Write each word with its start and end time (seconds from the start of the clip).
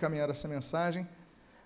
encaminhar 0.00 0.30
essa 0.30 0.48
mensagem, 0.48 1.06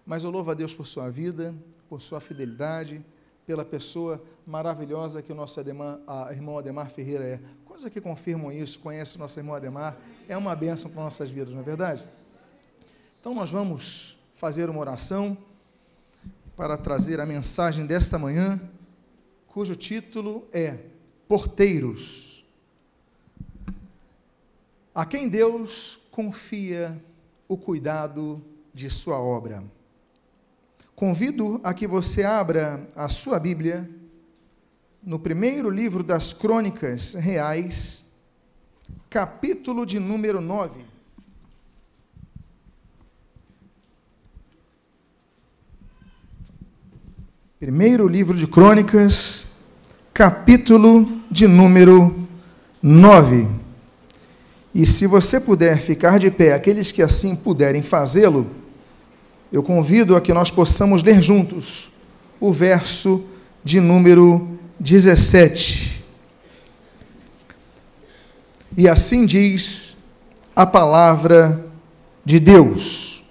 mas 0.04 0.24
eu 0.24 0.30
louvo 0.30 0.50
a 0.50 0.54
Deus 0.54 0.74
por 0.74 0.88
sua 0.88 1.08
vida, 1.08 1.54
por 1.88 2.02
sua 2.02 2.20
fidelidade, 2.20 3.00
pela 3.46 3.64
pessoa 3.64 4.20
maravilhosa 4.44 5.22
que 5.22 5.30
o 5.30 5.34
nosso 5.36 5.60
Ademar, 5.60 6.00
a, 6.04 6.32
irmão 6.32 6.58
Ademar 6.58 6.90
Ferreira 6.90 7.24
é. 7.24 7.40
Coisas 7.64 7.92
que 7.92 8.00
confirmam 8.00 8.50
isso, 8.50 8.80
conhece 8.80 9.14
o 9.14 9.20
nosso 9.20 9.38
irmão 9.38 9.54
Ademar, 9.54 9.96
é 10.28 10.36
uma 10.36 10.56
bênção 10.56 10.90
para 10.90 11.04
nossas 11.04 11.30
vidas, 11.30 11.54
não 11.54 11.60
é 11.60 11.62
verdade? 11.62 12.04
Então 13.20 13.32
nós 13.32 13.50
vamos 13.52 14.18
fazer 14.34 14.68
uma 14.68 14.80
oração 14.80 15.38
para 16.56 16.76
trazer 16.76 17.20
a 17.20 17.26
mensagem 17.26 17.86
desta 17.86 18.18
manhã, 18.18 18.60
cujo 19.46 19.76
título 19.76 20.44
é 20.52 20.78
Porteiros. 21.28 22.44
A 24.92 25.06
quem 25.06 25.28
Deus 25.28 26.00
confia 26.10 27.00
o 27.48 27.56
cuidado 27.56 28.42
de 28.72 28.90
sua 28.90 29.18
obra. 29.18 29.62
Convido 30.94 31.60
a 31.64 31.74
que 31.74 31.86
você 31.86 32.24
abra 32.24 32.88
a 32.94 33.08
sua 33.08 33.38
Bíblia 33.38 33.88
no 35.02 35.18
primeiro 35.18 35.68
livro 35.68 36.02
das 36.02 36.32
Crônicas 36.32 37.14
Reais, 37.14 38.12
capítulo 39.10 39.84
de 39.84 39.98
número 39.98 40.40
9. 40.40 40.84
Primeiro 47.58 48.06
livro 48.06 48.36
de 48.36 48.46
Crônicas, 48.46 49.54
capítulo 50.12 51.06
de 51.30 51.48
número 51.48 52.14
9. 52.82 53.63
E 54.74 54.86
se 54.86 55.06
você 55.06 55.38
puder 55.38 55.78
ficar 55.80 56.18
de 56.18 56.30
pé, 56.30 56.52
aqueles 56.52 56.90
que 56.90 57.00
assim 57.00 57.36
puderem 57.36 57.82
fazê-lo, 57.82 58.50
eu 59.52 59.62
convido 59.62 60.16
a 60.16 60.20
que 60.20 60.34
nós 60.34 60.50
possamos 60.50 61.02
ler 61.02 61.22
juntos 61.22 61.92
o 62.40 62.52
verso 62.52 63.24
de 63.62 63.80
número 63.80 64.58
17. 64.80 66.04
E 68.76 68.88
assim 68.88 69.24
diz 69.24 69.96
a 70.56 70.66
palavra 70.66 71.64
de 72.24 72.40
Deus. 72.40 73.24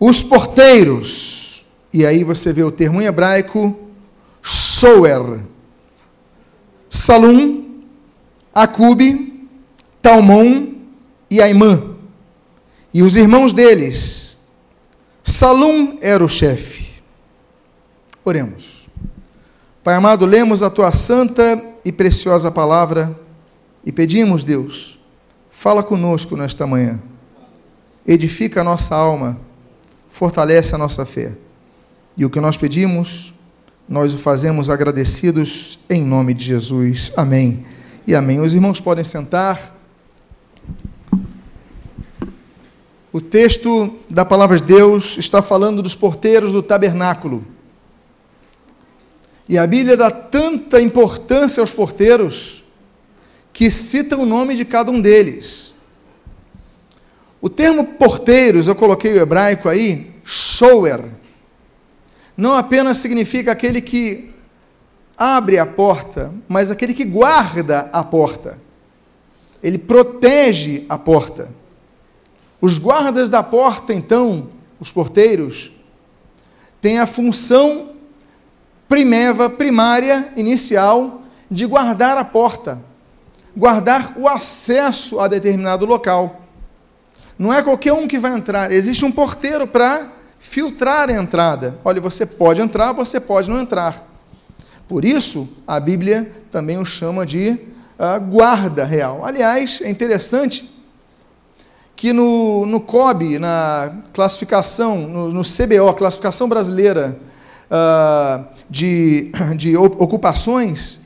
Os 0.00 0.24
porteiros, 0.24 1.64
e 1.92 2.04
aí 2.04 2.24
você 2.24 2.52
vê 2.52 2.64
o 2.64 2.72
termo 2.72 3.00
em 3.00 3.04
hebraico, 3.04 3.78
shoer, 4.42 5.38
Salum, 6.90 7.80
Acube, 8.52 9.31
Talmon 10.02 10.74
e 11.30 11.40
Aimã. 11.40 11.80
E 12.92 13.02
os 13.02 13.16
irmãos 13.16 13.54
deles, 13.54 14.38
Salum 15.24 15.98
era 16.02 16.22
o 16.22 16.28
chefe. 16.28 17.00
Oremos. 18.24 18.88
Pai 19.82 19.94
amado, 19.94 20.26
lemos 20.26 20.62
a 20.62 20.68
tua 20.68 20.92
santa 20.92 21.62
e 21.84 21.90
preciosa 21.90 22.50
palavra 22.50 23.18
e 23.84 23.90
pedimos, 23.90 24.44
Deus, 24.44 24.98
fala 25.50 25.82
conosco 25.82 26.36
nesta 26.36 26.66
manhã. 26.66 27.00
Edifica 28.06 28.60
a 28.60 28.64
nossa 28.64 28.94
alma, 28.94 29.38
fortalece 30.08 30.74
a 30.74 30.78
nossa 30.78 31.04
fé. 31.04 31.32
E 32.16 32.24
o 32.24 32.30
que 32.30 32.40
nós 32.40 32.56
pedimos, 32.56 33.32
nós 33.88 34.12
o 34.12 34.18
fazemos 34.18 34.70
agradecidos 34.70 35.78
em 35.88 36.04
nome 36.04 36.34
de 36.34 36.44
Jesus. 36.44 37.12
Amém. 37.16 37.64
E 38.06 38.14
amém. 38.14 38.40
Os 38.40 38.54
irmãos 38.54 38.80
podem 38.80 39.04
sentar. 39.04 39.81
O 43.12 43.20
texto 43.20 43.98
da 44.08 44.24
palavra 44.24 44.56
de 44.56 44.64
Deus 44.64 45.18
está 45.18 45.42
falando 45.42 45.82
dos 45.82 45.94
porteiros 45.94 46.50
do 46.50 46.62
tabernáculo. 46.62 47.44
E 49.46 49.58
a 49.58 49.66
Bíblia 49.66 49.96
dá 49.98 50.10
tanta 50.10 50.80
importância 50.80 51.60
aos 51.60 51.74
porteiros 51.74 52.64
que 53.52 53.70
cita 53.70 54.16
o 54.16 54.24
nome 54.24 54.56
de 54.56 54.64
cada 54.64 54.90
um 54.90 54.98
deles. 54.98 55.74
O 57.38 57.50
termo 57.50 57.84
porteiros, 57.84 58.66
eu 58.66 58.74
coloquei 58.74 59.12
o 59.12 59.20
hebraico 59.20 59.68
aí, 59.68 60.12
shower, 60.24 61.04
não 62.34 62.56
apenas 62.56 62.96
significa 62.96 63.52
aquele 63.52 63.82
que 63.82 64.30
abre 65.18 65.58
a 65.58 65.66
porta, 65.66 66.32
mas 66.48 66.70
aquele 66.70 66.94
que 66.94 67.04
guarda 67.04 67.90
a 67.92 68.02
porta. 68.02 68.58
Ele 69.62 69.76
protege 69.76 70.86
a 70.88 70.96
porta. 70.96 71.50
Os 72.62 72.78
guardas 72.78 73.28
da 73.28 73.42
porta, 73.42 73.92
então, 73.92 74.50
os 74.78 74.92
porteiros, 74.92 75.72
têm 76.80 77.00
a 77.00 77.06
função 77.06 77.90
primeva, 78.88 79.50
primária, 79.50 80.28
inicial, 80.36 81.22
de 81.50 81.66
guardar 81.66 82.16
a 82.16 82.24
porta, 82.24 82.78
guardar 83.56 84.14
o 84.16 84.28
acesso 84.28 85.18
a 85.18 85.26
determinado 85.26 85.84
local. 85.84 86.42
Não 87.36 87.52
é 87.52 87.60
qualquer 87.64 87.94
um 87.94 88.06
que 88.06 88.16
vai 88.16 88.32
entrar, 88.32 88.70
existe 88.70 89.04
um 89.04 89.10
porteiro 89.10 89.66
para 89.66 90.06
filtrar 90.38 91.10
a 91.10 91.14
entrada. 91.14 91.76
Olha, 91.84 92.00
você 92.00 92.24
pode 92.24 92.60
entrar, 92.60 92.92
você 92.92 93.18
pode 93.18 93.50
não 93.50 93.60
entrar. 93.60 94.08
Por 94.86 95.04
isso, 95.04 95.48
a 95.66 95.80
Bíblia 95.80 96.30
também 96.52 96.78
o 96.78 96.84
chama 96.84 97.26
de 97.26 97.50
uh, 97.50 98.20
guarda 98.20 98.84
real. 98.84 99.24
Aliás, 99.24 99.80
é 99.82 99.90
interessante 99.90 100.71
que 101.94 102.12
no, 102.12 102.66
no 102.66 102.80
COB, 102.80 103.38
na 103.38 103.92
classificação, 104.12 105.06
no, 105.06 105.30
no 105.30 105.42
CBO, 105.42 105.94
classificação 105.94 106.48
brasileira 106.48 107.16
uh, 107.70 108.44
de, 108.68 109.30
de 109.56 109.76
ocupações, 109.76 111.02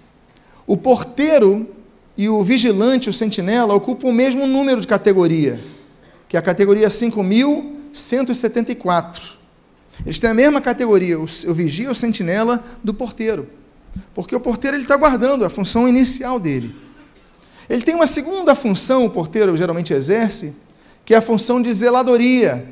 o 0.66 0.74
porteiro 0.76 1.68
e 2.16 2.28
o 2.28 2.42
vigilante, 2.42 3.08
o 3.10 3.12
sentinela, 3.12 3.74
ocupam 3.74 4.08
o 4.08 4.12
mesmo 4.12 4.46
número 4.46 4.80
de 4.80 4.86
categoria, 4.86 5.60
que 6.28 6.36
é 6.36 6.40
a 6.40 6.42
categoria 6.42 6.88
5.174. 6.88 9.36
Eles 10.04 10.18
têm 10.18 10.30
a 10.30 10.34
mesma 10.34 10.60
categoria, 10.60 11.18
o, 11.18 11.24
o 11.24 11.54
vigia, 11.54 11.90
o 11.90 11.94
sentinela, 11.94 12.62
do 12.82 12.92
porteiro. 12.92 13.48
Porque 14.14 14.34
o 14.34 14.40
porteiro 14.40 14.76
está 14.76 14.96
guardando 14.96 15.44
a 15.44 15.50
função 15.50 15.88
inicial 15.88 16.40
dele. 16.40 16.74
Ele 17.68 17.82
tem 17.82 17.94
uma 17.94 18.06
segunda 18.06 18.54
função, 18.54 19.04
o 19.04 19.10
porteiro 19.10 19.54
geralmente 19.56 19.92
exerce, 19.92 20.54
que 21.06 21.14
é 21.14 21.16
a 21.16 21.22
função 21.22 21.62
de 21.62 21.72
zeladoria. 21.72 22.66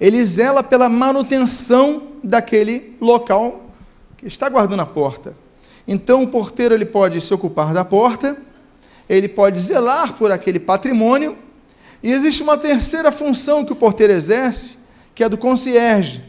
Ele 0.00 0.24
zela 0.24 0.62
pela 0.62 0.88
manutenção 0.88 2.14
daquele 2.24 2.96
local 2.98 3.70
que 4.16 4.26
está 4.26 4.48
guardando 4.48 4.80
a 4.80 4.86
porta. 4.86 5.36
Então, 5.86 6.22
o 6.22 6.28
porteiro 6.28 6.74
ele 6.74 6.86
pode 6.86 7.20
se 7.20 7.32
ocupar 7.32 7.74
da 7.74 7.84
porta, 7.84 8.36
ele 9.08 9.28
pode 9.28 9.60
zelar 9.60 10.14
por 10.14 10.32
aquele 10.32 10.58
patrimônio, 10.58 11.36
e 12.02 12.10
existe 12.10 12.42
uma 12.42 12.56
terceira 12.56 13.12
função 13.12 13.64
que 13.64 13.72
o 13.72 13.76
porteiro 13.76 14.12
exerce, 14.12 14.78
que 15.14 15.22
é 15.22 15.28
do 15.28 15.36
concierge. 15.36 16.22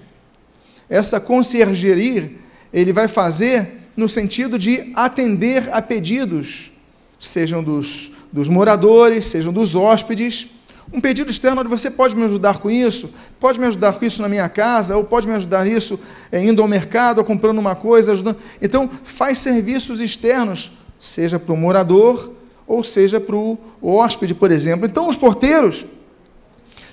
Essa 0.89 1.19
conciergeria 1.19 2.31
ele 2.73 2.91
vai 2.91 3.07
fazer 3.07 3.79
no 3.95 4.09
sentido 4.09 4.57
de 4.57 4.91
atender 4.95 5.69
a 5.71 5.81
pedidos, 5.81 6.71
sejam 7.19 7.63
dos, 7.63 8.11
dos 8.31 8.49
moradores, 8.49 9.25
sejam 9.25 9.53
dos 9.53 9.75
hóspedes, 9.75 10.47
um 10.91 10.99
pedido 10.99 11.29
externo, 11.29 11.61
onde 11.61 11.69
você 11.69 11.91
pode 11.91 12.15
me 12.15 12.23
ajudar 12.25 12.57
com 12.57 12.69
isso, 12.69 13.13
pode 13.39 13.59
me 13.59 13.67
ajudar 13.67 13.93
com 13.93 14.05
isso 14.05 14.21
na 14.21 14.29
minha 14.29 14.49
casa, 14.49 14.97
ou 14.97 15.03
pode 15.03 15.27
me 15.27 15.33
ajudar 15.33 15.67
isso 15.67 15.99
é, 16.31 16.43
indo 16.43 16.61
ao 16.61 16.67
mercado, 16.67 17.19
ou 17.19 17.23
comprando 17.23 17.59
uma 17.59 17.75
coisa, 17.75 18.11
ajudando. 18.11 18.37
Então, 18.61 18.89
faz 19.03 19.37
serviços 19.39 20.01
externos, 20.01 20.71
seja 20.99 21.37
para 21.37 21.53
o 21.53 21.57
morador, 21.57 22.33
ou 22.65 22.83
seja 22.83 23.19
para 23.19 23.35
o 23.35 23.57
hóspede, 23.81 24.33
por 24.33 24.51
exemplo. 24.51 24.85
Então, 24.85 25.07
os 25.07 25.15
porteiros 25.15 25.85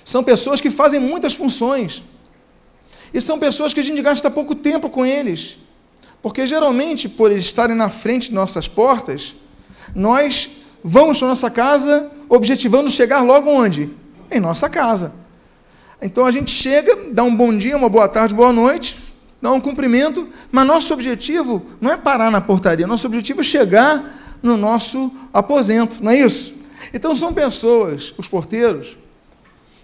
são 0.03 0.23
pessoas 0.23 0.61
que 0.61 0.69
fazem 0.69 0.99
muitas 0.99 1.33
funções. 1.33 2.03
E 3.13 3.21
são 3.21 3.39
pessoas 3.39 3.73
que 3.73 3.79
a 3.79 3.83
gente 3.83 4.01
gasta 4.01 4.29
pouco 4.29 4.53
tempo 4.53 4.89
com 4.89 5.05
eles. 5.05 5.57
Porque 6.21 6.45
geralmente, 6.45 7.07
por 7.07 7.31
eles 7.31 7.45
estarem 7.45 7.75
na 7.75 7.89
frente 7.89 8.29
de 8.29 8.35
nossas 8.35 8.67
portas, 8.67 9.35
nós 9.95 10.56
vamos 10.83 11.19
para 11.19 11.27
nossa 11.27 11.49
casa 11.49 12.11
objetivando 12.29 12.89
chegar 12.89 13.21
logo 13.21 13.49
onde? 13.49 13.89
Em 14.31 14.39
nossa 14.39 14.69
casa. 14.69 15.13
Então 16.01 16.25
a 16.25 16.31
gente 16.31 16.51
chega, 16.51 16.95
dá 17.11 17.23
um 17.23 17.35
bom 17.35 17.55
dia, 17.57 17.75
uma 17.75 17.89
boa 17.89 18.07
tarde, 18.07 18.35
boa 18.35 18.53
noite, 18.53 18.97
dá 19.41 19.51
um 19.51 19.59
cumprimento, 19.59 20.27
mas 20.51 20.67
nosso 20.67 20.93
objetivo 20.93 21.65
não 21.81 21.91
é 21.91 21.97
parar 21.97 22.29
na 22.29 22.41
portaria, 22.41 22.85
nosso 22.85 23.07
objetivo 23.07 23.41
é 23.41 23.43
chegar 23.43 24.37
no 24.41 24.55
nosso 24.55 25.11
aposento, 25.33 26.03
não 26.03 26.11
é 26.11 26.19
isso? 26.19 26.53
Então 26.93 27.15
são 27.15 27.33
pessoas, 27.33 28.13
os 28.17 28.27
porteiros, 28.27 28.97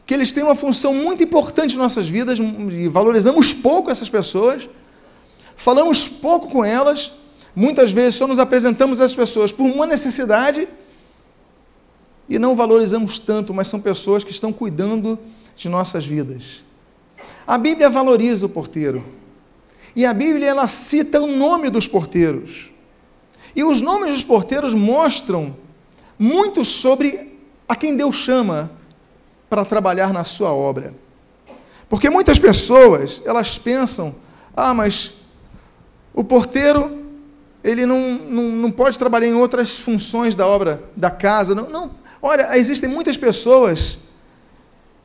que 0.05 0.13
eles 0.13 0.31
têm 0.31 0.43
uma 0.43 0.55
função 0.55 0.93
muito 0.93 1.23
importante 1.23 1.75
em 1.75 1.77
nossas 1.77 2.07
vidas 2.07 2.37
e 2.39 2.87
valorizamos 2.87 3.53
pouco 3.53 3.89
essas 3.89 4.09
pessoas, 4.09 4.69
falamos 5.55 6.07
pouco 6.07 6.47
com 6.47 6.63
elas, 6.63 7.13
muitas 7.55 7.91
vezes 7.91 8.15
só 8.15 8.27
nos 8.27 8.39
apresentamos 8.39 9.01
às 9.01 9.15
pessoas 9.15 9.51
por 9.51 9.63
uma 9.63 9.85
necessidade 9.85 10.67
e 12.27 12.39
não 12.39 12.55
valorizamos 12.55 13.19
tanto, 13.19 13.53
mas 13.53 13.67
são 13.67 13.79
pessoas 13.79 14.23
que 14.23 14.31
estão 14.31 14.53
cuidando 14.53 15.19
de 15.55 15.69
nossas 15.69 16.05
vidas. 16.05 16.63
A 17.45 17.57
Bíblia 17.57 17.89
valoriza 17.89 18.45
o 18.45 18.49
porteiro. 18.49 19.03
E 19.95 20.05
a 20.05 20.13
Bíblia 20.13 20.47
ela 20.47 20.67
cita 20.67 21.21
o 21.21 21.27
nome 21.27 21.69
dos 21.69 21.87
porteiros. 21.87 22.71
E 23.55 23.63
os 23.63 23.81
nomes 23.81 24.11
dos 24.11 24.23
porteiros 24.23 24.73
mostram 24.73 25.55
muito 26.17 26.65
sobre 26.65 27.37
a 27.67 27.75
quem 27.75 27.95
Deus 27.95 28.15
chama 28.15 28.71
para 29.49 29.63
trabalhar 29.63 30.11
na 30.11 30.23
sua 30.23 30.51
obra. 30.51 30.93
Porque 31.87 32.09
muitas 32.09 32.39
pessoas, 32.39 33.21
elas 33.23 33.59
pensam, 33.59 34.15
ah, 34.55 34.73
mas 34.73 35.13
o 36.13 36.23
porteiro, 36.23 37.03
ele 37.63 37.85
não, 37.85 38.13
não, 38.17 38.43
não 38.43 38.71
pode 38.71 38.97
trabalhar 38.97 39.27
em 39.27 39.35
outras 39.35 39.77
funções 39.77 40.35
da 40.35 40.47
obra 40.47 40.83
da 40.95 41.11
casa. 41.11 41.53
Não, 41.53 41.69
não. 41.69 41.91
Olha, 42.25 42.57
existem 42.57 42.87
muitas 42.87 43.17
pessoas 43.17 43.97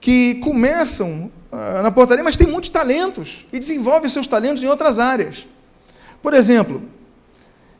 que 0.00 0.36
começam 0.36 1.32
ah, 1.50 1.82
na 1.82 1.90
portaria, 1.90 2.22
mas 2.22 2.36
têm 2.36 2.46
muitos 2.46 2.70
talentos 2.70 3.44
e 3.52 3.58
desenvolvem 3.58 4.08
seus 4.08 4.28
talentos 4.28 4.62
em 4.62 4.68
outras 4.68 5.00
áreas. 5.00 5.44
Por 6.22 6.32
exemplo, 6.32 6.80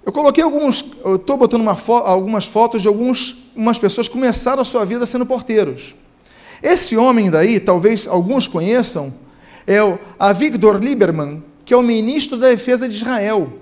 eu 0.05 0.11
coloquei 0.11 0.43
alguns, 0.43 0.85
eu 1.05 1.15
estou 1.15 1.37
botando 1.37 1.63
fo 1.77 1.93
algumas 1.93 2.47
fotos 2.47 2.83
de 2.83 2.89
algumas 2.89 3.79
pessoas 3.81 4.09
que 4.09 4.15
começaram 4.15 4.61
a 4.61 4.65
sua 4.65 4.85
vida 4.85 5.07
sendo 5.07 5.25
porteiros. 5.25 5.95
Esse 6.61 6.97
homem 6.97 7.31
daí, 7.31 7.61
talvez 7.61 8.09
alguns 8.09 8.49
conheçam, 8.49 9.15
é 9.65 9.81
o 9.81 10.01
Avigdor 10.19 10.79
Lieberman, 10.79 11.45
que 11.65 11.73
é 11.73 11.77
o 11.77 11.83
ministro 11.83 12.37
da 12.37 12.49
Defesa 12.49 12.89
de 12.89 12.97
Israel. 12.97 13.53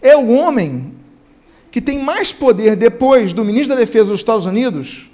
É 0.00 0.16
o 0.16 0.28
homem 0.28 1.01
que 1.72 1.80
tem 1.80 1.98
mais 1.98 2.32
poder 2.32 2.76
depois 2.76 3.32
do 3.32 3.44
ministro 3.44 3.74
da 3.74 3.80
Defesa 3.80 4.10
dos 4.10 4.20
Estados 4.20 4.44
Unidos. 4.44 5.10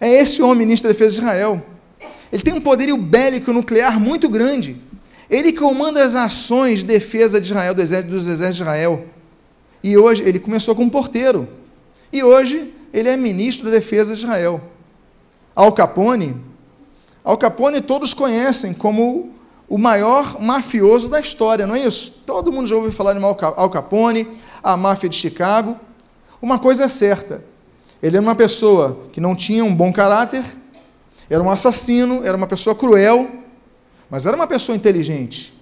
É 0.00 0.08
esse 0.08 0.40
homem, 0.40 0.64
ministro 0.64 0.88
da 0.88 0.92
Defesa 0.92 1.16
de 1.16 1.20
Israel. 1.20 1.62
Ele 2.32 2.42
tem 2.42 2.54
um 2.54 2.60
poderio 2.60 2.96
bélico 2.96 3.52
nuclear 3.52 4.00
muito 4.00 4.28
grande. 4.28 4.76
Ele 5.28 5.52
comanda 5.52 6.02
as 6.02 6.14
ações 6.14 6.78
de 6.78 6.84
defesa 6.86 7.40
de 7.40 7.48
Israel, 7.48 7.74
dos 7.74 7.90
exércitos 7.90 8.26
de 8.26 8.62
Israel. 8.62 9.06
E 9.82 9.98
hoje, 9.98 10.22
ele 10.22 10.38
começou 10.38 10.74
como 10.74 10.90
porteiro. 10.90 11.48
E 12.12 12.22
hoje, 12.22 12.72
ele 12.94 13.08
é 13.08 13.16
ministro 13.16 13.66
da 13.66 13.72
Defesa 13.72 14.14
de 14.14 14.20
Israel. 14.20 14.60
Al 15.54 15.72
Capone, 15.72 16.36
Al 17.24 17.36
Capone 17.36 17.80
todos 17.80 18.14
conhecem 18.14 18.72
como 18.72 19.30
o 19.72 19.78
maior 19.78 20.38
mafioso 20.38 21.08
da 21.08 21.18
história, 21.18 21.66
não 21.66 21.74
é 21.74 21.86
isso? 21.86 22.12
Todo 22.26 22.52
mundo 22.52 22.66
já 22.66 22.76
ouviu 22.76 22.92
falar 22.92 23.14
de 23.14 23.24
Al 23.24 23.70
Capone, 23.70 24.28
a 24.62 24.76
máfia 24.76 25.08
de 25.08 25.16
Chicago. 25.16 25.80
Uma 26.42 26.58
coisa 26.58 26.84
é 26.84 26.88
certa: 26.88 27.42
ele 28.02 28.18
era 28.18 28.22
uma 28.22 28.34
pessoa 28.34 29.06
que 29.14 29.18
não 29.18 29.34
tinha 29.34 29.64
um 29.64 29.74
bom 29.74 29.90
caráter, 29.90 30.44
era 31.30 31.42
um 31.42 31.50
assassino, 31.50 32.20
era 32.22 32.36
uma 32.36 32.46
pessoa 32.46 32.76
cruel, 32.76 33.30
mas 34.10 34.26
era 34.26 34.36
uma 34.36 34.46
pessoa 34.46 34.76
inteligente. 34.76 35.54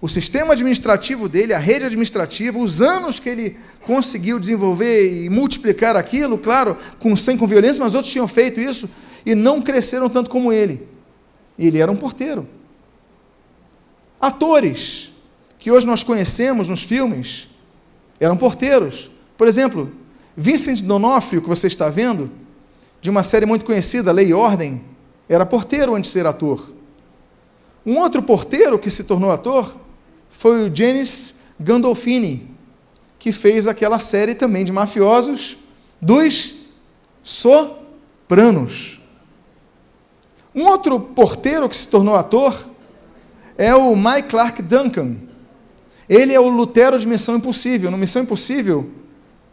O 0.00 0.08
sistema 0.08 0.54
administrativo 0.54 1.28
dele, 1.28 1.54
a 1.54 1.60
rede 1.60 1.84
administrativa, 1.84 2.58
os 2.58 2.82
anos 2.82 3.20
que 3.20 3.28
ele 3.28 3.56
conseguiu 3.82 4.40
desenvolver 4.40 5.12
e 5.12 5.30
multiplicar 5.30 5.94
aquilo, 5.94 6.38
claro, 6.38 6.76
com 6.98 7.14
sem 7.14 7.38
com 7.38 7.46
violência, 7.46 7.84
mas 7.84 7.94
outros 7.94 8.12
tinham 8.12 8.26
feito 8.26 8.60
isso 8.60 8.90
e 9.24 9.36
não 9.36 9.62
cresceram 9.62 10.08
tanto 10.08 10.28
como 10.28 10.52
ele. 10.52 10.88
Ele 11.56 11.78
era 11.78 11.92
um 11.92 11.96
porteiro. 11.96 12.57
Atores 14.20 15.12
que 15.58 15.70
hoje 15.70 15.86
nós 15.86 16.02
conhecemos 16.02 16.68
nos 16.68 16.82
filmes 16.82 17.48
eram 18.20 18.36
porteiros. 18.36 19.10
Por 19.36 19.46
exemplo, 19.46 19.92
Vincent 20.36 20.82
D'Onofrio, 20.82 21.42
que 21.42 21.48
você 21.48 21.66
está 21.66 21.88
vendo, 21.88 22.30
de 23.00 23.10
uma 23.10 23.22
série 23.22 23.46
muito 23.46 23.64
conhecida, 23.64 24.12
Lei 24.12 24.28
e 24.28 24.34
Ordem, 24.34 24.82
era 25.28 25.46
porteiro 25.46 25.94
antes 25.94 26.10
de 26.10 26.18
ser 26.18 26.26
ator. 26.26 26.72
Um 27.84 27.98
outro 27.98 28.22
porteiro 28.22 28.78
que 28.78 28.90
se 28.90 29.04
tornou 29.04 29.30
ator 29.30 29.74
foi 30.30 30.68
o 30.68 30.76
Janis 30.76 31.42
Gandolfini, 31.58 32.50
que 33.18 33.32
fez 33.32 33.66
aquela 33.66 33.98
série 33.98 34.34
também 34.34 34.64
de 34.64 34.72
mafiosos 34.72 35.56
dos 36.00 36.54
Sopranos. 37.22 39.00
Um 40.54 40.66
outro 40.66 40.98
porteiro 40.98 41.68
que 41.68 41.76
se 41.76 41.88
tornou 41.88 42.14
ator 42.14 42.68
é 43.58 43.74
o 43.74 43.96
Mike 43.96 44.28
Clark 44.28 44.62
Duncan. 44.62 45.16
Ele 46.08 46.32
é 46.32 46.38
o 46.38 46.48
Lutero 46.48 46.98
de 46.98 47.06
Missão 47.06 47.36
Impossível. 47.36 47.90
No 47.90 47.98
Missão 47.98 48.22
Impossível, 48.22 48.88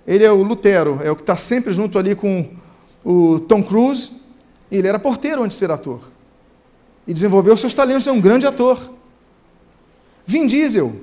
ele 0.08 0.24
é 0.24 0.32
o 0.32 0.44
Lutero, 0.44 1.02
é 1.04 1.10
o 1.10 1.16
que 1.16 1.24
está 1.24 1.36
sempre 1.36 1.74
junto 1.74 1.98
ali 1.98 2.16
com 2.16 2.48
o 3.04 3.40
Tom 3.40 3.64
Cruise. 3.64 4.22
Ele 4.72 4.88
era 4.88 5.00
porteiro 5.00 5.42
antes 5.42 5.58
de 5.58 5.60
ser 5.60 5.72
ator. 5.72 6.12
E 7.08 7.14
desenvolveu 7.14 7.58
seus 7.58 7.74
talentos, 7.74 8.08
é 8.08 8.12
um 8.12 8.22
grande 8.22 8.46
ator. 8.46 8.80
Vin 10.26 10.46
Diesel, 10.46 10.96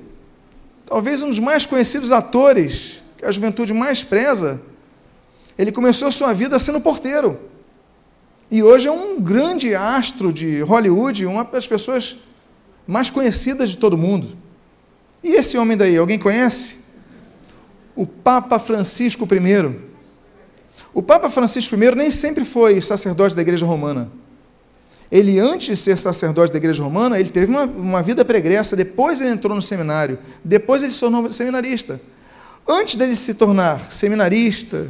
talvez 0.85 1.21
um 1.21 1.27
dos 1.27 1.39
mais 1.39 1.65
conhecidos 1.65 2.11
atores 2.11 3.01
que 3.17 3.25
a 3.25 3.31
juventude 3.31 3.73
mais 3.73 4.03
preza, 4.03 4.61
ele 5.57 5.71
começou 5.71 6.11
sua 6.11 6.33
vida 6.33 6.57
sendo 6.57 6.79
porteiro. 6.81 7.37
E 8.49 8.63
hoje 8.63 8.87
é 8.87 8.91
um 8.91 9.19
grande 9.19 9.75
astro 9.75 10.31
de 10.31 10.61
Hollywood, 10.61 11.25
uma 11.25 11.43
das 11.43 11.67
pessoas 11.67 12.17
mais 12.87 13.09
conhecidas 13.09 13.69
de 13.69 13.77
todo 13.77 13.97
mundo. 13.97 14.37
E 15.23 15.35
esse 15.35 15.57
homem 15.57 15.77
daí, 15.77 15.97
alguém 15.97 16.19
conhece? 16.19 16.83
O 17.95 18.05
Papa 18.05 18.59
Francisco 18.59 19.27
I. 19.31 19.75
O 20.93 21.01
Papa 21.01 21.29
Francisco 21.29 21.75
I 21.75 21.95
nem 21.95 22.11
sempre 22.11 22.43
foi 22.43 22.81
sacerdote 22.81 23.35
da 23.35 23.41
Igreja 23.41 23.65
Romana. 23.65 24.11
Ele, 25.11 25.39
antes 25.39 25.67
de 25.67 25.77
ser 25.77 25.97
sacerdote 25.97 26.51
da 26.51 26.57
Igreja 26.57 26.83
Romana, 26.83 27.19
ele 27.19 27.29
teve 27.29 27.51
uma, 27.51 27.65
uma 27.65 28.01
vida 28.01 28.25
pregressa, 28.25 28.75
depois 28.75 29.21
ele 29.21 29.29
entrou 29.29 29.55
no 29.55 29.61
seminário, 29.61 30.17
depois 30.43 30.81
ele 30.81 30.91
se 30.91 30.99
tornou 30.99 31.31
seminarista. 31.31 32.01
Antes 32.67 32.95
dele 32.95 33.15
se 33.15 33.35
tornar 33.35 33.91
seminarista, 33.91 34.87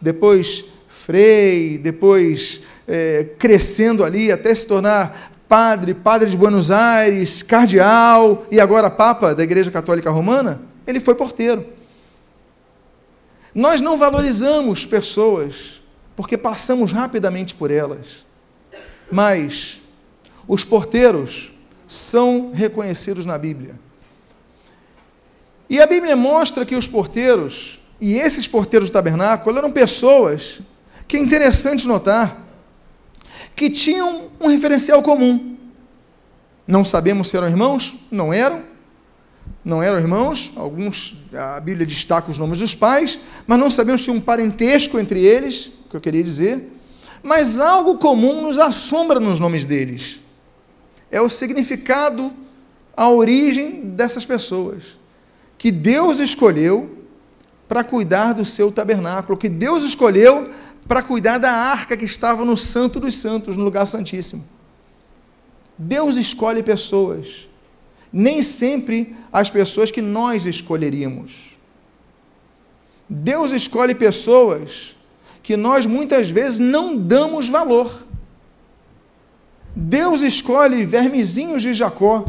depois 0.00 0.66
frei, 0.88 1.76
depois 1.78 2.62
é, 2.86 3.26
crescendo 3.38 4.04
ali 4.04 4.30
até 4.30 4.54
se 4.54 4.66
tornar 4.66 5.33
padre, 5.48 5.94
padre 5.94 6.30
de 6.30 6.36
Buenos 6.36 6.70
Aires, 6.70 7.42
cardeal 7.42 8.46
e 8.50 8.60
agora 8.60 8.90
papa 8.90 9.34
da 9.34 9.42
Igreja 9.42 9.70
Católica 9.70 10.10
Romana, 10.10 10.60
ele 10.86 11.00
foi 11.00 11.14
porteiro. 11.14 11.66
Nós 13.54 13.80
não 13.80 13.96
valorizamos 13.96 14.84
pessoas 14.84 15.82
porque 16.16 16.36
passamos 16.36 16.92
rapidamente 16.92 17.54
por 17.54 17.70
elas 17.70 18.24
mas 19.10 19.80
os 20.46 20.64
porteiros 20.64 21.52
são 21.86 22.52
reconhecidos 22.52 23.24
na 23.24 23.38
Bíblia. 23.38 23.78
E 25.68 25.80
a 25.80 25.86
Bíblia 25.86 26.16
mostra 26.16 26.66
que 26.66 26.76
os 26.76 26.86
porteiros, 26.86 27.80
e 28.00 28.16
esses 28.16 28.46
porteiros 28.46 28.90
do 28.90 28.92
tabernáculo, 28.92 29.56
eram 29.56 29.70
pessoas 29.70 30.60
que 31.06 31.16
é 31.16 31.20
interessante 31.20 31.86
notar, 31.86 32.43
que 33.54 33.70
tinham 33.70 34.30
um 34.40 34.48
referencial 34.48 35.02
comum. 35.02 35.56
Não 36.66 36.84
sabemos 36.84 37.28
se 37.28 37.36
eram 37.36 37.48
irmãos, 37.48 38.06
não 38.10 38.32
eram, 38.32 38.62
não 39.64 39.82
eram 39.82 39.98
irmãos, 39.98 40.52
alguns, 40.56 41.18
a 41.32 41.60
Bíblia 41.60 41.86
destaca 41.86 42.30
os 42.30 42.38
nomes 42.38 42.58
dos 42.58 42.74
pais, 42.74 43.18
mas 43.46 43.58
não 43.58 43.70
sabemos 43.70 44.00
se 44.00 44.06
tinha 44.06 44.16
um 44.16 44.20
parentesco 44.20 44.98
entre 44.98 45.24
eles, 45.24 45.70
que 45.88 45.96
eu 45.96 46.00
queria 46.00 46.22
dizer 46.22 46.74
mas 47.24 47.58
algo 47.58 47.96
comum 47.96 48.42
nos 48.42 48.58
assombra 48.58 49.18
nos 49.18 49.40
nomes 49.40 49.64
deles. 49.64 50.20
É 51.10 51.22
o 51.22 51.28
significado, 51.28 52.30
a 52.94 53.08
origem 53.08 53.80
dessas 53.80 54.26
pessoas. 54.26 54.98
Que 55.56 55.72
Deus 55.72 56.20
escolheu 56.20 56.98
para 57.66 57.82
cuidar 57.82 58.34
do 58.34 58.44
seu 58.44 58.70
tabernáculo, 58.70 59.38
que 59.38 59.48
Deus 59.48 59.82
escolheu 59.84 60.50
para 60.86 61.02
cuidar 61.02 61.38
da 61.38 61.50
arca 61.50 61.96
que 61.96 62.04
estava 62.04 62.44
no 62.44 62.56
Santo 62.56 63.00
dos 63.00 63.16
Santos, 63.16 63.56
no 63.56 63.64
lugar 63.64 63.86
santíssimo. 63.86 64.44
Deus 65.76 66.16
escolhe 66.16 66.62
pessoas, 66.62 67.48
nem 68.12 68.42
sempre 68.42 69.16
as 69.32 69.50
pessoas 69.50 69.90
que 69.90 70.02
nós 70.02 70.46
escolheríamos. 70.46 71.56
Deus 73.08 73.52
escolhe 73.52 73.94
pessoas 73.94 74.96
que 75.42 75.56
nós 75.56 75.84
muitas 75.86 76.30
vezes 76.30 76.58
não 76.58 76.96
damos 76.96 77.48
valor. 77.48 78.06
Deus 79.76 80.22
escolhe 80.22 80.86
vermezinhos 80.86 81.62
de 81.62 81.74
Jacó. 81.74 82.24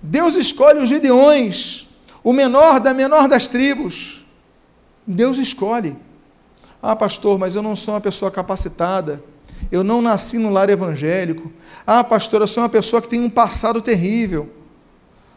Deus 0.00 0.36
escolhe 0.36 0.80
os 0.80 0.88
Gideões, 0.88 1.88
o 2.24 2.32
menor 2.32 2.80
da 2.80 2.94
menor 2.94 3.28
das 3.28 3.46
tribos. 3.46 4.24
Deus 5.06 5.38
escolhe. 5.38 5.96
Ah, 6.82 6.94
pastor, 6.94 7.38
mas 7.38 7.56
eu 7.56 7.62
não 7.62 7.74
sou 7.74 7.94
uma 7.94 8.00
pessoa 8.00 8.30
capacitada. 8.30 9.22
Eu 9.70 9.82
não 9.82 10.00
nasci 10.00 10.38
no 10.38 10.50
lar 10.50 10.70
evangélico. 10.70 11.50
Ah, 11.86 12.04
pastor, 12.04 12.40
eu 12.40 12.46
sou 12.46 12.62
uma 12.62 12.68
pessoa 12.68 13.02
que 13.02 13.08
tem 13.08 13.20
um 13.20 13.30
passado 13.30 13.82
terrível. 13.82 14.48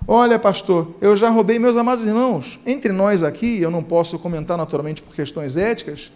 Olha, 0.07 0.39
pastor, 0.39 0.93
eu 0.99 1.15
já 1.15 1.29
roubei 1.29 1.59
meus 1.59 1.77
amados 1.77 2.05
irmãos. 2.05 2.59
Entre 2.65 2.91
nós 2.91 3.23
aqui, 3.23 3.61
eu 3.61 3.69
não 3.69 3.83
posso 3.83 4.17
comentar 4.17 4.57
naturalmente 4.57 5.01
por 5.01 5.15
questões 5.15 5.57
éticas, 5.57 6.11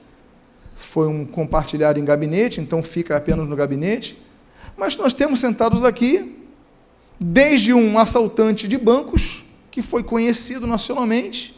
foi 0.75 1.07
um 1.07 1.25
compartilhado 1.25 1.99
em 1.99 2.03
gabinete, 2.03 2.59
então 2.59 2.83
fica 2.83 3.15
apenas 3.15 3.47
no 3.47 3.55
gabinete. 3.55 4.21
Mas 4.75 4.97
nós 4.97 5.13
temos 5.13 5.39
sentados 5.39 5.83
aqui, 5.83 6.43
desde 7.19 7.73
um 7.73 7.97
assaltante 7.97 8.67
de 8.67 8.77
bancos, 8.77 9.45
que 9.71 9.81
foi 9.81 10.03
conhecido 10.03 10.67
nacionalmente, 10.67 11.55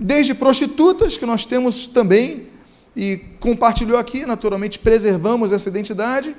desde 0.00 0.32
prostitutas, 0.32 1.18
que 1.18 1.26
nós 1.26 1.44
temos 1.44 1.86
também, 1.86 2.48
e 2.96 3.18
compartilhou 3.38 3.98
aqui, 3.98 4.24
naturalmente 4.24 4.78
preservamos 4.78 5.52
essa 5.52 5.68
identidade, 5.68 6.34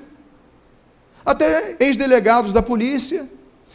até 1.23 1.77
ex-delegados 1.79 2.51
da 2.51 2.61
polícia, 2.63 3.29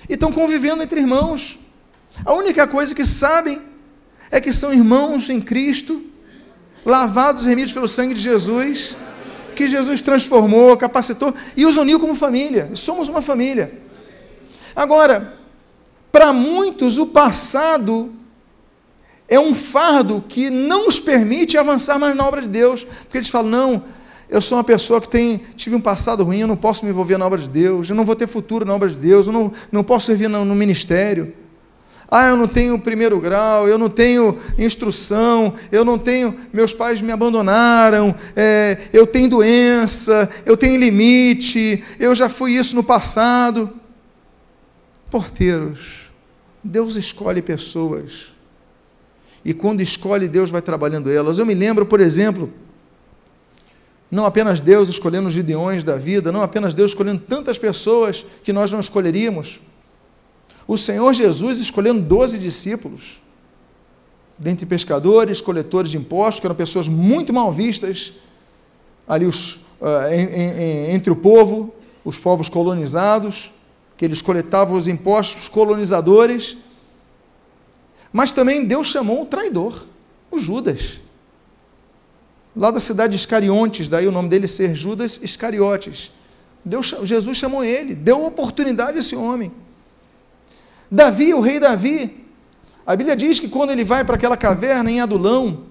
e 0.09 0.15
estão 0.15 0.33
convivendo 0.33 0.83
entre 0.83 1.01
irmãos. 1.01 1.59
A 2.25 2.33
única 2.33 2.67
coisa 2.67 2.95
que 2.95 3.07
sabem 3.07 3.61
é 4.31 4.41
que 4.41 4.53
são 4.53 4.73
irmãos 4.73 5.31
em 5.31 5.41
Cristo, 5.41 6.03
lavados 6.85 7.47
e 7.47 7.49
remidos 7.49 7.73
pelo 7.73 7.89
sangue 7.89 8.15
de 8.15 8.21
Jesus, 8.21 8.97
que 9.55 9.69
Jesus 9.69 10.03
transformou, 10.03 10.77
capacitou 10.77 11.33
e 11.57 11.65
os 11.65 11.77
uniu 11.77 11.99
como 12.01 12.15
família. 12.15 12.71
Somos 12.75 13.09
uma 13.09 13.23
família. 13.23 13.73
Agora, 14.75 15.39
para 16.13 16.33
muitos, 16.33 16.99
o 16.99 17.07
passado 17.07 18.13
é 19.29 19.39
um 19.41 19.55
fardo 19.55 20.25
que 20.29 20.51
não 20.51 20.89
os 20.89 21.01
permite 21.01 21.59
avançar 21.59 21.99
mais 21.99 22.17
na 22.17 22.27
obra 22.27 22.43
de 22.43 22.49
Deus, 22.49 22.85
porque 22.85 23.19
eles 23.19 23.29
falam: 23.29 23.51
não, 23.51 23.85
eu 24.29 24.41
sou 24.41 24.59
uma 24.59 24.65
pessoa 24.65 25.01
que 25.01 25.09
tem, 25.09 25.41
tive 25.57 25.77
um 25.77 25.81
passado 25.81 26.25
ruim, 26.25 26.41
eu 26.41 26.47
não 26.49 26.57
posso 26.57 26.85
me 26.85 26.91
envolver 26.91 27.17
na 27.17 27.27
obra 27.27 27.39
de 27.39 27.49
Deus, 27.49 27.89
eu 27.89 27.97
não 27.97 28.05
vou 28.05 28.17
ter 28.17 28.27
futuro 28.27 28.65
na 28.65 28.75
obra 28.75 28.89
de 28.89 28.97
Deus, 28.97 29.27
eu 29.27 29.33
não, 29.33 29.53
não 29.71 29.85
posso 29.85 30.07
servir 30.07 30.29
no, 30.29 30.45
no 30.45 30.55
ministério. 30.55 31.33
Ah, 32.09 32.29
eu 32.29 32.37
não 32.37 32.47
tenho 32.47 32.79
primeiro 32.79 33.19
grau, 33.19 33.67
eu 33.67 33.77
não 33.77 33.89
tenho 33.89 34.39
instrução, 34.57 35.55
eu 35.73 35.85
não 35.85 35.99
tenho, 35.99 36.39
meus 36.53 36.73
pais 36.73 37.03
me 37.03 37.11
abandonaram, 37.11 38.15
é, 38.37 38.79
eu 38.93 39.09
tenho 39.09 39.29
doença, 39.29 40.31
eu 40.45 40.57
tenho 40.57 40.79
limite, 40.79 41.83
eu 41.99 42.15
já 42.15 42.29
fui 42.29 42.53
isso 42.53 42.77
no 42.77 42.85
passado. 42.85 43.73
Porteiros, 45.11 46.13
Deus 46.63 46.95
escolhe 46.95 47.43
pessoas, 47.43 48.36
e 49.49 49.55
quando 49.55 49.81
escolhe, 49.81 50.29
Deus 50.29 50.51
vai 50.51 50.61
trabalhando 50.61 51.11
elas. 51.11 51.39
Eu 51.39 51.47
me 51.47 51.55
lembro, 51.55 51.87
por 51.87 52.01
exemplo, 52.01 52.53
não 54.11 54.27
apenas 54.27 54.61
Deus 54.61 54.89
escolhendo 54.89 55.29
os 55.29 55.35
gideões 55.35 55.85
da 55.85 55.97
vida, 55.97 56.33
não 56.33 56.43
apenas 56.43 56.75
Deus 56.75 56.91
escolhendo 56.91 57.23
tantas 57.27 57.57
pessoas 57.57 58.27
que 58.43 58.53
nós 58.53 58.73
não 58.73 58.81
escolheríamos 58.81 59.61
o 60.67 60.77
Senhor 60.77 61.13
Jesus 61.13 61.61
escolhendo 61.61 62.01
doze 62.03 62.39
discípulos, 62.39 63.23
dentre 64.37 64.67
pescadores, 64.67 65.41
coletores 65.41 65.93
de 65.93 65.97
impostos, 65.97 66.41
que 66.41 66.47
eram 66.47 66.57
pessoas 66.57 66.89
muito 66.89 67.33
mal 67.33 67.53
vistas 67.53 68.15
ali 69.07 69.25
os, 69.25 69.55
uh, 69.81 70.11
em, 70.11 70.25
em, 70.25 70.91
entre 70.91 71.13
o 71.13 71.17
povo, 71.17 71.73
os 72.05 72.19
povos 72.19 72.49
colonizados, 72.49 73.53
que 73.97 74.05
eles 74.05 74.21
coletavam 74.21 74.77
os 74.77 74.89
impostos 74.89 75.49
colonizadores. 75.49 76.57
Mas 78.17 78.33
também 78.33 78.65
Deus 78.65 78.87
chamou 78.87 79.21
o 79.21 79.27
traidor, 79.27 79.85
o 80.31 80.39
Judas. 80.39 81.03
Lá 82.57 82.71
da 82.71 82.81
cidade 82.81 83.11
de 83.11 83.19
Iscariontes, 83.19 83.89
daí 83.89 84.09
o 84.09 84.11
nome 84.11 84.31
dele 84.31 84.49
ser 84.49 84.75
Judas 84.75 85.21
Iscariotes. 85.23 86.11
Deus, 86.65 86.95
Jesus 87.03 87.37
chamou 87.37 87.63
ele, 87.63 87.95
deu 87.95 88.25
oportunidade 88.25 88.97
a 88.97 89.01
esse 89.01 89.15
homem. 89.15 89.53
Davi, 90.91 91.35
o 91.35 91.41
rei 91.41 91.61
Davi, 91.61 92.25
a 92.87 92.97
Bíblia 92.97 93.15
diz 93.15 93.39
que 93.39 93.51
quando 93.51 93.73
ele 93.73 93.85
vai 93.85 94.03
para 94.03 94.15
aquela 94.15 94.35
caverna 94.39 94.91
em 94.91 94.99
Adulão, 94.99 95.67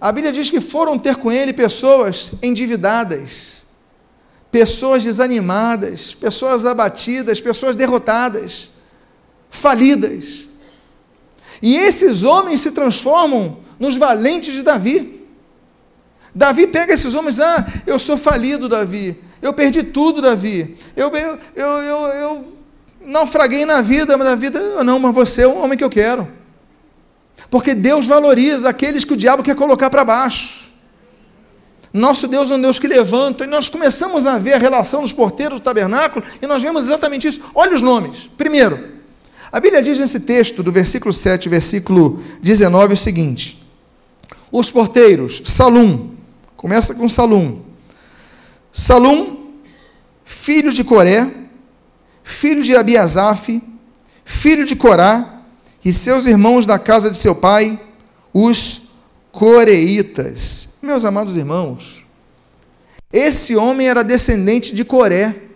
a 0.00 0.12
Bíblia 0.12 0.32
diz 0.32 0.48
que 0.48 0.60
foram 0.60 0.96
ter 0.96 1.16
com 1.16 1.32
ele 1.32 1.52
pessoas 1.52 2.34
endividadas, 2.40 3.64
pessoas 4.48 5.02
desanimadas, 5.02 6.14
pessoas 6.14 6.64
abatidas, 6.64 7.40
pessoas 7.40 7.74
derrotadas, 7.74 8.70
falidas. 9.50 10.47
E 11.60 11.76
esses 11.76 12.24
homens 12.24 12.60
se 12.60 12.70
transformam 12.70 13.58
nos 13.78 13.96
valentes 13.96 14.54
de 14.54 14.62
Davi. 14.62 15.26
Davi 16.34 16.66
pega 16.66 16.94
esses 16.94 17.14
homens, 17.14 17.40
ah, 17.40 17.66
eu 17.86 17.98
sou 17.98 18.16
falido, 18.16 18.68
Davi, 18.68 19.16
eu 19.42 19.52
perdi 19.52 19.82
tudo, 19.82 20.20
Davi, 20.20 20.76
eu, 20.96 21.10
eu, 21.10 21.38
eu, 21.56 21.66
eu, 21.66 22.06
eu 22.06 22.58
naufraguei 23.04 23.64
na 23.64 23.80
vida, 23.80 24.16
mas 24.16 24.26
na 24.26 24.34
vida, 24.34 24.84
não, 24.84 24.98
mas 24.98 25.14
você 25.14 25.42
é 25.42 25.46
o 25.46 25.56
homem 25.56 25.76
que 25.76 25.84
eu 25.84 25.90
quero. 25.90 26.28
Porque 27.50 27.74
Deus 27.74 28.06
valoriza 28.06 28.68
aqueles 28.68 29.04
que 29.04 29.14
o 29.14 29.16
diabo 29.16 29.42
quer 29.42 29.56
colocar 29.56 29.90
para 29.90 30.04
baixo. 30.04 30.68
Nosso 31.92 32.28
Deus 32.28 32.50
é 32.50 32.54
um 32.54 32.60
Deus 32.60 32.78
que 32.78 32.86
levanta, 32.86 33.44
e 33.44 33.46
nós 33.46 33.68
começamos 33.68 34.26
a 34.26 34.38
ver 34.38 34.54
a 34.54 34.58
relação 34.58 35.02
dos 35.02 35.12
porteiros 35.12 35.58
do 35.58 35.64
tabernáculo, 35.64 36.24
e 36.40 36.46
nós 36.46 36.62
vemos 36.62 36.84
exatamente 36.84 37.26
isso. 37.26 37.40
Olha 37.54 37.74
os 37.74 37.82
nomes. 37.82 38.28
Primeiro, 38.36 38.97
a 39.50 39.60
Bíblia 39.60 39.82
diz 39.82 39.98
nesse 39.98 40.20
texto, 40.20 40.62
do 40.62 40.70
versículo 40.70 41.12
7, 41.12 41.48
versículo 41.48 42.22
19, 42.42 42.94
o 42.94 42.96
seguinte: 42.96 43.66
Os 44.52 44.70
porteiros, 44.70 45.42
Salum, 45.44 46.10
começa 46.56 46.94
com 46.94 47.08
Salum. 47.08 47.60
Salum, 48.72 49.54
filho 50.24 50.72
de 50.72 50.84
Coré, 50.84 51.30
filho 52.22 52.62
de 52.62 52.76
Abiasaf, 52.76 53.62
filho 54.24 54.66
de 54.66 54.76
Corá, 54.76 55.42
e 55.84 55.92
seus 55.92 56.26
irmãos 56.26 56.66
da 56.66 56.78
casa 56.78 57.10
de 57.10 57.16
seu 57.16 57.34
pai, 57.34 57.80
os 58.32 58.90
coreitas. 59.32 60.68
Meus 60.82 61.04
amados 61.04 61.36
irmãos, 61.36 62.06
esse 63.12 63.56
homem 63.56 63.88
era 63.88 64.04
descendente 64.04 64.74
de 64.74 64.84
Coré. 64.84 65.47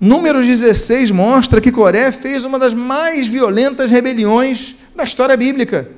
Número 0.00 0.42
16 0.42 1.10
mostra 1.10 1.60
que 1.60 1.72
Coré 1.72 2.10
fez 2.10 2.44
uma 2.44 2.58
das 2.58 2.74
mais 2.74 3.26
violentas 3.26 3.90
rebeliões 3.90 4.74
da 4.94 5.04
história 5.04 5.36
bíblica. 5.36 5.90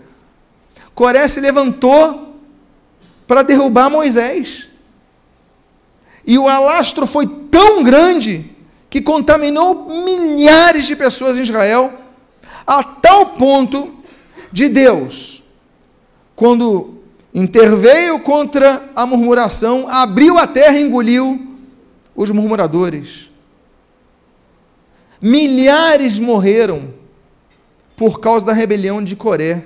Coré 0.95 1.27
se 1.29 1.41
levantou 1.41 2.37
para 3.27 3.43
derrubar 3.43 3.91
Moisés. 3.91 4.69
E 6.27 6.39
o 6.39 6.49
alastro 6.49 7.07
foi 7.07 7.27
tão 7.51 7.83
grande 7.83 8.51
que 8.89 9.01
contaminou 9.01 9.89
milhares 10.05 10.87
de 10.87 10.97
pessoas 10.97 11.37
em 11.37 11.43
Israel, 11.43 11.93
a 12.67 12.83
tal 12.83 13.27
ponto 13.35 13.95
de 14.51 14.69
Deus, 14.69 15.43
quando 16.35 16.95
interveio 17.35 18.21
contra 18.21 18.91
a 18.97 19.05
murmuração, 19.05 19.87
abriu 19.89 20.39
a 20.39 20.47
terra 20.47 20.79
e 20.79 20.83
engoliu 20.83 21.59
os 22.15 22.31
murmuradores. 22.31 23.31
Milhares 25.21 26.19
morreram 26.19 26.95
por 27.97 28.21
causa 28.21 28.45
da 28.45 28.53
rebelião 28.53 29.03
de 29.03 29.17
Coré. 29.17 29.65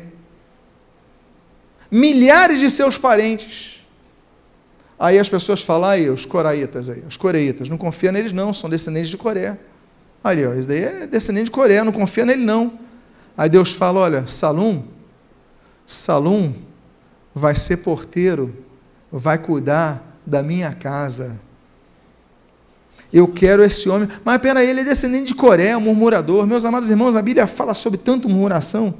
Milhares 1.90 2.61
de 2.61 2.71
seus 2.71 2.97
parentes 2.97 3.71
Aí 5.00 5.19
as 5.19 5.30
pessoas 5.30 5.62
falam, 5.62 5.88
aí, 5.88 6.11
os 6.11 6.26
coraitas 6.26 6.90
aí, 6.90 7.02
os 7.09 7.16
coreitas, 7.16 7.71
não 7.71 7.78
confia 7.78 8.12
neles 8.12 8.35
não, 8.35 8.52
são 8.52 8.69
descendentes 8.69 9.09
de 9.09 9.16
Coreia. 9.16 9.59
Aí, 10.23 10.47
ó, 10.47 10.52
esse 10.52 10.69
daí 10.69 10.85
é 10.85 11.07
descendente 11.07 11.47
de 11.47 11.50
Coreia, 11.50 11.83
não 11.83 11.90
confia 11.90 12.26
nele 12.26 12.45
não. 12.45 12.78
Aí 13.35 13.49
Deus 13.49 13.73
fala, 13.73 14.00
olha, 14.00 14.26
Salum, 14.26 14.83
Salum 15.87 16.52
vai 17.35 17.54
ser 17.54 17.78
porteiro, 17.78 18.54
vai 19.11 19.38
cuidar 19.38 20.19
da 20.26 20.42
minha 20.42 20.71
casa. 20.75 21.40
Eu 23.12 23.26
quero 23.26 23.62
esse 23.64 23.88
homem, 23.88 24.09
mas 24.25 24.38
peraí, 24.38 24.69
ele 24.69 24.81
é 24.81 24.85
descendente 24.85 25.35
de 25.35 25.76
um 25.76 25.81
murmurador. 25.81 26.47
Meus 26.47 26.64
amados 26.64 26.90
irmãos, 26.90 27.17
a 27.17 27.23
Bíblia 27.23 27.47
fala 27.47 27.75
sobre 27.75 27.99
tanto 27.99 28.29
murmuração. 28.29 28.95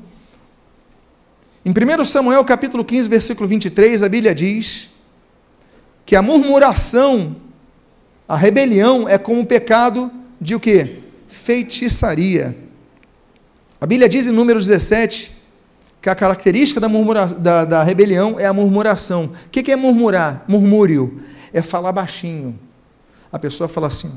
Em 1.65 1.71
1 1.71 2.05
Samuel 2.05 2.45
capítulo 2.45 2.85
15, 2.85 3.09
versículo 3.09 3.49
23, 3.49 4.03
a 4.03 4.09
Bíblia 4.09 4.35
diz 4.35 4.91
que 6.05 6.17
a 6.17 6.23
murmuração, 6.23 7.37
a 8.27 8.37
rebelião 8.37 9.09
é 9.09 9.17
como 9.17 9.43
o 9.43 9.47
pecado 9.47 10.11
de 10.41 10.57
o 10.57 10.61
quê? 10.61 10.99
Feitiçaria. 11.29 12.57
A 13.81 13.87
Bíblia 13.87 14.09
diz 14.09 14.27
em 14.27 14.33
Números 14.33 14.67
17 14.67 15.39
que 16.03 16.09
a 16.09 16.15
característica 16.15 16.81
da, 16.81 16.89
murmura, 16.89 17.27
da, 17.27 17.65
da 17.65 17.83
rebelião 17.83 18.41
é 18.41 18.47
a 18.47 18.53
murmuração. 18.53 19.33
O 19.47 19.51
que 19.51 19.71
é 19.71 19.77
murmurar? 19.77 20.45
Murmúrio. 20.49 21.21
É 21.53 21.63
falar 21.63 21.93
baixinho. 21.93 22.59
A 23.33 23.39
pessoa 23.39 23.69
fala 23.69 23.87
assim: 23.87 24.11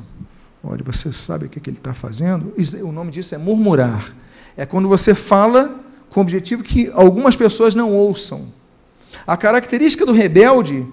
olha, 0.63 0.83
você 0.83 1.11
sabe 1.13 1.45
o 1.45 1.49
que, 1.49 1.59
que 1.59 1.69
ele 1.69 1.77
está 1.77 1.93
fazendo? 1.93 2.53
O 2.83 2.91
nome 2.91 3.11
disso 3.11 3.35
é 3.35 3.37
murmurar. 3.37 4.13
É 4.55 4.65
quando 4.65 4.87
você 4.87 5.15
fala 5.15 5.79
com 6.09 6.19
o 6.19 6.23
objetivo 6.23 6.63
que 6.63 6.91
algumas 6.93 7.35
pessoas 7.35 7.73
não 7.73 7.91
ouçam. 7.91 8.51
A 9.25 9.35
característica 9.35 10.05
do 10.05 10.11
rebelde 10.11 10.85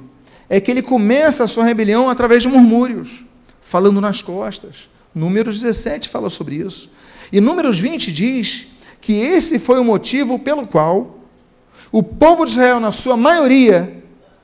é 0.48 0.60
que 0.60 0.70
ele 0.70 0.82
começa 0.82 1.44
a 1.44 1.48
sua 1.48 1.64
rebelião 1.64 2.10
através 2.10 2.42
de 2.42 2.48
murmúrios, 2.48 3.24
falando 3.60 4.00
nas 4.00 4.22
costas. 4.22 4.88
Números 5.14 5.60
17 5.60 6.08
fala 6.08 6.30
sobre 6.30 6.56
isso. 6.56 6.90
E 7.32 7.40
Números 7.40 7.78
20 7.78 8.12
diz 8.12 8.66
que 9.00 9.12
esse 9.12 9.58
foi 9.58 9.78
o 9.78 9.84
motivo 9.84 10.38
pelo 10.38 10.66
qual 10.66 11.18
o 11.92 12.02
povo 12.02 12.44
de 12.44 12.52
Israel, 12.52 12.78
na 12.78 12.92
sua 12.92 13.16
maioria, 13.16 13.99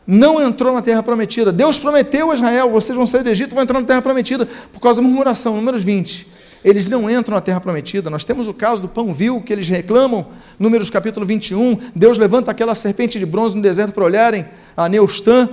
não 0.07 0.41
entrou 0.41 0.75
na 0.75 0.83
terra 0.83 1.03
prometida. 1.03 1.53
Deus 1.53 1.79
prometeu 1.79 2.31
a 2.31 2.35
Israel: 2.35 2.71
vocês 2.71 2.97
vão 2.97 3.07
sair 3.07 3.23
do 3.23 3.31
Egito, 3.31 3.55
vão 3.55 3.65
entrar 3.65 3.81
na 3.81 3.87
terra 3.87 4.03
prometida, 4.03 4.47
por 4.73 4.81
causa 4.81 5.01
da 5.01 5.07
murmuração. 5.07 5.57
Números 5.57 5.83
20. 5.83 6.37
Eles 6.65 6.87
não 6.87 7.09
entram 7.09 7.35
na 7.35 7.41
terra 7.41 7.61
prometida. 7.61 8.11
Nós 8.11 8.25
temos 8.25 8.49
o 8.49 8.55
caso 8.55 8.83
do 8.83 8.89
pão 8.89 9.13
vil 9.13 9.41
que 9.41 9.53
eles 9.53 9.69
reclamam, 9.69 10.27
Números 10.59 10.91
capítulo 10.91 11.25
21. 11.25 11.79
Deus 11.95 12.19
levanta 12.19 12.51
aquela 12.51 12.75
serpente 12.75 13.19
de 13.19 13.27
bronze 13.27 13.57
no 13.57 13.63
deserto 13.63 13.93
para 13.93 14.05
olharem 14.05 14.45
a 14.77 14.89
Neustã, 14.89 15.49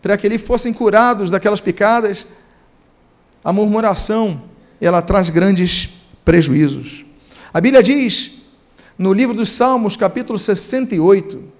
para 0.00 0.16
que 0.16 0.26
eles 0.26 0.40
fossem 0.40 0.72
curados 0.72 1.30
daquelas 1.30 1.60
picadas. 1.60 2.26
A 3.42 3.52
murmuração, 3.52 4.40
ela 4.80 5.02
traz 5.02 5.28
grandes 5.28 5.90
prejuízos. 6.24 7.04
A 7.52 7.60
Bíblia 7.60 7.82
diz, 7.82 8.32
no 8.98 9.12
livro 9.12 9.34
dos 9.34 9.50
Salmos, 9.50 9.96
capítulo 9.96 10.38
68, 10.38 11.53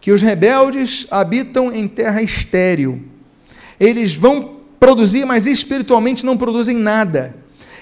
que 0.00 0.10
os 0.10 0.22
rebeldes 0.22 1.06
habitam 1.10 1.72
em 1.72 1.86
terra 1.86 2.22
estéril. 2.22 3.02
Eles 3.78 4.14
vão 4.14 4.60
produzir, 4.78 5.26
mas 5.26 5.46
espiritualmente 5.46 6.24
não 6.24 6.38
produzem 6.38 6.76
nada. 6.76 7.36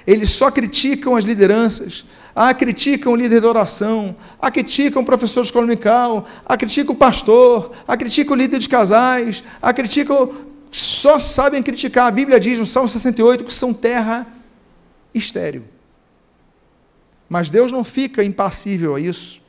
Eles 0.06 0.30
só 0.30 0.50
criticam 0.50 1.14
as 1.14 1.24
lideranças, 1.24 2.04
ah, 2.34 2.52
criticam 2.52 3.12
o 3.12 3.16
líder 3.16 3.40
da 3.40 3.48
oração, 3.48 4.16
ah, 4.40 4.50
criticam 4.50 5.02
o 5.02 5.04
professor 5.04 5.42
de 5.42 5.48
escola 5.48 5.66
dominical, 5.66 6.26
ah, 6.44 6.56
criticam 6.56 6.94
o 6.94 6.98
pastor, 6.98 7.72
ah, 7.86 7.96
criticam 7.96 8.34
o 8.34 8.38
líder 8.38 8.58
de 8.58 8.68
casais, 8.68 9.44
ah, 9.62 9.72
criticam. 9.72 10.48
Só 10.70 11.18
sabem 11.18 11.62
criticar. 11.62 12.06
A 12.06 12.10
Bíblia 12.10 12.38
diz 12.38 12.58
no 12.58 12.66
Salmo 12.66 12.88
68 12.88 13.44
que 13.44 13.54
são 13.54 13.72
terra 13.72 14.26
estéril. 15.14 15.64
Mas 17.28 17.48
Deus 17.48 17.70
não 17.72 17.84
fica 17.84 18.22
impassível 18.24 18.94
a 18.94 19.00
isso. 19.00 19.40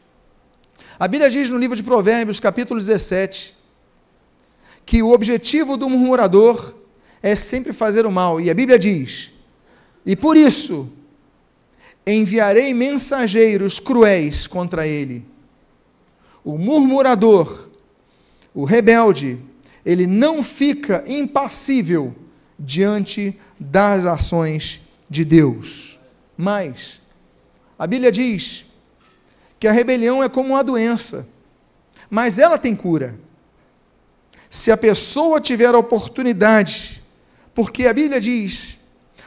A 0.99 1.07
Bíblia 1.07 1.29
diz 1.31 1.49
no 1.49 1.57
livro 1.57 1.77
de 1.77 1.83
Provérbios, 1.83 2.41
capítulo 2.41 2.77
17, 2.77 3.55
que 4.85 5.01
o 5.01 5.11
objetivo 5.11 5.77
do 5.77 5.89
murmurador 5.89 6.75
é 7.23 7.37
sempre 7.37 7.71
fazer 7.71 8.05
o 8.05 8.11
mal. 8.11 8.41
E 8.41 8.49
a 8.49 8.53
Bíblia 8.53 8.77
diz: 8.77 9.31
E 10.05 10.13
por 10.13 10.35
isso 10.35 10.91
enviarei 12.05 12.73
mensageiros 12.73 13.79
cruéis 13.79 14.45
contra 14.45 14.85
ele. 14.85 15.23
O 16.43 16.57
murmurador, 16.57 17.69
o 18.53 18.65
rebelde, 18.65 19.39
ele 19.85 20.05
não 20.05 20.43
fica 20.43 21.01
impassível 21.07 22.13
diante 22.59 23.39
das 23.57 24.05
ações 24.05 24.81
de 25.09 25.23
Deus. 25.23 25.97
Mas 26.35 26.99
a 27.77 27.87
Bíblia 27.87 28.11
diz 28.11 28.65
que 29.59 29.67
a 29.67 29.71
rebelião 29.71 30.23
é 30.23 30.29
como 30.29 30.53
uma 30.53 30.63
doença, 30.63 31.27
mas 32.09 32.39
ela 32.39 32.57
tem 32.57 32.75
cura. 32.75 33.19
Se 34.49 34.71
a 34.71 34.77
pessoa 34.77 35.41
tiver 35.41 35.73
a 35.75 35.77
oportunidade, 35.77 37.03
porque 37.53 37.85
a 37.85 37.93
Bíblia 37.93 38.19
diz, 38.19 38.79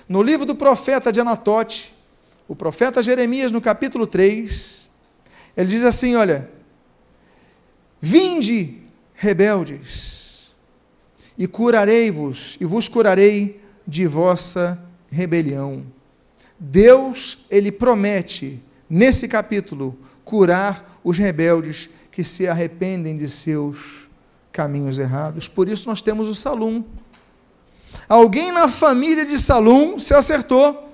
no 0.08 0.22
livro 0.22 0.44
do 0.46 0.54
profeta 0.54 1.12
de 1.12 1.20
Anatote, 1.20 1.94
o 2.48 2.56
profeta 2.56 3.02
Jeremias, 3.02 3.52
no 3.52 3.60
capítulo 3.60 4.06
3, 4.06 4.88
ele 5.56 5.68
diz 5.68 5.84
assim: 5.84 6.16
Olha, 6.16 6.50
vinde, 8.00 8.82
rebeldes, 9.14 10.52
e 11.38 11.46
curarei-vos, 11.46 12.56
e 12.60 12.64
vos 12.64 12.88
curarei 12.88 13.60
de 13.86 14.06
vossa 14.06 14.82
rebelião. 15.10 15.84
Deus, 16.58 17.44
ele 17.50 17.72
promete, 17.72 18.62
nesse 18.88 19.26
capítulo, 19.26 19.98
curar 20.32 20.98
os 21.04 21.18
rebeldes 21.18 21.90
que 22.10 22.24
se 22.24 22.48
arrependem 22.48 23.18
de 23.18 23.28
seus 23.28 24.08
caminhos 24.50 24.98
errados. 24.98 25.46
Por 25.46 25.68
isso 25.68 25.86
nós 25.86 26.00
temos 26.00 26.26
o 26.26 26.34
Salum. 26.34 26.82
Alguém 28.08 28.50
na 28.50 28.66
família 28.66 29.26
de 29.26 29.38
Salum 29.38 29.98
se 29.98 30.14
acertou. 30.14 30.88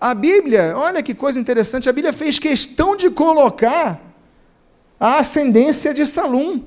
A 0.00 0.12
Bíblia, 0.14 0.74
olha 0.76 1.00
que 1.00 1.14
coisa 1.14 1.38
interessante, 1.38 1.88
a 1.88 1.92
Bíblia 1.92 2.12
fez 2.12 2.40
questão 2.40 2.96
de 2.96 3.08
colocar 3.08 4.02
a 4.98 5.20
ascendência 5.20 5.94
de 5.94 6.04
Salum. 6.04 6.60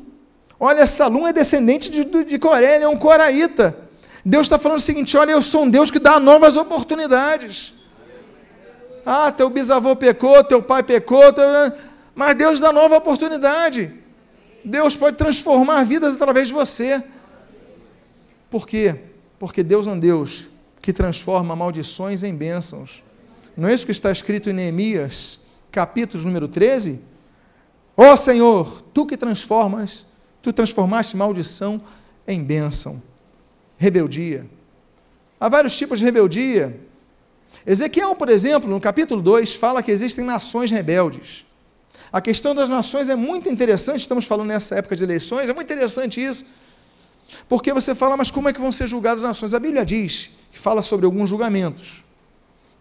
Olha, 0.58 0.88
Salum 0.88 1.28
é 1.28 1.34
descendente 1.34 1.92
de, 1.92 2.24
de 2.24 2.40
Coré, 2.40 2.76
ele 2.76 2.86
é 2.86 2.88
um 2.88 2.98
coraíta. 2.98 3.78
Deus 4.24 4.46
está 4.46 4.58
falando 4.58 4.78
o 4.78 4.82
seguinte: 4.82 5.18
olha, 5.18 5.32
eu 5.32 5.42
sou 5.42 5.64
um 5.64 5.70
Deus 5.70 5.92
que 5.92 6.00
dá 6.00 6.18
novas 6.18 6.56
oportunidades. 6.56 7.74
Ah, 9.10 9.32
teu 9.32 9.50
bisavô 9.50 9.96
pecou, 9.96 10.44
teu 10.44 10.62
pai 10.62 10.84
pecou, 10.84 11.32
teu... 11.32 11.46
mas 12.14 12.38
Deus 12.38 12.60
dá 12.60 12.74
nova 12.74 12.98
oportunidade. 12.98 13.90
Deus 14.66 14.98
pode 14.98 15.16
transformar 15.16 15.86
vidas 15.86 16.16
através 16.16 16.50
de 16.50 16.54
você. 16.54 17.02
Por 18.50 18.68
quê? 18.68 18.96
Porque 19.40 19.64
Deus 19.64 19.88
é 19.88 19.92
um 19.92 19.98
Deus 19.98 20.50
que 20.82 20.92
transforma 20.92 21.56
maldições 21.56 22.22
em 22.22 22.36
bênçãos. 22.36 23.02
Não 23.56 23.70
é 23.70 23.74
isso 23.74 23.86
que 23.86 23.94
está 23.94 24.12
escrito 24.12 24.50
em 24.50 24.54
Neemias, 24.54 25.40
capítulo 25.72 26.26
número 26.26 26.50
13? 26.50 27.00
Ó 27.96 28.12
oh, 28.12 28.18
Senhor, 28.18 28.84
tu 28.94 29.06
que 29.06 29.16
transformas, 29.16 30.06
tu 30.42 30.52
transformaste 30.52 31.16
maldição 31.16 31.82
em 32.28 32.44
bênção. 32.44 33.02
Rebeldia. 33.78 34.46
Há 35.40 35.48
vários 35.48 35.78
tipos 35.78 35.98
de 35.98 36.04
rebeldia. 36.04 36.87
Ezequiel, 37.68 38.16
por 38.16 38.30
exemplo, 38.30 38.70
no 38.70 38.80
capítulo 38.80 39.22
2, 39.22 39.54
fala 39.56 39.84
que 39.84 39.92
existem 39.92 40.24
nações 40.24 40.72
rebeldes. 40.72 41.46
A 42.14 42.22
questão 42.22 42.56
das 42.56 42.70
nações 42.70 43.10
é 43.10 43.16
muito 43.16 43.50
interessante, 43.50 44.00
estamos 44.00 44.24
falando 44.24 44.48
nessa 44.48 44.76
época 44.76 44.96
de 44.96 45.04
eleições, 45.04 45.50
é 45.50 45.54
muito 45.54 45.74
interessante 45.74 46.24
isso. 46.24 46.46
Porque 47.50 47.74
você 47.74 47.94
fala, 47.94 48.16
mas 48.16 48.32
como 48.32 48.48
é 48.48 48.54
que 48.54 48.62
vão 48.62 48.72
ser 48.72 48.88
julgadas 48.88 49.22
as 49.22 49.28
nações? 49.28 49.54
A 49.54 49.60
Bíblia 49.60 49.86
diz 49.86 50.30
que 50.50 50.58
fala 50.58 50.82
sobre 50.82 51.06
alguns 51.06 51.30
julgamentos. 51.30 52.06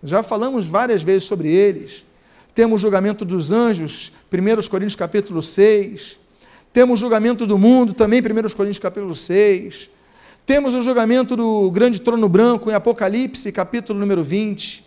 Já 0.05 0.23
falamos 0.23 0.67
várias 0.67 1.03
vezes 1.03 1.25
sobre 1.25 1.51
eles. 1.51 2.07
Temos 2.55 2.81
o 2.81 2.83
julgamento 2.83 3.25
dos 3.25 3.51
anjos, 3.51 4.13
1 4.33 4.69
Coríntios 4.69 4.95
capítulo 4.95 5.43
6. 5.43 6.17
Temos 6.73 7.01
o 7.01 7.03
julgamento 7.03 7.45
do 7.45 7.59
mundo, 7.59 7.93
também 7.93 8.21
1 8.21 8.25
Coríntios 8.55 8.79
capítulo 8.79 9.17
6. 9.17 9.91
Temos 10.47 10.75
o 10.75 10.83
julgamento 10.83 11.35
do 11.35 11.69
grande 11.73 12.01
trono 12.01 12.29
branco 12.29 12.71
em 12.71 12.75
Apocalipse, 12.75 13.51
capítulo 13.51 13.99
número 13.99 14.23
20. 14.23 14.87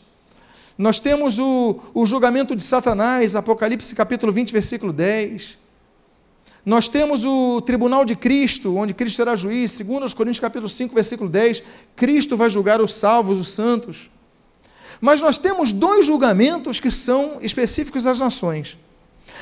Nós 0.78 1.02
temos 1.02 1.38
o, 1.38 1.78
o 1.94 2.06
julgamento 2.06 2.56
de 2.56 2.64
Satanás, 2.64 3.36
Apocalipse, 3.36 3.94
capítulo 3.94 4.32
20, 4.32 4.54
versículo 4.54 4.94
10. 4.94 5.58
Nós 6.66 6.88
temos 6.88 7.26
o 7.26 7.60
tribunal 7.60 8.06
de 8.06 8.16
Cristo, 8.16 8.74
onde 8.74 8.94
Cristo 8.94 9.18
será 9.18 9.36
juiz, 9.36 9.74
segundo 9.74 10.06
os 10.06 10.14
Coríntios 10.14 10.40
capítulo 10.40 10.70
5, 10.70 10.96
versículo 10.96 11.30
10, 11.30 11.62
Cristo 11.94 12.38
vai 12.38 12.50
julgar 12.50 12.80
os 12.80 12.94
salvos, 12.94 13.38
os 13.38 13.50
santos. 13.50 14.10
Mas 15.02 15.20
nós 15.20 15.38
temos 15.38 15.74
dois 15.74 16.06
julgamentos 16.06 16.80
que 16.80 16.90
são 16.90 17.40
específicos 17.42 18.08
às 18.08 18.18
nações. 18.18 18.78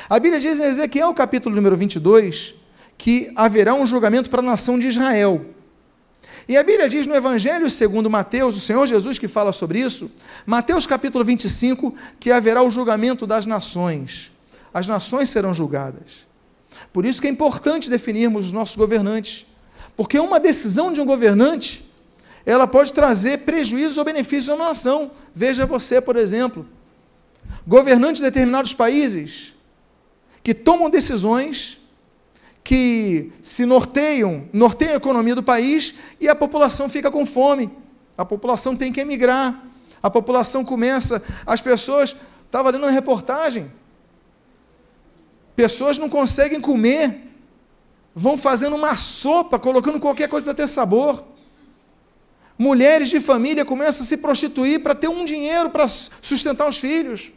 A 0.09 0.19
Bíblia 0.19 0.41
diz 0.41 0.59
em 0.59 0.63
Ezequiel 0.63 1.13
capítulo 1.13 1.55
número 1.55 1.77
22 1.77 2.55
que 2.97 3.31
haverá 3.35 3.75
um 3.75 3.85
julgamento 3.85 4.31
para 4.31 4.39
a 4.39 4.43
nação 4.43 4.79
de 4.79 4.87
Israel. 4.87 5.56
E 6.47 6.55
a 6.55 6.63
Bíblia 6.63 6.87
diz 6.87 7.05
no 7.05 7.13
Evangelho 7.13 7.69
segundo 7.69 8.09
Mateus, 8.09 8.55
o 8.55 8.59
Senhor 8.59 8.87
Jesus 8.87 9.19
que 9.19 9.27
fala 9.27 9.51
sobre 9.51 9.81
isso, 9.81 10.09
Mateus 10.45 10.85
capítulo 10.85 11.25
25, 11.25 11.93
que 12.19 12.31
haverá 12.31 12.63
o 12.63 12.69
julgamento 12.69 13.27
das 13.27 13.45
nações. 13.45 14.31
As 14.73 14.87
nações 14.87 15.29
serão 15.29 15.53
julgadas. 15.53 16.25
Por 16.93 17.05
isso 17.05 17.19
que 17.19 17.27
é 17.27 17.29
importante 17.29 17.89
definirmos 17.89 18.45
os 18.45 18.51
nossos 18.53 18.77
governantes. 18.77 19.45
Porque 19.95 20.19
uma 20.19 20.39
decisão 20.39 20.93
de 20.93 21.01
um 21.01 21.05
governante, 21.05 21.91
ela 22.45 22.65
pode 22.65 22.93
trazer 22.93 23.39
prejuízos 23.39 23.97
ou 23.97 24.05
benefícios 24.05 24.49
a 24.49 24.55
uma 24.55 24.69
nação. 24.69 25.11
Veja 25.35 25.65
você, 25.65 25.99
por 25.99 26.15
exemplo, 26.15 26.65
governantes 27.67 28.21
de 28.21 28.25
determinados 28.25 28.73
países 28.73 29.53
que 30.41 30.53
tomam 30.53 30.89
decisões 30.89 31.77
que 32.67 33.31
se 33.41 33.65
norteiam, 33.65 34.43
norteiam 34.51 34.91
a 34.91 34.97
economia 34.97 35.33
do 35.33 35.41
país 35.41 35.95
e 36.19 36.27
a 36.27 36.35
população 36.35 36.89
fica 36.89 37.09
com 37.09 37.25
fome. 37.25 37.71
A 38.17 38.25
população 38.25 38.75
tem 38.75 38.91
que 38.91 38.99
emigrar. 38.99 39.63
A 40.03 40.09
população 40.09 40.65
começa, 40.65 41.23
as 41.45 41.61
pessoas, 41.61 42.13
estava 42.45 42.69
lendo 42.69 42.83
uma 42.83 42.91
reportagem, 42.91 43.71
pessoas 45.55 45.97
não 45.97 46.09
conseguem 46.09 46.59
comer, 46.59 47.31
vão 48.13 48.37
fazendo 48.37 48.75
uma 48.75 48.97
sopa, 48.97 49.57
colocando 49.57 49.97
qualquer 49.97 50.27
coisa 50.27 50.43
para 50.43 50.53
ter 50.53 50.67
sabor. 50.67 51.23
Mulheres 52.59 53.07
de 53.07 53.21
família 53.21 53.63
começam 53.63 54.03
a 54.03 54.05
se 54.05 54.17
prostituir 54.17 54.83
para 54.83 54.93
ter 54.93 55.07
um 55.07 55.23
dinheiro 55.23 55.69
para 55.69 55.87
sustentar 55.87 56.67
os 56.67 56.77
filhos. 56.77 57.31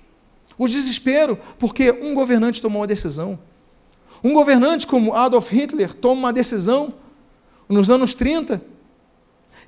O 0.59 0.66
desespero, 0.66 1.38
porque 1.57 1.93
um 1.93 2.14
governante 2.14 2.61
tomou 2.61 2.81
uma 2.81 2.87
decisão. 2.88 3.38
Um 4.22 4.33
governante 4.33 4.87
como 4.87 5.14
Adolf 5.14 5.50
Hitler 5.50 5.94
toma 5.94 6.20
uma 6.20 6.33
decisão 6.33 6.94
nos 7.68 7.90
anos 7.90 8.14
30 8.14 8.61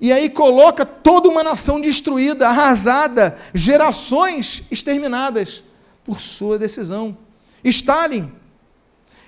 e 0.00 0.12
aí 0.12 0.28
coloca 0.28 0.84
toda 0.84 1.28
uma 1.28 1.44
nação 1.44 1.80
destruída, 1.80 2.48
arrasada, 2.48 3.38
gerações 3.54 4.64
exterminadas 4.70 5.62
por 6.04 6.20
sua 6.20 6.58
decisão. 6.58 7.16
Stalin, 7.62 8.32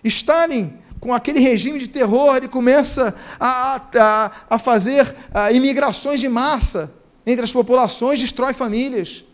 Stalin, 0.02 0.76
com 0.98 1.14
aquele 1.14 1.38
regime 1.38 1.78
de 1.78 1.88
terror, 1.88 2.36
ele 2.36 2.48
começa 2.48 3.14
a, 3.38 3.80
a, 3.94 4.30
a 4.50 4.58
fazer 4.58 5.14
a, 5.32 5.52
imigrações 5.52 6.20
de 6.20 6.28
massa 6.28 6.92
entre 7.26 7.44
as 7.44 7.52
populações, 7.52 8.20
destrói 8.20 8.52
famílias. 8.52 9.24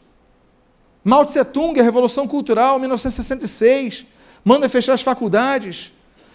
Mao 1.03 1.25
Tse 1.25 1.43
Tung, 1.45 1.81
a 1.81 1.83
Revolução 1.83 2.29
Cultural, 2.29 2.79
1966, 2.79 4.05
manda 4.45 4.69
fechar 4.69 4.95
as 4.95 5.03
faculdades, 5.03 5.93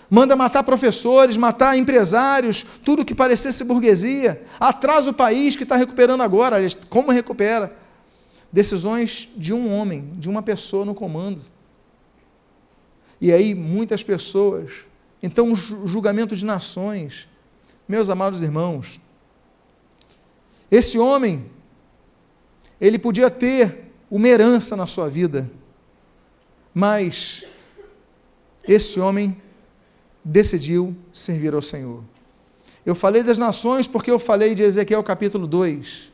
manda 0.10 0.36
matar 0.36 0.64
professores, 0.64 1.38
matar 1.38 1.78
empresários, 1.78 2.66
tudo 2.84 3.06
que 3.06 3.16
parecesse 3.16 3.64
burguesia, 3.64 4.44
atrasa 4.60 5.12
o 5.12 5.14
país 5.14 5.56
que 5.56 5.64
está 5.64 5.76
recuperando 5.76 6.22
agora, 6.22 6.58
como 6.90 7.12
recupera? 7.12 7.76
Decisões 8.52 9.30
de 9.36 9.54
um 9.54 9.72
homem, 9.72 10.12
de 10.18 10.30
uma 10.30 10.42
pessoa 10.42 10.86
no 10.86 10.96
comando. 10.96 11.42
E 13.20 13.32
aí 13.32 13.56
muitas 13.56 14.04
pessoas, 14.04 14.72
então 15.22 15.52
o 15.52 15.56
julgamento 15.56 16.36
de 16.36 16.46
nações, 16.46 17.28
meus 17.88 18.10
amados 18.10 18.44
irmãos, 18.44 19.00
esse 20.70 20.98
homem, 20.98 21.46
ele 22.80 23.00
podia 23.00 23.30
ter 23.30 23.92
uma 24.10 24.28
herança 24.28 24.76
na 24.76 24.86
sua 24.88 25.10
vida, 25.10 25.50
mas 26.74 27.44
esse 28.68 29.00
homem 29.00 29.42
decidiu 30.24 30.96
servir 31.14 31.54
ao 31.54 31.62
Senhor. 31.62 32.04
Eu 32.86 32.96
falei 32.96 33.24
das 33.24 33.38
nações 33.38 33.88
porque 33.88 34.10
eu 34.10 34.20
falei 34.20 34.56
de 34.56 34.64
Ezequiel 34.64 35.04
capítulo 35.04 35.48
2, 35.48 36.12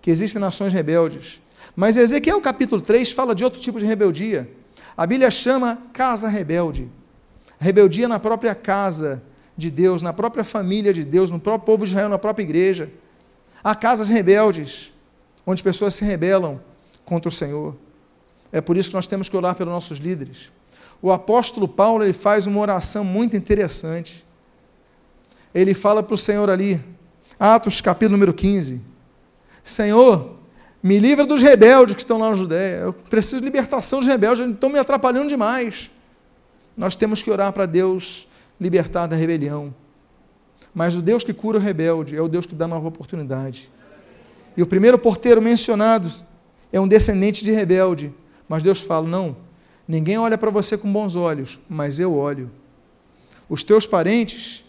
que 0.00 0.10
existem 0.10 0.40
nações 0.40 0.72
rebeldes. 0.72 1.40
Mas 1.74 1.96
Ezequiel 1.96 2.40
capítulo 2.40 2.80
3 2.80 3.10
fala 3.12 3.34
de 3.34 3.44
outro 3.44 3.60
tipo 3.60 3.78
de 3.78 3.86
rebeldia. 3.86 4.48
A 4.96 5.06
Bíblia 5.06 5.30
chama 5.30 5.78
casa 5.92 6.28
rebelde. 6.28 6.88
Rebeldia 7.58 8.08
na 8.08 8.18
própria 8.18 8.54
casa 8.54 9.22
de 9.56 9.70
Deus, 9.70 10.00
na 10.02 10.12
própria 10.12 10.42
família 10.42 10.92
de 10.92 11.04
Deus, 11.04 11.30
no 11.30 11.38
próprio 11.38 11.66
povo 11.66 11.84
de 11.84 11.90
Israel, 11.90 12.08
na 12.08 12.18
própria 12.18 12.42
igreja. 12.42 12.90
Há 13.62 13.74
casas 13.74 14.08
rebeldes, 14.08 14.92
onde 15.46 15.62
pessoas 15.62 15.94
se 15.94 16.04
rebelam 16.04 16.60
contra 17.04 17.28
o 17.28 17.32
Senhor. 17.32 17.76
É 18.50 18.60
por 18.60 18.76
isso 18.76 18.88
que 18.88 18.96
nós 18.96 19.06
temos 19.06 19.28
que 19.28 19.36
orar 19.36 19.54
pelos 19.54 19.72
nossos 19.72 19.98
líderes 19.98 20.50
o 21.02 21.10
apóstolo 21.10 21.66
Paulo 21.66 22.04
ele 22.04 22.12
faz 22.12 22.46
uma 22.46 22.60
oração 22.60 23.04
muito 23.04 23.36
interessante. 23.36 24.24
Ele 25.54 25.74
fala 25.74 26.02
para 26.02 26.14
o 26.14 26.18
Senhor 26.18 26.48
ali, 26.50 26.80
Atos 27.38 27.80
capítulo 27.80 28.12
número 28.12 28.34
15: 28.34 28.80
Senhor, 29.64 30.36
me 30.82 30.98
livra 30.98 31.26
dos 31.26 31.42
rebeldes 31.42 31.94
que 31.94 32.02
estão 32.02 32.18
lá 32.18 32.30
na 32.30 32.36
Judéia. 32.36 32.76
Eu 32.76 32.92
preciso 32.92 33.38
de 33.38 33.44
libertação 33.44 34.00
dos 34.00 34.08
rebeldes, 34.08 34.40
eles 34.40 34.54
estão 34.54 34.68
me 34.70 34.78
atrapalhando 34.78 35.28
demais. 35.28 35.90
Nós 36.76 36.96
temos 36.96 37.22
que 37.22 37.30
orar 37.30 37.52
para 37.52 37.66
Deus 37.66 38.28
libertar 38.60 39.06
da 39.06 39.16
rebelião. 39.16 39.74
Mas 40.74 40.96
o 40.96 41.02
Deus 41.02 41.24
que 41.24 41.34
cura 41.34 41.58
o 41.58 41.60
rebelde 41.60 42.16
é 42.16 42.22
o 42.22 42.28
Deus 42.28 42.46
que 42.46 42.54
dá 42.54 42.68
nova 42.68 42.88
oportunidade. 42.88 43.70
E 44.56 44.62
o 44.62 44.66
primeiro 44.66 44.98
porteiro 44.98 45.42
mencionado 45.42 46.10
é 46.72 46.80
um 46.80 46.86
descendente 46.86 47.44
de 47.44 47.50
rebelde. 47.50 48.12
Mas 48.48 48.62
Deus 48.62 48.80
fala: 48.80 49.06
não, 49.06 49.36
Ninguém 49.86 50.18
olha 50.18 50.38
para 50.38 50.50
você 50.50 50.76
com 50.78 50.90
bons 50.90 51.16
olhos, 51.16 51.58
mas 51.68 51.98
eu 51.98 52.14
olho. 52.14 52.50
Os 53.48 53.64
teus 53.64 53.86
parentes, 53.86 54.64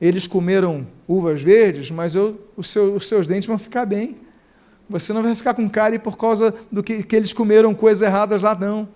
eles 0.00 0.26
comeram 0.26 0.86
uvas 1.06 1.42
verdes, 1.42 1.90
mas 1.90 2.14
eu, 2.14 2.40
os, 2.56 2.68
seu, 2.68 2.94
os 2.94 3.08
seus 3.08 3.26
dentes 3.26 3.46
vão 3.46 3.58
ficar 3.58 3.84
bem. 3.84 4.16
Você 4.88 5.12
não 5.12 5.22
vai 5.22 5.34
ficar 5.34 5.54
com 5.54 5.68
cárie 5.68 5.98
por 5.98 6.16
causa 6.16 6.54
do 6.70 6.82
que, 6.82 7.02
que 7.02 7.16
eles 7.16 7.32
comeram 7.32 7.74
coisas 7.74 8.02
erradas 8.02 8.40
lá, 8.40 8.54
não. 8.54 8.88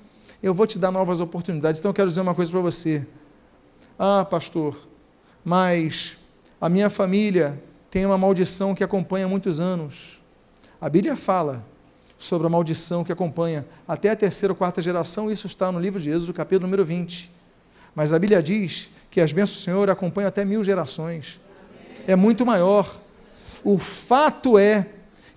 Eu 0.43 0.55
vou 0.55 0.67
te 0.67 0.79
dar 0.79 0.91
novas 0.91 1.21
oportunidades. 1.21 1.81
Então 1.81 1.91
eu 1.91 1.95
quero 1.95 2.09
dizer 2.09 2.21
uma 2.21 2.35
coisa 2.35 2.51
para 2.51 2.61
você. 2.61 3.07
Ah, 3.99 4.25
pastor, 4.25 4.77
mas 5.45 6.17
a 6.61 6.69
minha 6.69 6.89
família 6.89 7.63
tem 7.91 8.07
uma 8.07 8.17
maldição 8.17 8.75
que 8.75 8.83
acompanha 8.83 9.29
muitos 9.29 9.61
anos. 9.61 10.21
A 10.81 10.89
Bíblia 10.89 11.15
fala 11.15 11.65
sobre 12.23 12.47
a 12.47 12.51
maldição 12.51 13.03
que 13.03 13.11
acompanha 13.11 13.67
até 13.87 14.09
a 14.11 14.15
terceira 14.15 14.53
ou 14.53 14.57
quarta 14.57 14.81
geração, 14.81 15.29
isso 15.29 15.49
está 15.49 15.73
no 15.73 15.81
livro 15.81 16.01
de 16.01 16.09
Êxodo, 16.09 16.33
capítulo 16.33 16.69
número 16.69 16.85
20. 16.85 17.29
Mas 17.97 18.13
a 18.13 18.19
Bíblia 18.19 18.41
diz 18.41 18.89
que 19.11 19.21
as 19.21 19.33
bênçãos 19.33 19.59
do 19.59 19.65
Senhor 19.65 19.91
acompanham 19.91 20.29
até 20.29 20.45
mil 20.45 20.63
gerações. 20.63 21.41
É 22.07 22.15
muito 22.15 22.47
maior. 22.47 22.97
O 23.65 23.77
fato 23.77 24.57
é 24.57 24.87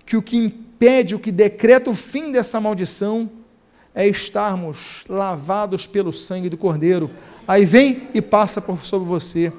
que 0.06 0.16
o 0.16 0.22
que 0.22 0.36
impede, 0.36 1.16
o 1.16 1.18
que 1.18 1.32
decreta 1.32 1.90
o 1.90 1.94
fim 1.94 2.30
dessa 2.30 2.60
maldição 2.60 3.28
é 3.92 4.06
estarmos 4.06 5.02
lavados 5.08 5.88
pelo 5.88 6.12
sangue 6.12 6.48
do 6.48 6.56
Cordeiro. 6.56 7.10
Aí 7.48 7.64
vem 7.64 8.08
e 8.14 8.22
passa 8.22 8.60
por 8.60 8.84
sobre 8.84 9.08
você, 9.08 9.52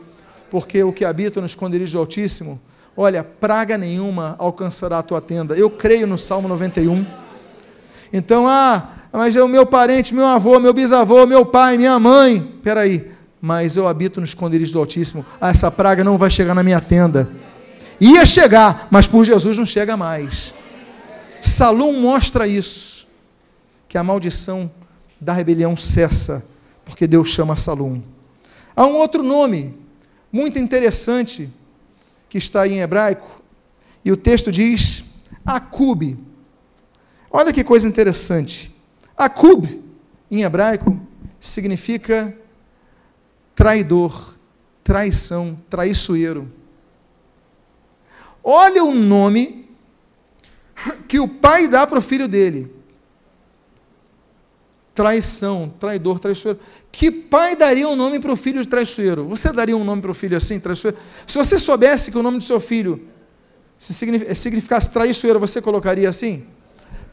porque 0.49 0.81
o 0.81 0.93
que 0.93 1.03
habita 1.03 1.41
no 1.41 1.45
esconderijo 1.45 1.91
do 1.91 1.99
Altíssimo 1.99 2.61
Olha, 2.99 3.23
praga 3.23 3.77
nenhuma 3.77 4.35
alcançará 4.39 4.97
a 4.97 5.03
tua 5.03 5.21
tenda. 5.21 5.55
Eu 5.55 5.69
creio 5.69 6.07
no 6.07 6.17
Salmo 6.17 6.47
91. 6.47 7.05
Então, 8.11 8.47
ah, 8.47 8.89
mas 9.13 9.35
é 9.35 9.43
o 9.43 9.47
meu 9.47 9.67
parente, 9.67 10.15
meu 10.15 10.25
avô, 10.25 10.59
meu 10.59 10.73
bisavô, 10.73 11.27
meu 11.27 11.45
pai, 11.45 11.77
minha 11.77 11.99
mãe. 11.99 12.37
Espera 12.57 12.81
aí. 12.81 13.11
Mas 13.39 13.75
eu 13.75 13.87
habito 13.87 14.19
no 14.19 14.25
esconderijo 14.25 14.73
do 14.73 14.79
Altíssimo. 14.79 15.23
Ah, 15.39 15.49
essa 15.49 15.69
praga 15.69 16.03
não 16.03 16.17
vai 16.17 16.31
chegar 16.31 16.55
na 16.55 16.63
minha 16.63 16.81
tenda. 16.81 17.29
Ia 18.01 18.25
chegar, 18.25 18.87
mas 18.89 19.05
por 19.05 19.23
Jesus 19.23 19.59
não 19.59 19.65
chega 19.65 19.95
mais. 19.95 20.51
Salom 21.39 21.93
mostra 21.93 22.47
isso. 22.47 23.07
Que 23.87 23.99
a 23.99 24.03
maldição 24.03 24.71
da 25.21 25.33
rebelião 25.33 25.77
cessa, 25.77 26.43
porque 26.83 27.05
Deus 27.05 27.27
chama 27.29 27.55
Salom. 27.55 28.01
Há 28.75 28.87
um 28.87 28.95
outro 28.95 29.21
nome 29.21 29.75
muito 30.31 30.57
interessante 30.57 31.47
que 32.29 32.37
está 32.37 32.67
em 32.67 32.79
hebraico, 32.79 33.41
e 34.03 34.11
o 34.11 34.17
texto 34.17 34.51
diz 34.51 35.03
Acube. 35.45 36.17
Olha 37.31 37.53
que 37.53 37.63
coisa 37.63 37.87
interessante. 37.87 38.73
Acub, 39.17 39.65
em 40.29 40.43
hebraico, 40.43 40.99
significa 41.39 42.37
traidor, 43.55 44.35
traição, 44.83 45.59
traiçoeiro. 45.69 46.51
Olha 48.43 48.83
o 48.83 48.93
nome 48.93 49.69
que 51.07 51.19
o 51.19 51.27
pai 51.27 51.67
dá 51.67 51.85
para 51.85 51.99
o 51.99 52.01
filho 52.01 52.27
dele. 52.27 52.73
Traição, 54.93 55.73
traidor, 55.79 56.19
traiçoeiro. 56.19 56.59
Que 56.91 57.11
pai 57.11 57.55
daria 57.55 57.87
um 57.87 57.95
nome 57.95 58.19
para 58.19 58.31
o 58.31 58.35
filho 58.35 58.61
de 58.61 58.67
traiçoeiro? 58.67 59.27
Você 59.27 59.51
daria 59.51 59.75
um 59.75 59.83
nome 59.83 60.01
para 60.01 60.11
o 60.11 60.13
filho 60.13 60.37
assim, 60.37 60.59
traiçoeiro? 60.59 60.97
Se 61.25 61.37
você 61.37 61.59
soubesse 61.59 62.11
que 62.11 62.17
o 62.17 62.23
nome 62.23 62.37
do 62.37 62.43
seu 62.43 62.59
filho 62.59 63.07
se 63.77 63.93
significasse 63.93 64.89
traiçoeiro, 64.89 65.39
você 65.39 65.61
colocaria 65.61 66.09
assim? 66.09 66.47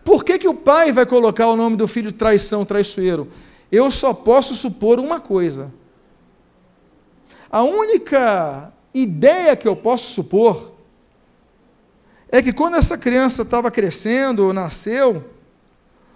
Por 0.02 0.24
que, 0.24 0.38
que 0.38 0.48
o 0.48 0.54
pai 0.54 0.92
vai 0.92 1.04
colocar 1.04 1.48
o 1.48 1.56
nome 1.56 1.76
do 1.76 1.86
filho 1.86 2.10
de 2.10 2.16
traição, 2.16 2.64
traiçoeiro? 2.64 3.28
Eu 3.70 3.90
só 3.90 4.14
posso 4.14 4.54
supor 4.54 4.98
uma 4.98 5.20
coisa. 5.20 5.72
A 7.50 7.62
única 7.62 8.72
ideia 8.92 9.56
que 9.56 9.68
eu 9.68 9.76
posso 9.76 10.10
supor 10.12 10.72
é 12.30 12.42
que 12.42 12.52
quando 12.52 12.76
essa 12.76 12.96
criança 12.96 13.42
estava 13.42 13.70
crescendo 13.70 14.46
ou 14.46 14.52
nasceu, 14.52 15.24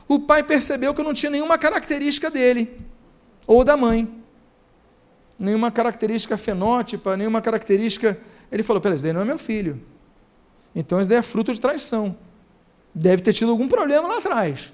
o 0.06 0.20
pai 0.20 0.42
percebeu 0.42 0.94
que 0.94 1.02
não 1.02 1.12
tinha 1.12 1.30
nenhuma 1.30 1.58
característica 1.58 2.30
dele 2.30 2.87
ou 3.48 3.64
da 3.64 3.76
mãe. 3.76 4.06
Nenhuma 5.38 5.70
característica 5.70 6.36
fenótipa, 6.36 7.16
nenhuma 7.16 7.40
característica. 7.40 8.20
Ele 8.52 8.62
falou: 8.62 8.80
peraí, 8.80 8.96
esse 8.96 9.02
daí 9.02 9.12
não 9.12 9.22
é 9.22 9.24
meu 9.24 9.38
filho. 9.38 9.80
Então 10.74 11.00
esse 11.00 11.08
daí 11.08 11.18
é 11.18 11.22
fruto 11.22 11.52
de 11.52 11.60
traição. 11.60 12.16
Deve 12.94 13.22
ter 13.22 13.32
tido 13.32 13.50
algum 13.50 13.66
problema 13.66 14.06
lá 14.06 14.18
atrás. 14.18 14.72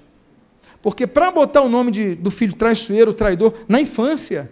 Porque 0.81 1.07
para 1.07 1.31
botar 1.31 1.61
o 1.61 1.69
nome 1.69 1.91
de, 1.91 2.15
do 2.15 2.29
filho 2.29 2.53
traiçoeiro, 2.53 3.13
traidor, 3.13 3.53
na 3.67 3.79
infância, 3.79 4.51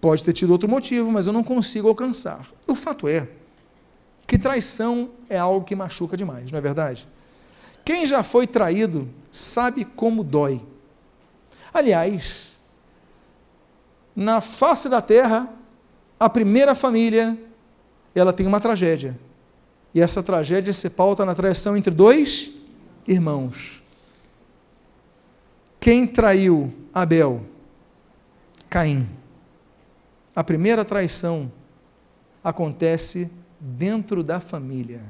pode 0.00 0.24
ter 0.24 0.32
tido 0.32 0.50
outro 0.52 0.68
motivo, 0.68 1.10
mas 1.10 1.26
eu 1.26 1.32
não 1.32 1.42
consigo 1.42 1.88
alcançar. 1.88 2.46
O 2.66 2.74
fato 2.74 3.08
é 3.08 3.28
que 4.26 4.38
traição 4.38 5.10
é 5.28 5.38
algo 5.38 5.66
que 5.66 5.74
machuca 5.74 6.16
demais, 6.16 6.50
não 6.50 6.58
é 6.58 6.62
verdade? 6.62 7.06
Quem 7.84 8.06
já 8.06 8.22
foi 8.22 8.46
traído 8.46 9.08
sabe 9.30 9.84
como 9.84 10.24
dói. 10.24 10.60
Aliás, 11.72 12.55
na 14.16 14.40
face 14.40 14.88
da 14.88 15.02
terra, 15.02 15.46
a 16.18 16.30
primeira 16.30 16.74
família, 16.74 17.38
ela 18.14 18.32
tem 18.32 18.46
uma 18.46 18.58
tragédia. 18.58 19.18
E 19.94 20.00
essa 20.00 20.22
tragédia 20.22 20.72
se 20.72 20.88
pauta 20.88 21.26
na 21.26 21.34
traição 21.34 21.76
entre 21.76 21.92
dois 21.92 22.50
irmãos. 23.06 23.82
Quem 25.78 26.06
traiu 26.06 26.72
Abel? 26.94 27.44
Caim. 28.70 29.06
A 30.34 30.42
primeira 30.42 30.84
traição 30.84 31.52
acontece 32.42 33.30
dentro 33.60 34.22
da 34.22 34.40
família. 34.40 35.02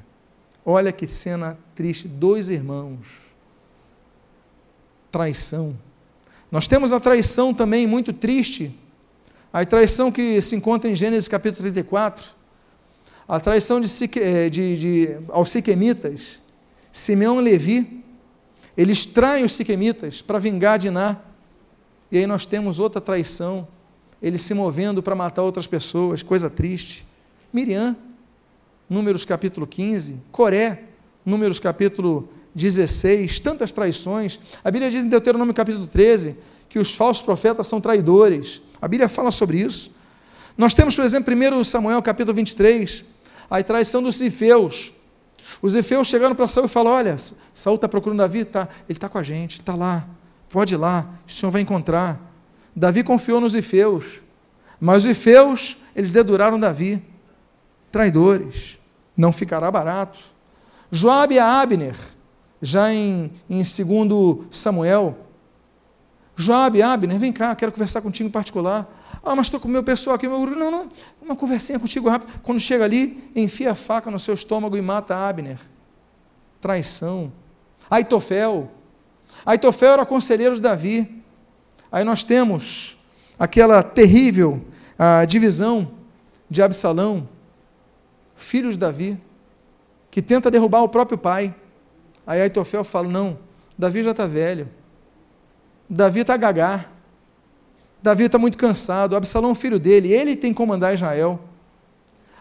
Olha 0.65 0.91
que 0.91 1.07
cena 1.07 1.57
triste, 1.77 2.09
dois 2.09 2.49
irmãos. 2.49 2.99
Traição. 5.13 5.79
Nós 6.51 6.67
temos 6.67 6.93
a 6.93 7.01
traição 7.01 7.55
também 7.55 7.87
muito 7.87 8.13
triste 8.13 8.75
A 9.57 9.65
traição 9.65 10.13
que 10.13 10.43
se 10.43 10.55
encontra 10.55 10.91
em 10.91 10.95
Gênesis 10.95 11.29
capítulo 11.29 11.63
34, 11.63 12.27
a 13.27 13.41
traição 13.41 13.81
de, 13.81 13.89
eh, 14.21 14.51
de, 14.51 14.77
de, 14.77 15.17
aos 15.31 15.49
siquemitas, 15.49 16.43
Simeão 16.93 17.41
e 17.41 17.45
Levi, 17.45 18.05
eles 18.77 19.07
traem 19.07 19.47
os 19.47 19.53
siquemitas 19.53 20.21
para 20.21 20.39
vingar 20.39 20.79
Diná. 20.79 21.17
E 22.13 22.19
aí 22.19 22.27
nós 22.27 22.45
temos 22.45 22.79
outra 22.79 23.01
traição, 23.01 23.67
eles 24.21 24.43
se 24.43 24.53
movendo 24.53 25.03
para 25.03 25.15
matar 25.15 25.43
outras 25.43 25.67
pessoas, 25.67 26.23
coisa 26.23 26.51
triste. 26.51 27.07
Miriam, 27.51 27.97
Números 28.91 29.25
capítulo 29.25 29.67
15, 29.67 30.21
Coré, 30.31 30.83
Números 31.25 31.59
capítulo 31.59 32.29
16, 32.55 33.41
tantas 33.41 33.73
traições. 33.73 34.39
A 34.63 34.71
Bíblia 34.71 34.91
diz 34.91 35.03
em 35.03 35.09
Deuteronômio 35.09 35.55
capítulo 35.55 35.87
13 35.87 36.37
que 36.69 36.79
os 36.79 36.95
falsos 36.95 37.23
profetas 37.23 37.67
são 37.67 37.81
traidores. 37.81 38.61
A 38.81 38.89
Bíblia 38.89 39.09
fala 39.09 39.31
sobre 39.31 39.59
isso. 39.59 39.95
Nós 40.57 40.75
temos, 40.75 40.97
por 40.97 41.05
exemplo, 41.05 41.35
1 41.35 41.65
Samuel 41.65 42.03
capítulo 42.03 42.35
23, 42.35 43.05
a 43.51 43.63
traição 43.63 44.03
dos 44.03 44.17
Zifeus. 44.17 44.93
Os 45.61 45.73
Zifeus 45.73 46.07
chegaram 46.07 46.35
para 46.35 46.49
Saul 46.49 46.67
e 46.67 46.69
falaram: 46.69 46.97
Olha, 46.97 47.17
Saul 47.55 47.77
está 47.77 47.89
procurando 47.89 48.19
Davi, 48.19 48.45
tá, 48.45 48.69
ele 48.89 48.97
está 48.97 49.09
com 49.09 49.19
a 49.19 49.23
gente, 49.23 49.59
está 49.59 49.75
lá, 49.75 50.07
pode 50.49 50.75
ir 50.75 50.77
lá, 50.77 51.09
o 51.27 51.31
Senhor 51.31 51.53
vai 51.53 51.63
encontrar. 51.63 52.21
Davi 52.75 53.03
confiou 53.03 53.41
nos 53.41 53.53
Zifeus, 53.53 54.21
mas 54.81 54.99
os 54.99 55.03
Zifeus, 55.05 55.79
eles 55.95 56.13
deduraram 56.13 56.59
Davi 56.59 57.03
traidores, 57.91 58.79
não 59.17 59.33
ficará 59.33 59.71
barato. 59.71 60.21
Joabe 60.91 61.37
e 61.37 61.39
Abner, 61.39 61.97
já 62.61 62.93
em, 62.93 63.33
em 63.49 63.63
2 63.63 64.47
Samuel, 64.51 65.26
Joabe, 66.37 66.83
Abner, 66.83 67.19
vem 67.19 67.33
cá, 67.33 67.55
quero 67.57 67.73
conversar 67.73 68.03
contigo 68.03 68.29
em 68.29 68.33
particular. 68.33 68.87
Ah, 69.25 69.35
mas 69.35 69.47
estou 69.47 69.59
com 69.59 69.67
o 69.67 69.71
meu 69.71 69.83
pessoal 69.83 70.15
aqui, 70.15 70.29
meu 70.29 70.41
grupo. 70.41 70.57
Não, 70.57 70.71
não, 70.71 70.91
uma 71.21 71.35
conversinha 71.35 71.79
contigo 71.79 72.09
rápido. 72.09 72.41
Quando 72.43 72.61
chega 72.61 72.85
ali, 72.85 73.31
enfia 73.35 73.73
a 73.73 73.75
faca 73.75 74.11
no 74.11 74.21
seu 74.21 74.35
estômago 74.35 74.77
e 74.77 74.83
mata 74.83 75.17
Abner. 75.17 75.59
Traição. 76.61 77.33
Aitofel. 77.91 78.71
Aitofel 79.45 79.95
era 79.95 80.07
conselheiro 80.07 80.55
de 80.55 80.61
Davi. 80.61 81.23
Aí 81.91 82.05
nós 82.05 82.23
temos 82.23 82.99
aquela 83.39 83.83
terrível 83.83 84.65
ah, 84.99 85.25
divisão 85.25 85.91
de 86.49 86.63
Absalão 86.63 87.29
filho 88.37 88.71
de 88.71 88.77
Davi, 88.77 89.19
que 90.11 90.23
tenta 90.23 90.51
derrubar 90.51 90.83
o 90.83 90.89
próprio 90.89 91.19
pai. 91.19 91.55
Aí 92.27 92.41
Aitofel 92.41 92.85
fala: 92.85 93.09
Não, 93.09 93.39
Davi 93.77 94.03
já 94.03 94.11
está 94.13 94.27
velho. 94.27 94.69
Davi 95.89 96.21
está 96.21 96.37
gagá. 96.37 96.87
Davi 98.03 98.25
está 98.25 98.39
muito 98.39 98.59
cansado. 98.59 99.17
Absalão 99.17 99.55
filho 99.55 99.79
dele, 99.79 100.13
ele 100.13 100.37
tem 100.37 100.53
que 100.53 100.57
comandar 100.57 100.95
Israel. 100.95 101.41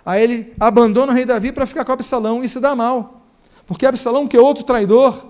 Aí 0.06 0.22
ele 0.24 0.54
abandona 0.60 1.12
o 1.12 1.16
rei 1.16 1.26
Davi 1.26 1.52
para 1.52 1.66
ficar 1.66 1.84
com 1.84 1.92
Absalão 1.92 2.44
e 2.44 2.50
se 2.50 2.60
dá 2.60 2.76
mal. 2.76 3.22
Porque 3.66 3.86
Absalão, 3.86 4.28
que 4.28 4.38
é 4.38 4.40
outro 4.40 4.64
traidor, 4.64 5.26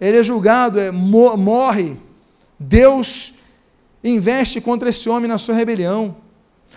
ele 0.00 0.18
é 0.18 0.22
julgado, 0.22 0.80
é, 0.80 0.90
morre. 0.90 1.96
Deus 2.58 3.34
investe 4.02 4.60
contra 4.60 4.88
esse 4.88 5.08
homem 5.08 5.28
na 5.28 5.38
sua 5.38 5.54
rebelião. 5.54 6.16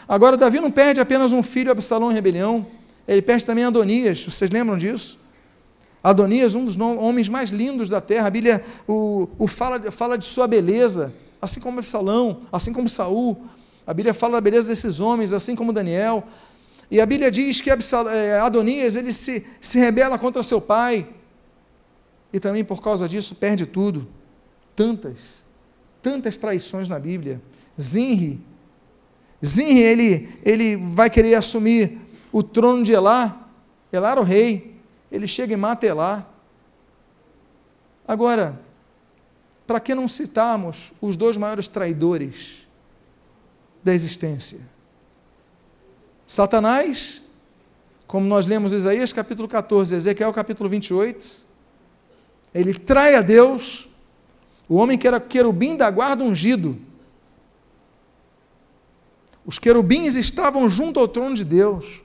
Agora, 0.07 0.37
Davi 0.37 0.59
não 0.59 0.71
perde 0.71 0.99
apenas 1.01 1.33
um 1.33 1.41
filho, 1.41 1.71
Absalão, 1.71 2.11
em 2.11 2.13
rebelião. 2.13 2.65
Ele 3.07 3.21
perde 3.21 3.45
também 3.45 3.63
Adonias, 3.63 4.23
vocês 4.23 4.51
lembram 4.51 4.77
disso? 4.77 5.17
Adonias, 6.03 6.55
um 6.55 6.65
dos 6.65 6.77
homens 6.77 7.27
mais 7.27 7.49
lindos 7.49 7.89
da 7.89 7.99
terra, 7.99 8.27
a 8.27 8.31
Bíblia 8.31 8.63
o, 8.87 9.27
o 9.37 9.47
fala, 9.47 9.91
fala 9.91 10.17
de 10.17 10.25
sua 10.25 10.47
beleza, 10.47 11.13
assim 11.41 11.59
como 11.59 11.79
Absalão, 11.79 12.41
assim 12.51 12.71
como 12.71 12.87
Saul. 12.87 13.45
A 13.85 13.93
Bíblia 13.93 14.13
fala 14.13 14.33
da 14.33 14.41
beleza 14.41 14.67
desses 14.67 14.99
homens, 14.99 15.33
assim 15.33 15.55
como 15.55 15.73
Daniel. 15.73 16.23
E 16.89 17.01
a 17.01 17.05
Bíblia 17.05 17.29
diz 17.29 17.59
que 17.61 17.69
é, 17.69 18.39
Adonias 18.39 18.95
ele 18.95 19.11
se, 19.11 19.45
se 19.59 19.77
rebela 19.79 20.17
contra 20.17 20.41
seu 20.43 20.61
pai. 20.61 21.07
E 22.31 22.39
também 22.39 22.63
por 22.63 22.81
causa 22.81 23.07
disso 23.07 23.35
perde 23.35 23.65
tudo. 23.65 24.07
Tantas, 24.75 25.45
tantas 26.01 26.37
traições 26.37 26.87
na 26.87 26.99
Bíblia. 26.99 27.41
Zinri. 27.79 28.39
Zinri, 29.45 29.79
ele, 29.79 30.29
ele 30.43 30.75
vai 30.77 31.09
querer 31.09 31.35
assumir 31.35 31.97
o 32.31 32.41
trono 32.41 32.83
de 32.83 32.93
Elá. 32.93 33.47
Elá 33.91 34.11
era 34.11 34.21
o 34.21 34.23
rei. 34.23 34.76
Ele 35.11 35.27
chega 35.27 35.53
e 35.53 35.57
mata 35.57 35.85
Elá. 35.85 36.25
Agora, 38.07 38.59
para 39.65 39.79
que 39.79 39.93
não 39.93 40.07
citarmos 40.07 40.91
os 41.01 41.15
dois 41.15 41.37
maiores 41.37 41.67
traidores 41.67 42.67
da 43.83 43.93
existência? 43.93 44.61
Satanás, 46.25 47.21
como 48.05 48.25
nós 48.25 48.45
lemos 48.45 48.73
Isaías 48.73 49.11
capítulo 49.11 49.47
14, 49.47 49.95
Ezequiel 49.95 50.33
capítulo 50.33 50.69
28, 50.69 51.45
ele 52.53 52.73
trai 52.73 53.15
a 53.15 53.21
Deus, 53.21 53.87
o 54.67 54.75
homem 54.75 54.97
que 54.97 55.07
era 55.07 55.19
querubim 55.19 55.75
da 55.75 55.89
guarda 55.89 56.23
ungido. 56.23 56.77
Os 59.45 59.59
querubins 59.59 60.15
estavam 60.15 60.69
junto 60.69 60.99
ao 60.99 61.07
trono 61.07 61.35
de 61.35 61.45
Deus 61.45 62.01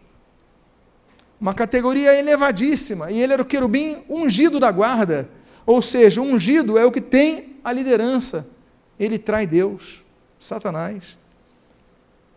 uma 1.42 1.52
categoria 1.52 2.16
elevadíssima, 2.16 3.10
e 3.10 3.20
ele 3.20 3.32
era 3.32 3.42
o 3.42 3.44
querubim 3.44 4.04
ungido 4.08 4.60
da 4.60 4.70
guarda, 4.70 5.28
ou 5.66 5.82
seja, 5.82 6.22
ungido 6.22 6.78
é 6.78 6.86
o 6.86 6.92
que 6.92 7.00
tem 7.00 7.56
a 7.64 7.72
liderança, 7.72 8.48
ele 8.96 9.18
trai 9.18 9.44
Deus, 9.44 10.04
Satanás. 10.38 11.18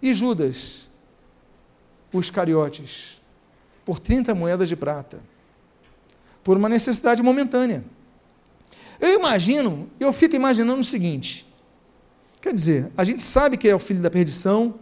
E 0.02 0.12
Judas, 0.12 0.88
os 2.12 2.32
cariotes, 2.32 3.22
por 3.86 4.00
30 4.00 4.34
moedas 4.34 4.68
de 4.68 4.76
prata, 4.76 5.20
por 6.44 6.58
uma 6.58 6.68
necessidade 6.68 7.22
momentânea. 7.22 7.86
Eu 9.00 9.20
imagino, 9.20 9.88
eu 10.00 10.12
fico 10.14 10.36
imaginando 10.36 10.82
o 10.82 10.86
seguinte: 10.86 11.46
quer 12.42 12.56
dizer, 12.56 12.92
a 12.98 13.04
gente 13.04 13.24
sabe 13.24 13.56
que 13.56 13.70
é 13.70 13.76
o 13.76 13.80
filho 13.80 14.02
da 14.02 14.10
perdição, 14.10 14.80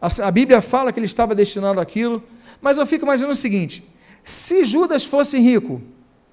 a, 0.00 0.28
a 0.28 0.30
Bíblia 0.30 0.62
fala 0.62 0.92
que 0.92 1.00
ele 1.00 1.06
estava 1.06 1.34
destinado 1.34 1.80
àquilo, 1.80 2.22
mas 2.66 2.78
eu 2.78 2.84
fico 2.84 3.04
imaginando 3.04 3.32
o 3.32 3.36
seguinte: 3.36 3.88
se 4.24 4.64
Judas 4.64 5.04
fosse 5.04 5.38
rico, 5.38 5.80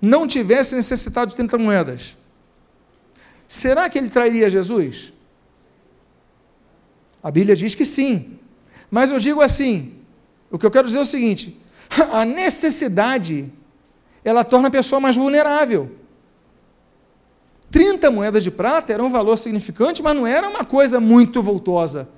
não 0.02 0.26
tivesse 0.26 0.76
necessitado 0.76 1.30
de 1.30 1.36
30 1.36 1.60
moedas, 1.60 2.18
será 3.48 3.88
que 3.88 4.00
ele 4.00 4.10
trairia 4.10 4.50
Jesus? 4.50 5.14
A 7.22 7.30
Bíblia 7.30 7.56
diz 7.56 7.76
que 7.76 7.86
sim. 7.86 8.40
Mas 8.90 9.12
eu 9.12 9.20
digo 9.20 9.42
assim: 9.42 9.94
o 10.50 10.58
que 10.58 10.66
eu 10.66 10.72
quero 10.72 10.88
dizer 10.88 10.98
é 10.98 11.02
o 11.02 11.06
seguinte: 11.06 11.56
a 12.12 12.26
necessidade 12.26 13.54
ela 14.26 14.44
torna 14.44 14.70
a 14.70 14.72
pessoa 14.72 15.00
mais 15.00 15.16
vulnerável. 15.16 15.92
30 17.70 18.10
moedas 18.10 18.44
de 18.44 18.50
prata 18.50 18.92
era 18.92 19.04
um 19.04 19.12
valor 19.12 19.38
significante, 19.38 20.02
mas 20.02 20.16
não 20.16 20.26
era 20.26 20.50
uma 20.50 20.66
coisa 20.66 21.00
muito 21.00 21.44
voltosa 21.44 22.10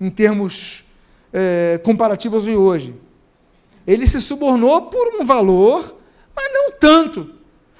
em 0.00 0.10
termos 0.10 0.84
é, 1.32 1.80
comparativos 1.82 2.44
de 2.44 2.54
hoje. 2.54 2.94
Ele 3.86 4.06
se 4.06 4.20
subornou 4.20 4.82
por 4.82 5.20
um 5.20 5.24
valor, 5.24 5.96
mas 6.34 6.52
não 6.52 6.72
tanto. 6.72 7.34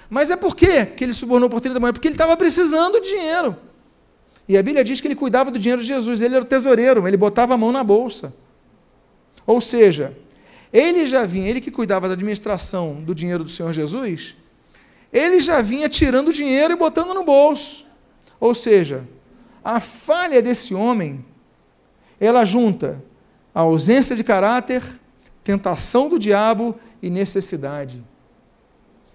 Mas 0.08 0.30
é 0.30 0.36
por 0.36 0.54
quê 0.54 0.86
que 0.86 1.04
ele 1.04 1.12
subornou 1.12 1.50
por 1.50 1.60
30 1.60 1.80
moedas? 1.80 1.94
Porque 1.94 2.08
ele 2.08 2.14
estava 2.14 2.36
precisando 2.36 3.00
de 3.00 3.10
dinheiro. 3.10 3.56
E 4.48 4.56
a 4.56 4.62
Bíblia 4.62 4.84
diz 4.84 5.00
que 5.00 5.08
ele 5.08 5.16
cuidava 5.16 5.50
do 5.50 5.58
dinheiro 5.58 5.82
de 5.82 5.88
Jesus, 5.88 6.22
ele 6.22 6.36
era 6.36 6.44
o 6.44 6.46
tesoureiro, 6.46 7.06
ele 7.08 7.16
botava 7.16 7.54
a 7.54 7.58
mão 7.58 7.72
na 7.72 7.82
bolsa. 7.82 8.32
Ou 9.44 9.60
seja, 9.60 10.16
ele 10.72 11.06
já 11.06 11.24
vinha, 11.24 11.48
ele 11.48 11.60
que 11.60 11.70
cuidava 11.70 12.06
da 12.06 12.14
administração 12.14 13.02
do 13.02 13.14
dinheiro 13.14 13.42
do 13.42 13.50
Senhor 13.50 13.72
Jesus, 13.72 14.36
ele 15.12 15.40
já 15.40 15.60
vinha 15.62 15.88
tirando 15.88 16.28
o 16.28 16.32
dinheiro 16.32 16.72
e 16.72 16.76
botando 16.76 17.12
no 17.12 17.24
bolso. 17.24 17.84
Ou 18.38 18.54
seja, 18.54 19.04
a 19.64 19.80
falha 19.80 20.40
desse 20.40 20.74
homem, 20.74 21.24
ela 22.20 22.44
junta 22.44 23.02
a 23.52 23.62
ausência 23.62 24.14
de 24.14 24.22
caráter, 24.22 24.82
tentação 25.46 26.08
do 26.08 26.18
diabo 26.18 26.74
e 27.00 27.08
necessidade. 27.08 28.04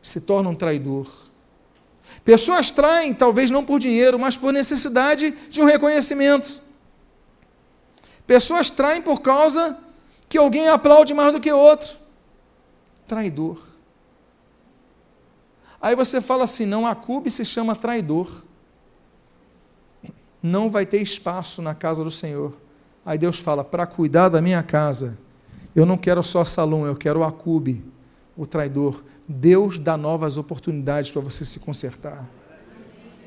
Se 0.01 0.21
torna 0.21 0.49
um 0.49 0.55
traidor. 0.55 1.11
Pessoas 2.23 2.71
traem, 2.71 3.13
talvez 3.13 3.51
não 3.51 3.65
por 3.65 3.81
dinheiro, 3.81 4.17
mas 4.17 4.37
por 4.37 4.53
necessidade 4.53 5.31
de 5.49 5.61
um 5.61 5.65
reconhecimento. 5.65 6.63
Pessoas 8.25 8.69
traem 8.69 9.01
por 9.01 9.19
causa 9.19 9.77
que 10.29 10.37
alguém 10.37 10.69
aplaude 10.69 11.13
mais 11.13 11.33
do 11.33 11.41
que 11.41 11.51
outro. 11.51 11.97
Traidor. 13.05 13.59
Aí 15.81 15.97
você 15.97 16.21
fala 16.21 16.45
assim: 16.45 16.65
não, 16.65 16.87
a 16.87 16.95
Cube 16.95 17.29
se 17.29 17.43
chama 17.43 17.75
traidor. 17.75 18.45
Não 20.41 20.69
vai 20.69 20.85
ter 20.85 21.01
espaço 21.01 21.61
na 21.61 21.75
casa 21.75 22.05
do 22.05 22.11
Senhor. 22.11 22.55
Aí 23.05 23.17
Deus 23.17 23.37
fala: 23.37 23.65
para 23.65 23.85
cuidar 23.85 24.29
da 24.29 24.41
minha 24.41 24.63
casa, 24.63 25.17
eu 25.75 25.85
não 25.85 25.97
quero 25.97 26.21
só 26.23 26.43
Salom, 26.43 26.85
eu 26.85 26.95
quero 26.95 27.23
Acube, 27.23 27.83
o 28.35 28.45
traidor. 28.45 29.03
Deus 29.27 29.79
dá 29.79 29.95
novas 29.95 30.37
oportunidades 30.37 31.11
para 31.11 31.21
você 31.21 31.45
se 31.45 31.59
consertar. 31.59 32.27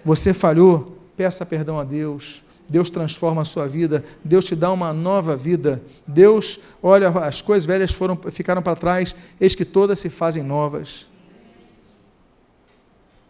Você 0.04 0.34
falhou, 0.34 0.98
peça 1.16 1.46
perdão 1.46 1.78
a 1.78 1.84
Deus. 1.84 2.42
Deus 2.68 2.88
transforma 2.88 3.42
a 3.42 3.44
sua 3.44 3.68
vida, 3.68 4.02
Deus 4.24 4.44
te 4.44 4.56
dá 4.56 4.72
uma 4.72 4.92
nova 4.92 5.36
vida. 5.36 5.82
Deus, 6.06 6.60
olha, 6.82 7.08
as 7.08 7.42
coisas 7.42 7.66
velhas 7.66 7.92
foram 7.92 8.18
ficaram 8.30 8.62
para 8.62 8.74
trás, 8.74 9.14
eis 9.38 9.54
que 9.54 9.64
todas 9.64 9.98
se 9.98 10.08
fazem 10.08 10.42
novas. 10.42 11.06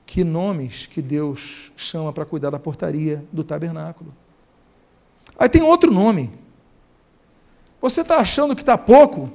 Que 0.07 0.22
nomes 0.22 0.87
que 0.87 1.03
Deus 1.03 1.72
chama 1.77 2.12
para 2.12 2.24
cuidar 2.24 2.50
da 2.50 2.59
portaria 2.59 3.24
do 3.33 3.42
tabernáculo. 3.42 4.14
Aí 5.37 5.48
tem 5.48 5.62
outro 5.62 5.92
nome. 5.92 6.31
Você 7.85 8.01
está 8.01 8.16
achando 8.16 8.57
que 8.57 8.62
está 8.62 8.79
pouco? 8.79 9.31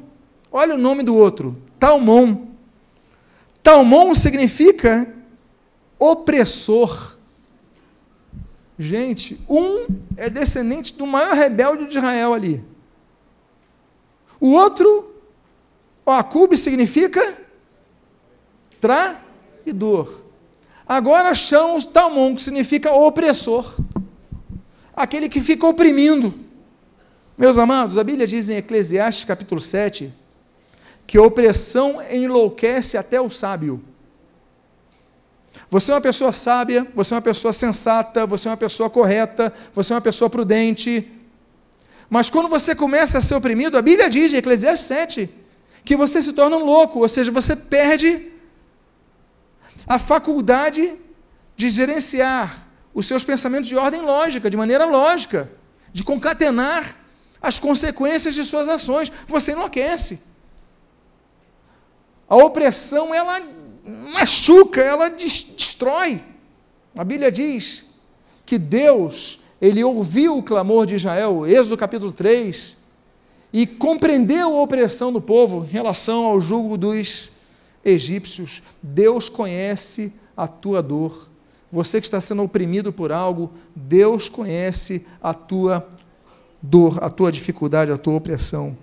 Olha 0.52 0.74
o 0.74 0.78
nome 0.80 1.04
do 1.04 1.16
outro: 1.16 1.56
Talmon. 1.80 2.48
Talmon 3.62 4.16
significa 4.16 5.08
opressor. 6.00 7.16
Gente, 8.76 9.40
um 9.48 9.86
é 10.18 10.32
descendente 10.32 10.96
do 10.96 11.06
maior 11.06 11.36
rebelde 11.36 11.86
de 11.86 12.00
Israel 12.00 12.34
ali. 12.34 12.66
O 14.40 14.54
outro, 14.54 15.14
o 16.04 16.10
Acube 16.10 16.58
significa 16.58 17.38
traidor. 18.82 20.22
Agora 20.88 21.36
chamam 21.36 21.80
Talmon, 21.80 22.34
que 22.34 22.42
significa 22.42 22.92
opressor. 22.92 23.78
Aquele 24.96 25.30
que 25.30 25.40
fica 25.40 25.68
oprimindo. 25.68 26.49
Meus 27.40 27.58
amados, 27.58 27.98
a 27.98 28.04
Bíblia 28.04 28.28
diz 28.28 28.50
em 28.50 28.58
Eclesiastes 28.58 29.24
capítulo 29.24 29.62
7 29.62 30.14
que 31.08 31.18
a 31.18 31.22
opressão 31.22 32.02
enlouquece 32.12 32.98
até 32.98 33.22
o 33.22 33.30
sábio. 33.30 33.82
Você 35.70 35.90
é 35.90 35.96
uma 35.96 36.02
pessoa 36.02 36.34
sábia, 36.34 36.86
você 36.94 37.14
é 37.14 37.16
uma 37.16 37.22
pessoa 37.22 37.54
sensata, 37.54 38.28
você 38.28 38.50
é 38.50 38.52
uma 38.52 38.58
pessoa 38.58 38.90
correta, 38.90 39.54
você 39.74 39.94
é 39.94 39.96
uma 39.96 40.02
pessoa 40.02 40.30
prudente. 40.30 41.10
Mas 42.10 42.30
quando 42.30 42.50
você 42.50 42.76
começa 42.76 43.20
a 43.20 43.22
ser 43.22 43.36
oprimido, 43.36 43.78
a 43.78 43.82
Bíblia 43.82 44.10
diz 44.10 44.34
em 44.34 44.36
Eclesiastes 44.36 44.88
7 44.88 45.30
que 45.86 45.96
você 45.96 46.22
se 46.22 46.34
torna 46.34 46.58
um 46.58 46.66
louco, 46.66 47.00
ou 47.00 47.08
seja, 47.08 47.32
você 47.32 47.56
perde 47.56 48.34
a 49.88 49.98
faculdade 49.98 50.94
de 51.56 51.70
gerenciar 51.70 52.68
os 52.94 53.06
seus 53.06 53.24
pensamentos 53.24 53.70
de 53.70 53.78
ordem 53.78 54.02
lógica, 54.02 54.50
de 54.50 54.58
maneira 54.58 54.84
lógica, 54.84 55.50
de 55.94 56.04
concatenar 56.04 57.00
as 57.42 57.60
consequências 57.60 58.36
de 58.36 58.44
suas 58.44 58.68
ações. 58.68 59.12
Você 59.28 59.52
enlouquece. 59.52 60.22
A 62.28 62.36
opressão, 62.36 63.14
ela 63.14 63.42
machuca, 64.14 64.82
ela 64.82 65.10
destrói. 65.10 66.24
A 66.96 67.04
Bíblia 67.04 67.32
diz 67.32 67.86
que 68.46 68.58
Deus, 68.58 69.40
ele 69.62 69.84
ouviu 69.84 70.38
o 70.38 70.44
clamor 70.44 70.86
de 70.86 70.96
Israel, 70.96 71.46
Êxodo 71.48 71.78
capítulo 71.78 72.12
3, 72.12 72.76
e 73.52 73.66
compreendeu 73.66 74.56
a 74.56 74.62
opressão 74.62 75.12
do 75.12 75.22
povo 75.22 75.66
em 75.66 75.72
relação 75.72 76.26
ao 76.26 76.40
jugo 76.40 76.78
dos 76.78 77.32
egípcios. 77.84 78.62
Deus 78.82 79.30
conhece 79.30 80.14
a 80.36 80.48
tua 80.48 80.84
dor. 80.84 81.28
Você 81.72 82.00
que 82.00 82.08
está 82.08 82.20
sendo 82.20 82.44
oprimido 82.44 82.92
por 82.92 83.12
algo, 83.12 83.52
Deus 83.76 84.28
conhece 84.28 85.06
a 85.22 85.34
tua 85.34 85.88
dor, 86.62 87.04
a 87.04 87.10
tua 87.10 87.32
dificuldade, 87.32 87.92
a 87.92 87.98
tua 87.98 88.16
opressão. 88.16 88.78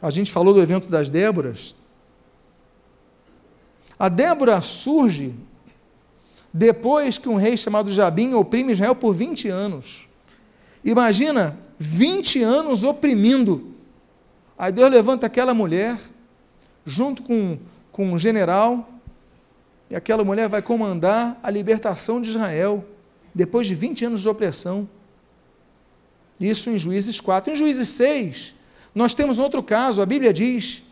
A 0.00 0.10
gente 0.10 0.30
falou 0.30 0.52
do 0.52 0.60
evento 0.60 0.88
das 0.88 1.08
Déboras, 1.08 1.74
a 3.98 4.08
Débora 4.08 4.60
surge 4.60 5.32
depois 6.52 7.18
que 7.18 7.28
um 7.28 7.36
rei 7.36 7.56
chamado 7.56 7.92
Jabim 7.92 8.34
oprime 8.34 8.72
Israel 8.72 8.96
por 8.96 9.14
20 9.14 9.48
anos. 9.48 10.08
Imagina, 10.84 11.56
20 11.78 12.42
anos 12.42 12.82
oprimindo. 12.82 13.72
Aí 14.58 14.72
Deus 14.72 14.90
levanta 14.90 15.26
aquela 15.26 15.54
mulher, 15.54 15.98
junto 16.84 17.22
com, 17.22 17.58
com 17.92 18.12
um 18.12 18.18
general, 18.18 18.88
e 19.88 19.94
aquela 19.94 20.24
mulher 20.24 20.48
vai 20.48 20.60
comandar 20.60 21.38
a 21.42 21.48
libertação 21.48 22.20
de 22.20 22.30
Israel, 22.30 22.84
depois 23.34 23.66
de 23.66 23.74
20 23.74 24.04
anos 24.06 24.20
de 24.20 24.28
opressão. 24.28 24.88
Isso 26.42 26.70
em 26.70 26.78
Juízes 26.78 27.20
4. 27.20 27.52
Em 27.52 27.56
Juízes 27.56 27.88
6, 27.90 28.54
nós 28.94 29.14
temos 29.14 29.38
outro 29.38 29.62
caso. 29.62 30.02
A 30.02 30.06
Bíblia 30.06 30.32
diz 30.32 30.82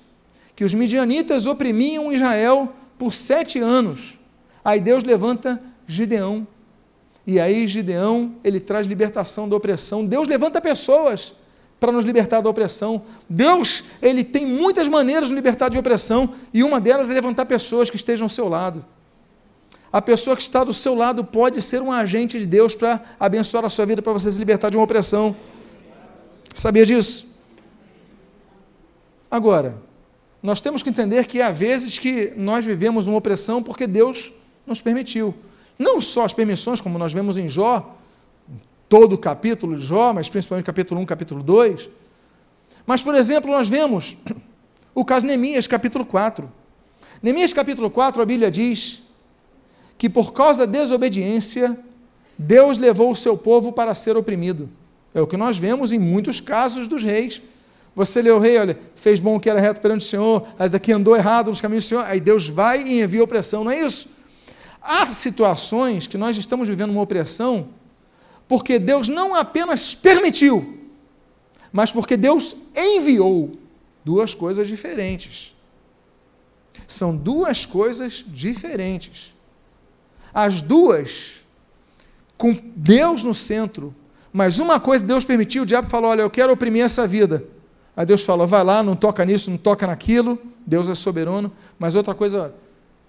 que 0.54 0.64
os 0.64 0.72
midianitas 0.72 1.46
oprimiam 1.46 2.12
Israel 2.12 2.72
por 2.96 3.12
sete 3.12 3.58
anos. 3.58 4.18
Aí 4.64 4.80
Deus 4.80 5.02
levanta 5.02 5.60
Gideão. 5.86 6.46
E 7.26 7.40
aí 7.40 7.66
Gideão, 7.66 8.34
ele 8.44 8.60
traz 8.60 8.86
libertação 8.86 9.48
da 9.48 9.56
opressão. 9.56 10.06
Deus 10.06 10.28
levanta 10.28 10.60
pessoas 10.60 11.34
para 11.80 11.90
nos 11.90 12.04
libertar 12.04 12.40
da 12.42 12.50
opressão. 12.50 13.02
Deus, 13.28 13.82
ele 14.02 14.22
tem 14.22 14.46
muitas 14.46 14.86
maneiras 14.86 15.28
de 15.28 15.34
libertar 15.34 15.70
de 15.70 15.78
opressão, 15.78 16.34
e 16.52 16.62
uma 16.62 16.78
delas 16.80 17.10
é 17.10 17.14
levantar 17.14 17.46
pessoas 17.46 17.88
que 17.88 17.96
estejam 17.96 18.26
ao 18.26 18.28
seu 18.28 18.48
lado. 18.48 18.84
A 19.92 20.00
pessoa 20.00 20.36
que 20.36 20.42
está 20.42 20.62
do 20.62 20.72
seu 20.72 20.94
lado 20.94 21.24
pode 21.24 21.60
ser 21.60 21.82
um 21.82 21.90
agente 21.90 22.38
de 22.38 22.46
Deus 22.46 22.76
para 22.76 23.02
abençoar 23.18 23.64
a 23.64 23.70
sua 23.70 23.84
vida, 23.84 24.00
para 24.00 24.12
você 24.12 24.30
se 24.30 24.38
libertar 24.38 24.70
de 24.70 24.76
uma 24.76 24.84
opressão. 24.84 25.34
Sabia 26.54 26.86
disso? 26.86 27.26
Agora, 29.28 29.76
nós 30.42 30.60
temos 30.60 30.82
que 30.82 30.88
entender 30.88 31.26
que 31.26 31.42
há 31.42 31.50
vezes 31.50 31.98
que 31.98 32.32
nós 32.36 32.64
vivemos 32.64 33.08
uma 33.08 33.16
opressão 33.16 33.62
porque 33.62 33.86
Deus 33.86 34.32
nos 34.64 34.80
permitiu. 34.80 35.34
Não 35.76 36.00
só 36.00 36.24
as 36.24 36.32
permissões, 36.32 36.80
como 36.80 36.98
nós 36.98 37.12
vemos 37.12 37.36
em 37.36 37.48
Jó, 37.48 37.96
todo 38.88 39.14
o 39.14 39.18
capítulo 39.18 39.76
de 39.76 39.84
Jó, 39.84 40.12
mas 40.12 40.28
principalmente 40.28 40.66
capítulo 40.66 41.00
1, 41.00 41.06
capítulo 41.06 41.42
2. 41.42 41.90
Mas, 42.86 43.02
por 43.02 43.14
exemplo, 43.14 43.50
nós 43.50 43.68
vemos 43.68 44.16
o 44.94 45.04
caso 45.04 45.22
de 45.22 45.28
Neemias, 45.28 45.66
capítulo 45.66 46.04
4. 46.04 46.50
Neemias, 47.22 47.52
capítulo 47.52 47.90
4, 47.90 48.22
a 48.22 48.26
Bíblia 48.26 48.50
diz 48.50 49.02
que 50.00 50.08
por 50.08 50.32
causa 50.32 50.66
da 50.66 50.78
desobediência, 50.78 51.78
Deus 52.38 52.78
levou 52.78 53.10
o 53.10 53.14
seu 53.14 53.36
povo 53.36 53.70
para 53.70 53.94
ser 53.94 54.16
oprimido. 54.16 54.66
É 55.12 55.20
o 55.20 55.26
que 55.26 55.36
nós 55.36 55.58
vemos 55.58 55.92
em 55.92 55.98
muitos 55.98 56.40
casos 56.40 56.88
dos 56.88 57.04
reis. 57.04 57.42
Você 57.94 58.22
leu 58.22 58.36
o 58.36 58.38
rei, 58.38 58.56
olha, 58.56 58.78
fez 58.94 59.20
bom 59.20 59.36
o 59.36 59.40
que 59.40 59.50
era 59.50 59.60
reto 59.60 59.78
perante 59.78 60.06
o 60.06 60.08
Senhor, 60.08 60.48
mas 60.58 60.70
daqui 60.70 60.90
andou 60.90 61.14
errado 61.14 61.48
nos 61.48 61.60
caminhos 61.60 61.84
do 61.84 61.88
Senhor, 61.88 62.06
aí 62.06 62.18
Deus 62.18 62.48
vai 62.48 62.82
e 62.82 63.02
envia 63.02 63.22
opressão, 63.22 63.62
não 63.62 63.70
é 63.70 63.84
isso? 63.84 64.08
Há 64.80 65.04
situações 65.08 66.06
que 66.06 66.16
nós 66.16 66.34
estamos 66.34 66.66
vivendo 66.66 66.92
uma 66.92 67.02
opressão 67.02 67.68
porque 68.48 68.78
Deus 68.78 69.06
não 69.06 69.34
apenas 69.34 69.94
permitiu, 69.94 70.78
mas 71.70 71.92
porque 71.92 72.16
Deus 72.16 72.56
enviou 72.74 73.52
duas 74.02 74.34
coisas 74.34 74.66
diferentes. 74.66 75.54
São 76.86 77.14
duas 77.14 77.66
coisas 77.66 78.24
diferentes. 78.26 79.34
As 80.32 80.60
duas 80.60 81.40
com 82.36 82.56
Deus 82.74 83.22
no 83.22 83.34
centro, 83.34 83.94
mas 84.32 84.58
uma 84.58 84.78
coisa 84.78 85.04
Deus 85.04 85.24
permitiu, 85.24 85.64
o 85.64 85.66
diabo 85.66 85.88
falou: 85.88 86.10
Olha, 86.10 86.22
eu 86.22 86.30
quero 86.30 86.52
oprimir 86.52 86.84
essa 86.84 87.06
vida. 87.06 87.44
Aí 87.96 88.06
Deus 88.06 88.22
fala: 88.22 88.46
vai 88.46 88.64
lá, 88.64 88.82
não 88.82 88.96
toca 88.96 89.24
nisso, 89.24 89.50
não 89.50 89.58
toca 89.58 89.86
naquilo. 89.86 90.38
Deus 90.66 90.88
é 90.88 90.94
soberano. 90.94 91.52
Mas 91.78 91.94
outra 91.94 92.14
coisa, 92.14 92.54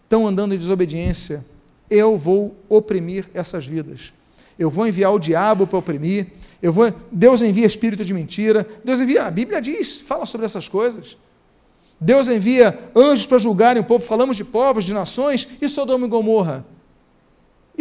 estão 0.03 0.27
andando 0.27 0.53
em 0.53 0.57
desobediência. 0.57 1.45
Eu 1.89 2.17
vou 2.17 2.55
oprimir 2.67 3.29
essas 3.33 3.65
vidas. 3.65 4.13
Eu 4.57 4.69
vou 4.69 4.87
enviar 4.87 5.13
o 5.13 5.19
diabo 5.19 5.65
para 5.65 5.77
oprimir. 5.77 6.27
Eu 6.61 6.73
vou, 6.73 6.93
Deus 7.11 7.41
envia 7.41 7.65
espírito 7.65 8.03
de 8.03 8.13
mentira. 8.13 8.67
Deus 8.83 8.99
envia, 8.99 9.23
a 9.25 9.31
Bíblia 9.31 9.61
diz, 9.61 9.99
fala 9.99 10.25
sobre 10.25 10.45
essas 10.45 10.67
coisas. 10.67 11.17
Deus 11.99 12.27
envia 12.27 12.79
anjos 12.95 13.27
para 13.27 13.37
julgarem 13.37 13.81
o 13.81 13.85
povo. 13.85 14.03
Falamos 14.03 14.35
de 14.35 14.43
povos, 14.43 14.83
de 14.83 14.93
nações. 14.93 15.47
E 15.61 15.69
Sodoma 15.69 16.05
e 16.05 16.09
Gomorra? 16.09 16.65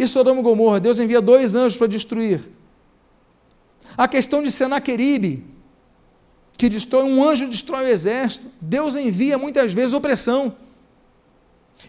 E 0.01 0.07
Sodoma 0.07 0.39
e 0.39 0.43
Gomorra? 0.43 0.79
Deus 0.79 0.97
envia 0.97 1.21
dois 1.21 1.53
anjos 1.53 1.77
para 1.77 1.85
destruir. 1.85 2.49
A 3.95 4.07
questão 4.07 4.41
de 4.41 4.51
Senaqueribe, 4.51 5.45
que 6.57 6.67
destrói, 6.67 7.03
um 7.03 7.23
anjo 7.23 7.47
destrói 7.47 7.83
o 7.83 7.87
exército. 7.87 8.47
Deus 8.59 8.95
envia 8.95 9.37
muitas 9.37 9.71
vezes 9.73 9.93
opressão. 9.93 10.55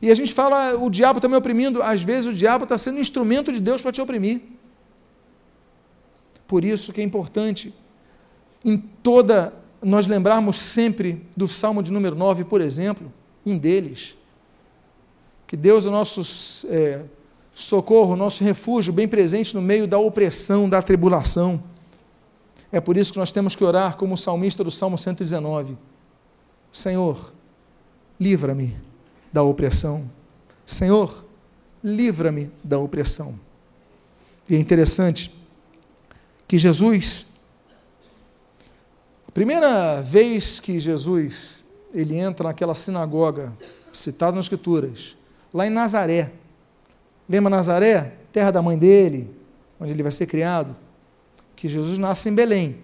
E 0.02 0.10
a 0.10 0.14
gente 0.14 0.34
fala, 0.34 0.74
o 0.76 0.90
diabo 0.90 1.20
está 1.20 1.26
me 1.26 1.36
oprimindo. 1.36 1.82
Às 1.82 2.02
vezes 2.02 2.26
o 2.26 2.34
diabo 2.34 2.64
está 2.64 2.76
sendo 2.76 3.00
instrumento 3.00 3.50
de 3.50 3.60
Deus 3.60 3.80
para 3.80 3.90
te 3.90 4.02
oprimir. 4.02 4.42
Por 6.46 6.66
isso 6.66 6.92
que 6.92 7.00
é 7.00 7.04
importante, 7.04 7.72
em 8.62 8.76
toda, 8.76 9.54
nós 9.80 10.06
lembrarmos 10.06 10.58
sempre 10.58 11.26
do 11.34 11.48
Salmo 11.48 11.82
de 11.82 11.90
número 11.90 12.14
9, 12.14 12.44
por 12.44 12.60
exemplo, 12.60 13.10
um 13.46 13.56
deles. 13.56 14.14
Que 15.46 15.56
Deus 15.56 15.86
é 15.86 15.88
o 15.88 15.92
nosso 15.92 16.66
é, 16.68 17.00
socorro, 17.54 18.16
nosso 18.16 18.42
refúgio, 18.42 18.92
bem 18.92 19.06
presente 19.06 19.54
no 19.54 19.62
meio 19.62 19.86
da 19.86 19.98
opressão, 19.98 20.68
da 20.68 20.80
tribulação. 20.80 21.62
É 22.70 22.80
por 22.80 22.96
isso 22.96 23.12
que 23.12 23.18
nós 23.18 23.32
temos 23.32 23.54
que 23.54 23.62
orar 23.62 23.96
como 23.96 24.14
o 24.14 24.18
salmista 24.18 24.64
do 24.64 24.70
Salmo 24.70 24.96
119. 24.96 25.76
Senhor, 26.70 27.32
livra-me 28.18 28.74
da 29.32 29.42
opressão. 29.42 30.10
Senhor, 30.64 31.24
livra-me 31.84 32.50
da 32.64 32.78
opressão. 32.78 33.38
E 34.48 34.56
é 34.56 34.58
interessante 34.58 35.34
que 36.48 36.58
Jesus, 36.58 37.26
a 39.28 39.30
primeira 39.32 40.00
vez 40.00 40.58
que 40.58 40.80
Jesus 40.80 41.62
ele 41.94 42.16
entra 42.16 42.48
naquela 42.48 42.74
sinagoga 42.74 43.52
citada 43.92 44.36
nas 44.36 44.46
Escrituras, 44.46 45.16
lá 45.52 45.66
em 45.66 45.70
Nazaré, 45.70 46.32
lembra 47.32 47.48
Nazaré, 47.48 48.12
terra 48.30 48.50
da 48.50 48.60
mãe 48.60 48.76
dele, 48.76 49.34
onde 49.80 49.90
ele 49.90 50.02
vai 50.02 50.12
ser 50.12 50.26
criado, 50.26 50.76
que 51.56 51.66
Jesus 51.66 51.96
nasce 51.96 52.28
em 52.28 52.34
Belém. 52.34 52.76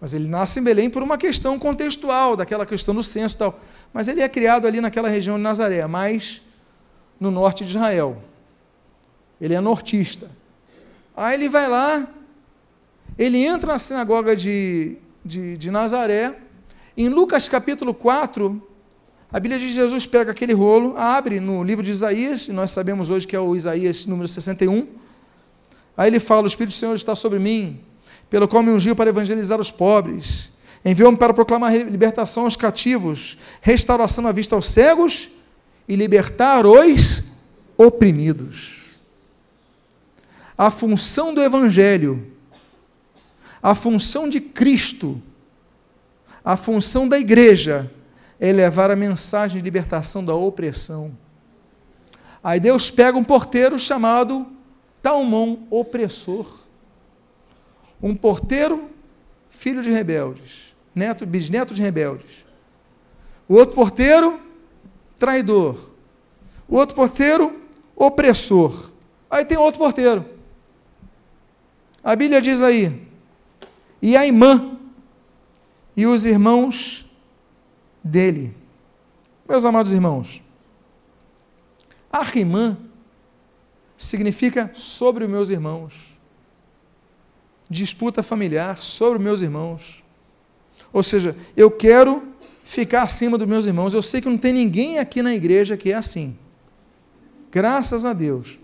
Mas 0.00 0.14
ele 0.14 0.26
nasce 0.26 0.58
em 0.58 0.62
Belém 0.64 0.90
por 0.90 1.00
uma 1.00 1.16
questão 1.16 1.56
contextual, 1.60 2.34
daquela 2.34 2.66
questão 2.66 2.92
do 2.92 3.04
censo 3.04 3.36
e 3.36 3.38
tal. 3.38 3.60
Mas 3.92 4.08
ele 4.08 4.20
é 4.20 4.28
criado 4.28 4.66
ali 4.66 4.80
naquela 4.80 5.08
região 5.08 5.36
de 5.36 5.44
Nazaré, 5.44 5.86
mais 5.86 6.42
no 7.20 7.30
norte 7.30 7.62
de 7.62 7.70
Israel. 7.70 8.20
Ele 9.40 9.54
é 9.54 9.60
nortista. 9.60 10.28
Aí 11.16 11.34
ele 11.34 11.48
vai 11.48 11.68
lá, 11.68 12.08
ele 13.16 13.38
entra 13.46 13.74
na 13.74 13.78
sinagoga 13.78 14.34
de, 14.34 14.96
de, 15.24 15.56
de 15.56 15.70
Nazaré. 15.70 16.36
Em 16.96 17.08
Lucas 17.08 17.48
capítulo 17.48 17.94
4, 17.94 18.60
a 19.32 19.40
Bíblia 19.40 19.58
diz 19.58 19.70
que 19.70 19.76
Jesus 19.76 20.06
pega 20.06 20.30
aquele 20.30 20.52
rolo, 20.52 20.94
abre 20.94 21.40
no 21.40 21.64
livro 21.64 21.82
de 21.82 21.90
Isaías, 21.90 22.48
e 22.48 22.52
nós 22.52 22.70
sabemos 22.70 23.08
hoje 23.08 23.26
que 23.26 23.34
é 23.34 23.40
o 23.40 23.56
Isaías 23.56 24.04
número 24.04 24.28
61. 24.28 24.86
Aí 25.96 26.10
ele 26.10 26.20
fala: 26.20 26.42
O 26.42 26.46
Espírito 26.46 26.74
do 26.74 26.76
Senhor 26.76 26.94
está 26.94 27.14
sobre 27.14 27.38
mim, 27.38 27.80
pelo 28.28 28.46
qual 28.46 28.62
me 28.62 28.70
ungiu 28.70 28.94
para 28.94 29.08
evangelizar 29.08 29.58
os 29.58 29.70
pobres, 29.70 30.52
enviou-me 30.84 31.16
para 31.16 31.32
proclamar 31.32 31.74
libertação 31.74 32.44
aos 32.44 32.56
cativos, 32.56 33.38
restauração 33.62 34.26
à 34.26 34.32
vista 34.32 34.54
aos 34.54 34.68
cegos 34.68 35.30
e 35.88 35.96
libertar 35.96 36.66
os 36.66 37.22
oprimidos. 37.78 38.82
A 40.58 40.70
função 40.70 41.32
do 41.32 41.42
Evangelho, 41.42 42.26
a 43.62 43.74
função 43.74 44.28
de 44.28 44.42
Cristo, 44.42 45.22
a 46.44 46.54
função 46.54 47.08
da 47.08 47.18
igreja 47.18 47.90
é 48.42 48.52
levar 48.52 48.90
a 48.90 48.96
mensagem 48.96 49.58
de 49.58 49.62
libertação 49.62 50.24
da 50.24 50.34
opressão. 50.34 51.16
Aí 52.42 52.58
Deus 52.58 52.90
pega 52.90 53.16
um 53.16 53.22
porteiro 53.22 53.78
chamado 53.78 54.48
Talmon, 55.00 55.58
opressor. 55.70 56.58
Um 58.02 58.16
porteiro, 58.16 58.90
filho 59.48 59.80
de 59.80 59.92
rebeldes, 59.92 60.74
neto, 60.92 61.24
bisneto 61.24 61.72
de 61.72 61.80
rebeldes. 61.80 62.44
O 63.48 63.54
outro 63.54 63.76
porteiro, 63.76 64.40
traidor. 65.20 65.92
O 66.66 66.74
outro 66.74 66.96
porteiro, 66.96 67.62
opressor. 67.94 68.90
Aí 69.30 69.44
tem 69.44 69.56
outro 69.56 69.78
porteiro. 69.78 70.26
A 72.02 72.16
Bíblia 72.16 72.42
diz 72.42 72.60
aí, 72.60 73.06
e 74.02 74.16
a 74.16 74.26
irmã 74.26 74.76
e 75.96 76.06
os 76.06 76.24
irmãos 76.24 77.06
dele. 78.02 78.54
Meus 79.48 79.64
amados 79.64 79.92
irmãos, 79.92 80.42
Arrimã 82.10 82.76
significa 83.96 84.70
sobre 84.74 85.24
os 85.24 85.30
meus 85.30 85.48
irmãos. 85.48 85.94
Disputa 87.70 88.22
familiar 88.22 88.78
sobre 88.82 89.18
os 89.18 89.24
meus 89.24 89.40
irmãos. 89.40 90.02
Ou 90.92 91.02
seja, 91.02 91.36
eu 91.56 91.70
quero 91.70 92.22
ficar 92.64 93.02
acima 93.02 93.38
dos 93.38 93.46
meus 93.46 93.66
irmãos. 93.66 93.94
Eu 93.94 94.02
sei 94.02 94.20
que 94.20 94.28
não 94.28 94.36
tem 94.36 94.52
ninguém 94.52 94.98
aqui 94.98 95.22
na 95.22 95.34
igreja 95.34 95.76
que 95.76 95.92
é 95.92 95.94
assim. 95.94 96.36
Graças 97.50 98.04
a 98.04 98.12
Deus. 98.12 98.58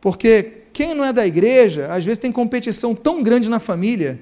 Porque 0.00 0.62
quem 0.72 0.94
não 0.94 1.04
é 1.04 1.12
da 1.12 1.26
igreja, 1.26 1.92
às 1.92 2.04
vezes 2.04 2.18
tem 2.18 2.30
competição 2.30 2.94
tão 2.94 3.22
grande 3.22 3.48
na 3.48 3.58
família, 3.58 4.20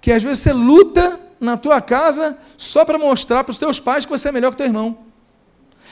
que 0.00 0.10
às 0.10 0.22
vezes 0.22 0.40
você 0.40 0.52
luta 0.52 1.20
na 1.44 1.56
tua 1.56 1.80
casa 1.80 2.38
só 2.56 2.84
para 2.84 2.98
mostrar 2.98 3.44
para 3.44 3.50
os 3.50 3.58
teus 3.58 3.80
pais 3.80 4.04
que 4.04 4.10
você 4.10 4.28
é 4.28 4.32
melhor 4.32 4.50
que 4.50 4.58
teu 4.58 4.66
irmão. 4.66 4.98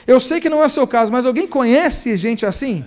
Eu 0.07 0.19
sei 0.19 0.39
que 0.39 0.49
não 0.49 0.63
é 0.63 0.65
o 0.65 0.69
seu 0.69 0.87
caso, 0.87 1.11
mas 1.11 1.25
alguém 1.25 1.47
conhece 1.47 2.17
gente 2.17 2.45
assim? 2.45 2.85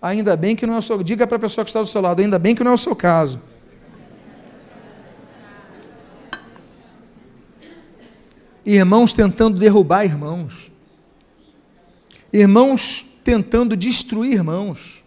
Ainda 0.00 0.36
bem 0.36 0.56
que 0.56 0.66
não 0.66 0.74
é 0.74 0.78
o 0.78 0.82
seu. 0.82 1.02
Diga 1.02 1.26
para 1.26 1.36
a 1.36 1.40
pessoa 1.40 1.64
que 1.64 1.70
está 1.70 1.80
do 1.80 1.86
seu 1.86 2.00
lado, 2.00 2.20
ainda 2.20 2.38
bem 2.38 2.54
que 2.54 2.64
não 2.64 2.72
é 2.72 2.74
o 2.74 2.78
seu 2.78 2.96
caso. 2.96 3.40
Irmãos 8.64 9.12
tentando 9.12 9.58
derrubar 9.58 10.04
irmãos 10.04 10.68
irmãos 12.32 13.06
tentando 13.24 13.76
destruir 13.76 14.32
irmãos, 14.32 15.04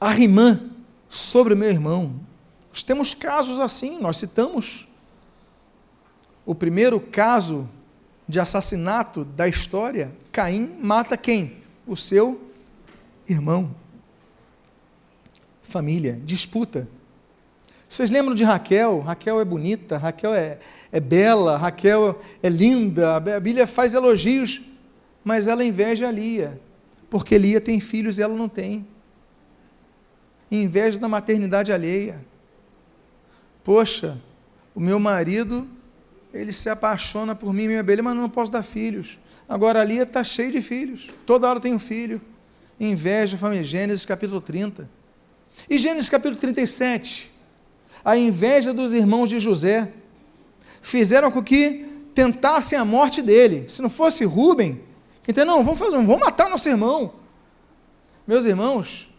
arrimã 0.00 0.60
sobre 1.08 1.54
o 1.54 1.56
meu 1.56 1.68
irmão. 1.68 2.14
Nós 2.78 2.84
temos 2.84 3.12
casos 3.12 3.58
assim, 3.58 3.98
nós 3.98 4.18
citamos 4.18 4.86
o 6.46 6.54
primeiro 6.54 7.00
caso 7.00 7.68
de 8.28 8.38
assassinato 8.38 9.24
da 9.24 9.48
história, 9.48 10.12
Caim 10.30 10.78
mata 10.80 11.16
quem? 11.16 11.56
O 11.84 11.96
seu 11.96 12.40
irmão. 13.28 13.74
Família, 15.64 16.20
disputa. 16.24 16.86
Vocês 17.88 18.12
lembram 18.12 18.32
de 18.32 18.44
Raquel? 18.44 19.00
Raquel 19.00 19.40
é 19.40 19.44
bonita, 19.44 19.98
Raquel 19.98 20.32
é, 20.32 20.60
é 20.92 21.00
bela, 21.00 21.56
Raquel 21.56 22.20
é 22.40 22.48
linda, 22.48 23.16
a 23.16 23.20
Bíblia 23.40 23.66
faz 23.66 23.92
elogios 23.92 24.62
mas 25.24 25.48
ela 25.48 25.64
inveja 25.64 26.06
a 26.06 26.12
Lia, 26.12 26.60
porque 27.10 27.36
Lia 27.36 27.60
tem 27.60 27.80
filhos 27.80 28.18
e 28.18 28.22
ela 28.22 28.36
não 28.36 28.48
tem. 28.48 28.86
Inveja 30.48 30.96
da 30.96 31.08
maternidade 31.08 31.72
alheia. 31.72 32.27
Poxa, 33.68 34.16
o 34.74 34.80
meu 34.80 34.98
marido, 34.98 35.68
ele 36.32 36.54
se 36.54 36.70
apaixona 36.70 37.34
por 37.34 37.52
mim, 37.52 37.66
minha 37.66 37.80
abelha, 37.80 38.02
mas 38.02 38.16
não 38.16 38.30
posso 38.30 38.50
dar 38.50 38.62
filhos. 38.62 39.18
Agora 39.46 39.82
a 39.82 39.84
Lia 39.84 40.04
está 40.04 40.24
cheia 40.24 40.50
de 40.50 40.62
filhos, 40.62 41.10
toda 41.26 41.46
hora 41.46 41.60
tem 41.60 41.74
um 41.74 41.78
filho. 41.78 42.18
Inveja, 42.80 43.36
família. 43.36 43.62
Gênesis 43.62 44.06
capítulo 44.06 44.40
30. 44.40 44.88
E 45.68 45.78
Gênesis 45.78 46.08
capítulo 46.08 46.40
37. 46.40 47.30
A 48.02 48.16
inveja 48.16 48.72
dos 48.72 48.94
irmãos 48.94 49.28
de 49.28 49.38
José 49.38 49.92
fizeram 50.80 51.30
com 51.30 51.42
que 51.42 51.84
tentassem 52.14 52.78
a 52.78 52.86
morte 52.86 53.20
dele. 53.20 53.68
Se 53.68 53.82
não 53.82 53.90
fosse 53.90 54.24
Rubem, 54.24 54.80
então, 55.28 55.44
não, 55.44 55.62
vamos 55.62 55.78
fazer, 55.78 55.90
vamos 55.90 56.20
matar 56.20 56.48
nosso 56.48 56.70
irmão. 56.70 57.16
Meus 58.26 58.46
irmãos, 58.46 59.12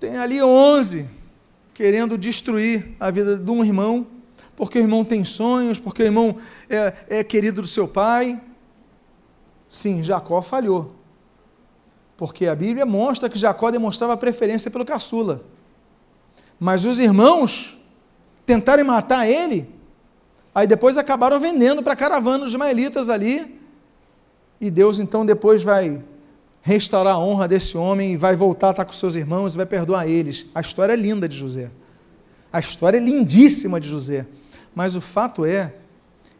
tem 0.00 0.16
ali 0.16 0.42
onze 0.42 1.06
querendo 1.74 2.18
destruir 2.18 2.94
a 3.00 3.10
vida 3.10 3.36
de 3.36 3.50
um 3.50 3.64
irmão, 3.64 4.06
porque 4.54 4.78
o 4.78 4.82
irmão 4.82 5.04
tem 5.04 5.24
sonhos, 5.24 5.78
porque 5.78 6.02
o 6.02 6.06
irmão 6.06 6.36
é, 6.68 6.94
é 7.08 7.24
querido 7.24 7.62
do 7.62 7.68
seu 7.68 7.88
pai. 7.88 8.40
Sim, 9.68 10.02
Jacó 10.02 10.42
falhou. 10.42 10.94
Porque 12.16 12.46
a 12.46 12.54
Bíblia 12.54 12.84
mostra 12.84 13.28
que 13.28 13.38
Jacó 13.38 13.70
demonstrava 13.70 14.16
preferência 14.16 14.70
pelo 14.70 14.84
caçula. 14.84 15.42
Mas 16.60 16.84
os 16.84 16.98
irmãos 16.98 17.82
tentarem 18.44 18.84
matar 18.84 19.26
ele, 19.26 19.68
aí 20.54 20.66
depois 20.66 20.98
acabaram 20.98 21.40
vendendo 21.40 21.82
para 21.82 21.96
caravanas 21.96 22.50
de 22.50 22.54
ismaelitas 22.54 23.08
ali, 23.08 23.60
e 24.60 24.70
Deus 24.70 24.98
então 24.98 25.24
depois 25.26 25.62
vai 25.62 26.02
restaurar 26.62 27.14
a 27.14 27.18
honra 27.18 27.48
desse 27.48 27.76
homem 27.76 28.12
e 28.12 28.16
vai 28.16 28.36
voltar 28.36 28.68
a 28.68 28.70
estar 28.70 28.84
com 28.84 28.92
seus 28.92 29.16
irmãos 29.16 29.52
e 29.52 29.56
vai 29.56 29.66
perdoar 29.66 30.08
eles. 30.08 30.46
A 30.54 30.60
história 30.60 30.92
é 30.92 30.96
linda 30.96 31.28
de 31.28 31.36
José. 31.36 31.70
A 32.52 32.60
história 32.60 32.98
é 32.98 33.00
lindíssima 33.00 33.80
de 33.80 33.88
José. 33.88 34.24
Mas 34.74 34.94
o 34.94 35.00
fato 35.00 35.44
é 35.44 35.74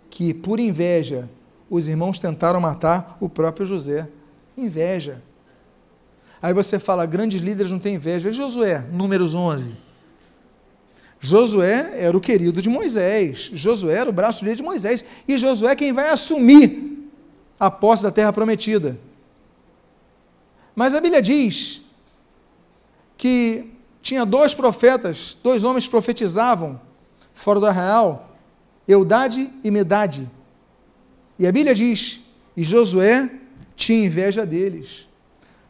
que, 0.08 0.32
por 0.32 0.60
inveja, 0.60 1.28
os 1.68 1.88
irmãos 1.88 2.18
tentaram 2.18 2.60
matar 2.60 3.16
o 3.20 3.28
próprio 3.28 3.66
José. 3.66 4.06
Inveja. 4.56 5.20
Aí 6.40 6.52
você 6.52 6.78
fala, 6.78 7.04
grandes 7.06 7.40
líderes 7.40 7.72
não 7.72 7.78
têm 7.78 7.96
inveja. 7.96 8.30
E 8.30 8.32
Josué, 8.32 8.84
números 8.92 9.34
11. 9.34 9.76
Josué 11.18 11.94
era 11.96 12.16
o 12.16 12.20
querido 12.20 12.60
de 12.60 12.68
Moisés. 12.68 13.50
Josué 13.54 13.94
era 13.94 14.10
o 14.10 14.12
braço 14.12 14.40
direito 14.40 14.58
de 14.58 14.64
Moisés. 14.64 15.04
E 15.26 15.38
Josué 15.38 15.72
é 15.72 15.76
quem 15.76 15.92
vai 15.92 16.10
assumir 16.10 17.10
a 17.58 17.70
posse 17.70 18.02
da 18.02 18.10
terra 18.10 18.32
prometida. 18.32 18.98
Mas 20.74 20.94
a 20.94 21.00
Bíblia 21.00 21.20
diz 21.20 21.82
que 23.16 23.72
tinha 24.00 24.24
dois 24.26 24.54
profetas, 24.54 25.38
dois 25.42 25.64
homens 25.64 25.86
profetizavam 25.86 26.80
fora 27.34 27.60
do 27.60 27.66
arraial, 27.66 28.36
Eudade 28.86 29.50
e 29.62 29.70
Medade. 29.70 30.28
E 31.38 31.46
a 31.46 31.52
Bíblia 31.52 31.74
diz, 31.74 32.20
e 32.56 32.62
Josué 32.62 33.30
tinha 33.76 34.06
inveja 34.06 34.44
deles. 34.44 35.08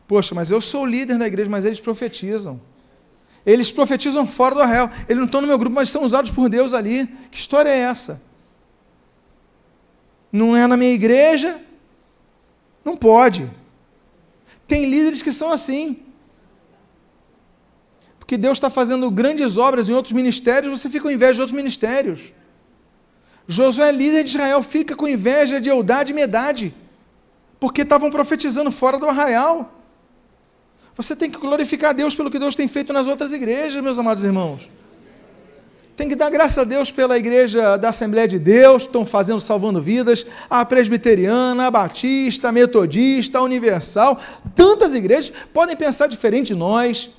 Poxa, 0.07 0.35
mas 0.35 0.51
eu 0.51 0.61
sou 0.61 0.85
líder 0.85 1.19
da 1.19 1.27
igreja, 1.27 1.51
mas 1.51 1.65
eles 1.65 1.81
profetizam. 1.81 2.61
Eles 3.45 3.73
profetizam 3.73 4.27
fora 4.27 4.55
do 4.55 4.61
arraial. 4.63 4.91
Eles 5.09 5.19
não 5.19 5.27
estão 5.27 5.41
no 5.41 5.47
meu 5.47 5.59
grupo, 5.59 5.75
mas 5.75 5.91
são 5.91 6.05
usados 6.05 6.31
por 6.31 6.49
Deus 6.49 6.75
ali. 6.75 7.07
Que 7.31 7.39
história 7.39 7.69
é 7.69 7.79
essa? 7.79 8.23
Não 10.31 10.57
é 10.57 10.67
na 10.67 10.77
minha 10.77 10.93
igreja, 10.93 11.61
não 12.85 12.97
pode. 12.97 13.51
Tem 14.73 14.87
líderes 14.87 15.21
que 15.21 15.31
são 15.31 15.53
assim. 15.53 15.99
Porque 18.19 18.37
que 18.37 18.43
Deus 18.45 18.57
está 18.57 18.71
fazendo 18.71 19.11
grandes 19.11 19.59
obras 19.59 19.87
em 19.91 19.93
outros 19.93 20.15
ministérios, 20.15 20.81
você 20.81 20.89
fica 20.89 21.03
com 21.03 21.11
inveja 21.11 21.35
de 21.35 21.41
outros 21.43 21.61
ministérios. 21.63 22.33
Josué, 23.47 23.93
líder 23.93 24.25
de 24.25 24.31
Israel, 24.31 24.63
fica 24.63 24.97
com 24.97 25.07
inveja 25.07 25.61
de 25.61 25.69
Eldade 25.69 26.13
e 26.13 26.15
Medade, 26.15 26.75
porque 27.61 27.83
estavam 27.83 28.11
profetizando 28.11 28.73
fora 28.73 28.99
do 28.99 29.07
arraial. 29.07 29.57
Você 30.97 31.15
tem 31.15 31.31
que 31.31 31.37
glorificar 31.37 31.91
a 31.91 31.93
Deus 31.93 32.15
pelo 32.15 32.31
que 32.31 32.39
Deus 32.39 32.55
tem 32.55 32.67
feito 32.67 32.95
nas 32.95 33.07
outras 33.07 33.35
igrejas, 33.35 33.83
meus 33.83 33.99
amados 33.99 34.25
irmãos. 34.25 34.71
Tem 35.97 36.09
que 36.09 36.17
dar 36.17 36.31
graças 36.31 36.59
a 36.59 36.65
Deus 36.65 36.91
pela 36.91 37.19
igreja 37.19 37.77
da 37.77 37.91
Assembleia 37.91 38.27
de 38.27 38.39
Deus, 38.39 38.85
estão 38.85 39.05
fazendo, 39.05 39.41
salvando 39.41 39.81
vidas, 39.81 40.27
a 40.49 40.65
presbiteriana, 40.65 41.67
a 41.67 41.71
batista, 41.71 42.49
a 42.49 42.53
metodista, 42.53 43.39
a 43.39 43.43
universal. 43.43 44.19
Tantas 44.57 44.95
igrejas 44.95 45.33
podem 45.53 45.77
pensar 45.77 46.07
diferente 46.07 46.49
de 46.49 46.55
nós. 46.55 47.11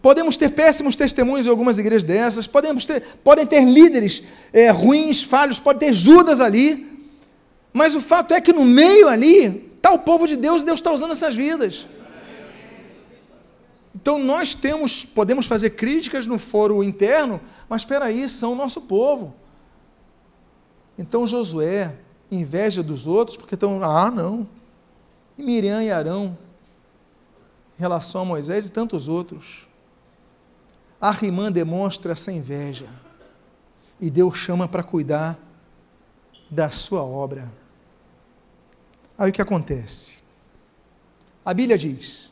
Podemos 0.00 0.36
ter 0.36 0.50
péssimos 0.50 0.96
testemunhos 0.96 1.46
em 1.46 1.50
algumas 1.50 1.78
igrejas 1.78 2.02
dessas, 2.02 2.48
podemos 2.48 2.84
ter, 2.84 3.04
podem 3.22 3.46
ter 3.46 3.64
líderes 3.64 4.24
é, 4.52 4.68
ruins, 4.70 5.22
falhos, 5.22 5.60
pode 5.60 5.78
ter 5.78 5.92
Judas 5.92 6.40
ali. 6.40 6.90
Mas 7.72 7.94
o 7.94 8.00
fato 8.00 8.34
é 8.34 8.40
que 8.40 8.52
no 8.52 8.64
meio 8.64 9.08
ali 9.08 9.70
está 9.76 9.92
o 9.92 10.00
povo 10.00 10.26
de 10.26 10.36
Deus 10.36 10.62
e 10.62 10.64
Deus 10.64 10.80
está 10.80 10.92
usando 10.92 11.12
essas 11.12 11.36
vidas. 11.36 11.86
Então 14.02 14.18
nós 14.18 14.52
temos, 14.52 15.04
podemos 15.04 15.46
fazer 15.46 15.70
críticas 15.70 16.26
no 16.26 16.36
foro 16.36 16.82
interno, 16.82 17.40
mas 17.68 17.82
espera 17.82 18.06
aí, 18.06 18.28
são 18.28 18.52
o 18.52 18.56
nosso 18.56 18.82
povo. 18.82 19.32
Então 20.98 21.24
Josué 21.24 21.94
inveja 22.28 22.82
dos 22.82 23.06
outros 23.06 23.36
porque 23.36 23.54
estão, 23.54 23.80
ah, 23.84 24.10
não. 24.10 24.48
E 25.38 25.42
Miriam 25.44 25.80
e 25.84 25.90
Arão 25.92 26.36
em 27.78 27.80
relação 27.80 28.22
a 28.22 28.24
Moisés 28.24 28.66
e 28.66 28.72
tantos 28.72 29.06
outros. 29.06 29.68
A 31.00 31.12
Rimã 31.12 31.52
demonstra 31.52 32.10
essa 32.10 32.32
inveja. 32.32 32.88
E 34.00 34.10
Deus 34.10 34.36
chama 34.36 34.66
para 34.66 34.82
cuidar 34.82 35.38
da 36.50 36.70
sua 36.70 37.04
obra. 37.04 37.48
Aí 39.16 39.30
o 39.30 39.32
que 39.32 39.40
acontece? 39.40 40.14
A 41.44 41.54
Bíblia 41.54 41.78
diz: 41.78 42.31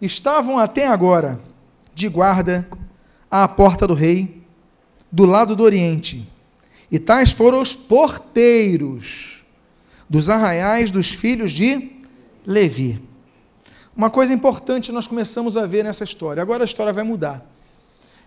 estavam 0.00 0.58
até 0.58 0.86
agora 0.86 1.40
de 1.94 2.08
guarda 2.08 2.66
à 3.30 3.48
porta 3.48 3.86
do 3.86 3.94
rei, 3.94 4.42
do 5.10 5.24
lado 5.24 5.56
do 5.56 5.62
oriente, 5.62 6.28
e 6.90 6.98
tais 6.98 7.32
foram 7.32 7.60
os 7.60 7.74
porteiros 7.74 9.44
dos 10.08 10.28
arraiais 10.28 10.90
dos 10.90 11.08
filhos 11.08 11.50
de 11.50 11.90
Levi. 12.44 13.02
Uma 13.96 14.10
coisa 14.10 14.32
importante 14.32 14.92
nós 14.92 15.06
começamos 15.06 15.56
a 15.56 15.66
ver 15.66 15.82
nessa 15.82 16.04
história, 16.04 16.42
agora 16.42 16.62
a 16.62 16.66
história 16.66 16.92
vai 16.92 17.02
mudar. 17.02 17.44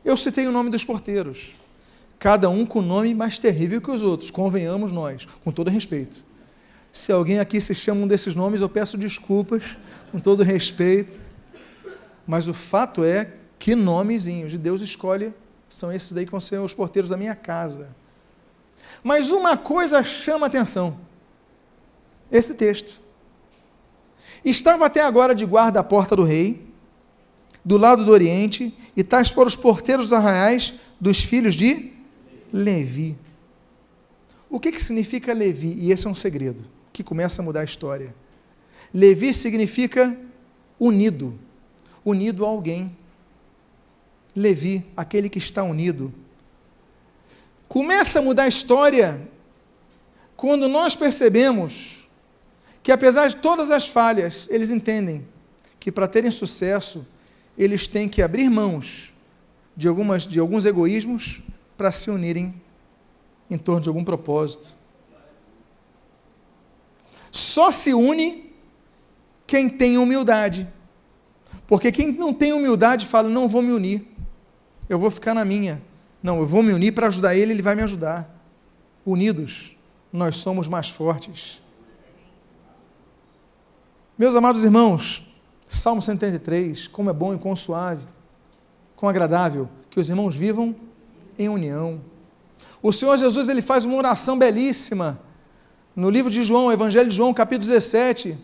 Eu 0.04 0.18
citei 0.18 0.48
o 0.48 0.52
nome 0.52 0.70
dos 0.70 0.84
porteiros, 0.84 1.54
cada 2.18 2.50
um 2.50 2.66
com 2.66 2.82
nome 2.82 3.14
mais 3.14 3.38
terrível 3.38 3.80
que 3.80 3.92
os 3.92 4.02
outros, 4.02 4.32
convenhamos 4.32 4.92
nós, 4.92 5.28
com 5.44 5.52
todo 5.52 5.70
respeito. 5.70 6.26
Se 6.92 7.12
alguém 7.12 7.40
aqui 7.40 7.62
se 7.62 7.76
chama 7.76 8.02
um 8.02 8.08
desses 8.08 8.34
nomes, 8.34 8.62
eu 8.62 8.70
peço 8.70 8.98
desculpas, 8.98 9.64
com 10.12 10.20
todo 10.20 10.42
respeito 10.42 11.29
mas 12.30 12.48
o 12.48 12.54
fato 12.54 13.04
é 13.04 13.34
que 13.58 13.74
nomezinhos 13.74 14.52
de 14.52 14.58
Deus 14.60 14.82
escolhe 14.82 15.34
são 15.68 15.92
esses 15.92 16.12
daí 16.12 16.26
que 16.26 16.32
vão 16.32 16.40
ser 16.40 16.60
os 16.60 16.76
porteiros 16.76 17.10
da 17.10 17.18
minha 17.18 17.34
casa. 17.34 17.90
Mas 19.04 19.32
uma 19.32 19.58
coisa 19.58 20.04
chama 20.04 20.46
atenção: 20.46 21.00
esse 22.32 22.54
texto. 22.54 23.02
Estava 24.46 24.86
até 24.86 25.02
agora 25.02 25.34
de 25.34 25.44
guarda 25.44 25.80
à 25.80 25.84
porta 25.84 26.16
do 26.16 26.24
rei, 26.24 26.68
do 27.66 27.78
lado 27.78 28.06
do 28.06 28.12
oriente, 28.12 28.78
e 28.96 29.04
tais 29.04 29.32
foram 29.32 29.48
os 29.48 29.56
porteiros 29.56 30.06
dos 30.06 30.14
arraiais 30.14 30.76
dos 31.02 31.24
filhos 31.24 31.56
de 31.56 31.94
Levi. 32.54 33.18
O 34.48 34.60
que, 34.60 34.72
que 34.72 34.84
significa 34.84 35.34
Levi? 35.34 35.74
E 35.80 35.92
esse 35.92 36.06
é 36.06 36.10
um 36.12 36.16
segredo 36.16 36.64
que 36.94 37.04
começa 37.04 37.42
a 37.42 37.46
mudar 37.46 37.62
a 37.62 37.66
história. 37.66 38.14
Levi 38.94 39.34
significa 39.34 40.16
unido 40.80 41.49
unido 42.10 42.46
a 42.46 42.50
alguém. 42.50 42.96
Levi, 44.36 44.86
aquele 44.96 45.30
que 45.30 45.38
está 45.38 45.64
unido. 45.64 46.14
Começa 47.68 48.20
a 48.20 48.22
mudar 48.22 48.44
a 48.44 48.48
história 48.48 49.28
quando 50.36 50.68
nós 50.68 50.96
percebemos 50.96 52.08
que, 52.82 52.92
apesar 52.92 53.28
de 53.28 53.36
todas 53.36 53.72
as 53.72 53.88
falhas, 53.88 54.48
eles 54.50 54.72
entendem 54.72 55.28
que 55.80 55.92
para 55.92 56.08
terem 56.08 56.32
sucesso, 56.32 57.08
eles 57.58 57.88
têm 57.88 58.08
que 58.08 58.22
abrir 58.22 58.50
mãos 58.50 59.14
de, 59.76 59.88
algumas, 59.88 60.26
de 60.26 60.40
alguns 60.40 60.66
egoísmos 60.66 61.42
para 61.78 61.92
se 61.92 62.10
unirem 62.10 62.54
em 63.50 63.58
torno 63.58 63.82
de 63.82 63.90
algum 63.90 64.04
propósito. 64.04 64.74
Só 67.32 67.72
se 67.72 67.94
une 67.94 68.52
quem 69.46 69.68
tem 69.68 69.98
humildade. 69.98 70.68
Porque 71.70 71.92
quem 71.92 72.12
não 72.12 72.34
tem 72.34 72.52
humildade 72.52 73.06
fala: 73.06 73.30
não 73.30 73.48
vou 73.48 73.62
me 73.62 73.72
unir, 73.72 74.02
eu 74.90 74.98
vou 74.98 75.12
ficar 75.12 75.36
na 75.36 75.46
minha. 75.46 75.80
Não, 76.22 76.40
eu 76.40 76.46
vou 76.48 76.64
me 76.64 76.74
unir 76.74 76.94
para 76.94 77.06
ajudar 77.06 77.36
ele, 77.36 77.54
ele 77.54 77.62
vai 77.62 77.76
me 77.76 77.84
ajudar. 77.84 78.28
Unidos, 79.06 79.78
nós 80.12 80.38
somos 80.38 80.68
mais 80.68 80.90
fortes. 80.90 81.62
Meus 84.18 84.36
amados 84.36 84.64
irmãos, 84.64 85.24
Salmo 85.68 86.02
133, 86.02 86.88
como 86.88 87.12
é 87.12 87.14
bom 87.14 87.36
e 87.36 87.38
quão 87.38 87.56
suave, 87.56 88.04
quão 88.96 89.08
agradável 89.08 89.70
que 89.92 90.00
os 90.00 90.10
irmãos 90.10 90.36
vivam 90.36 90.76
em 91.38 91.50
união. 91.50 92.02
O 92.82 92.92
Senhor 92.92 93.16
Jesus 93.16 93.48
ele 93.48 93.62
faz 93.62 93.86
uma 93.86 93.96
oração 93.96 94.40
belíssima 94.40 95.20
no 95.96 96.10
livro 96.10 96.32
de 96.32 96.44
João, 96.44 96.72
Evangelho 96.72 97.12
de 97.12 97.16
João, 97.16 97.32
capítulo 97.32 97.70
17, 97.70 98.36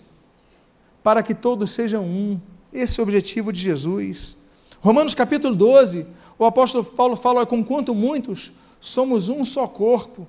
para 1.02 1.24
que 1.24 1.34
todos 1.34 1.72
sejam 1.72 2.04
um 2.04 2.40
esse 2.80 3.00
é 3.00 3.02
o 3.02 3.06
objetivo 3.06 3.52
de 3.52 3.60
Jesus. 3.60 4.38
Romanos 4.82 5.14
capítulo 5.14 5.56
12, 5.56 6.06
o 6.38 6.46
apóstolo 6.46 6.84
Paulo 6.84 7.16
fala 7.16 7.46
com 7.46 7.64
quanto 7.64 7.96
muitos 7.96 8.52
somos 8.80 9.30
um 9.30 9.44
só 9.44 9.68
corpo. 9.68 10.28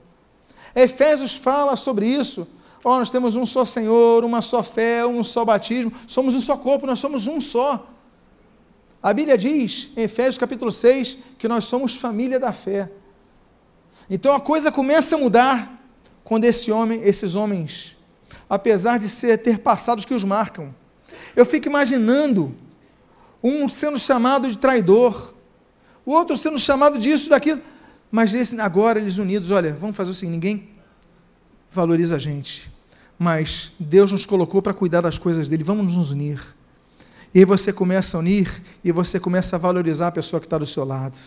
Efésios 0.74 1.34
fala 1.34 1.76
sobre 1.76 2.07
isso. 2.07 2.47
Oh, 2.84 2.99
nós 2.99 3.11
temos 3.11 3.34
um 3.34 3.44
só 3.44 3.64
Senhor, 3.64 4.24
uma 4.24 4.40
só 4.40 4.62
fé, 4.62 5.05
um 5.05 5.24
só 5.24 5.44
batismo. 5.44 5.92
Somos 6.07 6.34
um 6.34 6.40
só 6.40 6.57
corpo, 6.57 6.86
nós 6.86 7.01
somos 7.01 7.26
um 7.26 7.40
só. 7.40 7.86
A 9.03 9.12
Bíblia 9.12 9.36
diz, 9.36 9.90
em 9.97 10.03
Efésios 10.03 10.38
capítulo 10.38 10.70
6, 10.70 11.18
que 11.38 11.49
nós 11.49 11.64
somos 11.64 11.94
família 11.97 12.38
da 12.38 12.53
fé. 12.53 12.90
Então 14.09 14.34
a 14.34 14.40
coisa 14.40 14.70
começa 14.70 15.16
a 15.16 15.18
mudar 15.18 15.82
quando 16.22 16.44
esse 16.44 16.70
homem, 16.70 17.01
esses 17.03 17.34
homens, 17.34 17.97
apesar 18.49 18.99
de 18.99 19.09
ser, 19.09 19.38
ter 19.38 19.59
passados 19.59 20.05
que 20.05 20.14
os 20.14 20.24
marcam, 20.24 20.74
eu 21.37 21.45
fico 21.45 21.68
imaginando 21.68 22.55
um 23.43 23.68
sendo 23.68 23.99
chamado 23.99 24.51
de 24.51 24.59
traidor, 24.59 25.34
o 26.05 26.11
outro 26.12 26.37
sendo 26.37 26.59
chamado 26.59 26.99
disso, 26.99 27.28
daquilo. 27.28 27.61
Mas 28.11 28.32
esse, 28.32 28.59
agora 28.61 28.99
eles 28.99 29.18
unidos, 29.18 29.51
olha, 29.51 29.74
vamos 29.74 29.97
fazer 29.97 30.11
o 30.11 30.14
seguinte: 30.14 30.32
ninguém 30.32 30.68
valoriza 31.70 32.16
a 32.16 32.18
gente, 32.18 32.72
mas 33.18 33.72
Deus 33.78 34.11
nos 34.11 34.24
colocou 34.24 34.62
para 34.62 34.72
cuidar 34.72 35.03
das 35.03 35.18
coisas 35.18 35.49
dele, 35.49 35.62
vamos 35.62 35.95
nos 35.95 36.11
unir. 36.11 36.57
E 37.34 37.41
aí 37.41 37.45
você 37.45 37.72
começa 37.72 38.16
a 38.16 38.20
unir 38.20 38.62
e 38.82 38.91
você 38.91 39.20
começa 39.20 39.57
a 39.57 39.59
valorizar 39.59 40.09
a 40.09 40.12
pessoa 40.12 40.41
que 40.41 40.47
está 40.47 40.57
do 40.57 40.64
seu 40.64 40.84
lado. 40.84 41.18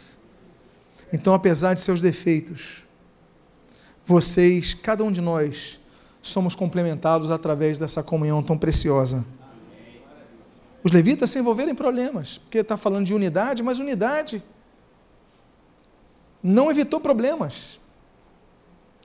Então, 1.14 1.34
apesar 1.34 1.76
de 1.76 1.82
seus 1.82 2.01
defeitos, 2.01 2.84
vocês, 4.05 4.74
cada 4.74 5.03
um 5.03 5.12
de 5.12 5.22
nós, 5.22 5.80
somos 6.22 6.55
complementados 6.55 7.30
através 7.30 7.78
dessa 7.78 8.01
comunhão 8.01 8.41
tão 8.41 8.57
preciosa. 8.57 9.24
Os 10.89 10.91
levitas 10.91 11.29
se 11.29 11.37
envolveram 11.37 11.71
em 11.71 11.75
problemas, 11.75 12.39
porque 12.39 12.57
está 12.57 12.75
falando 12.75 13.05
de 13.05 13.13
unidade, 13.13 13.61
mas 13.61 13.77
unidade 13.77 14.43
não 16.41 16.71
evitou 16.71 16.99
problemas. 16.99 17.79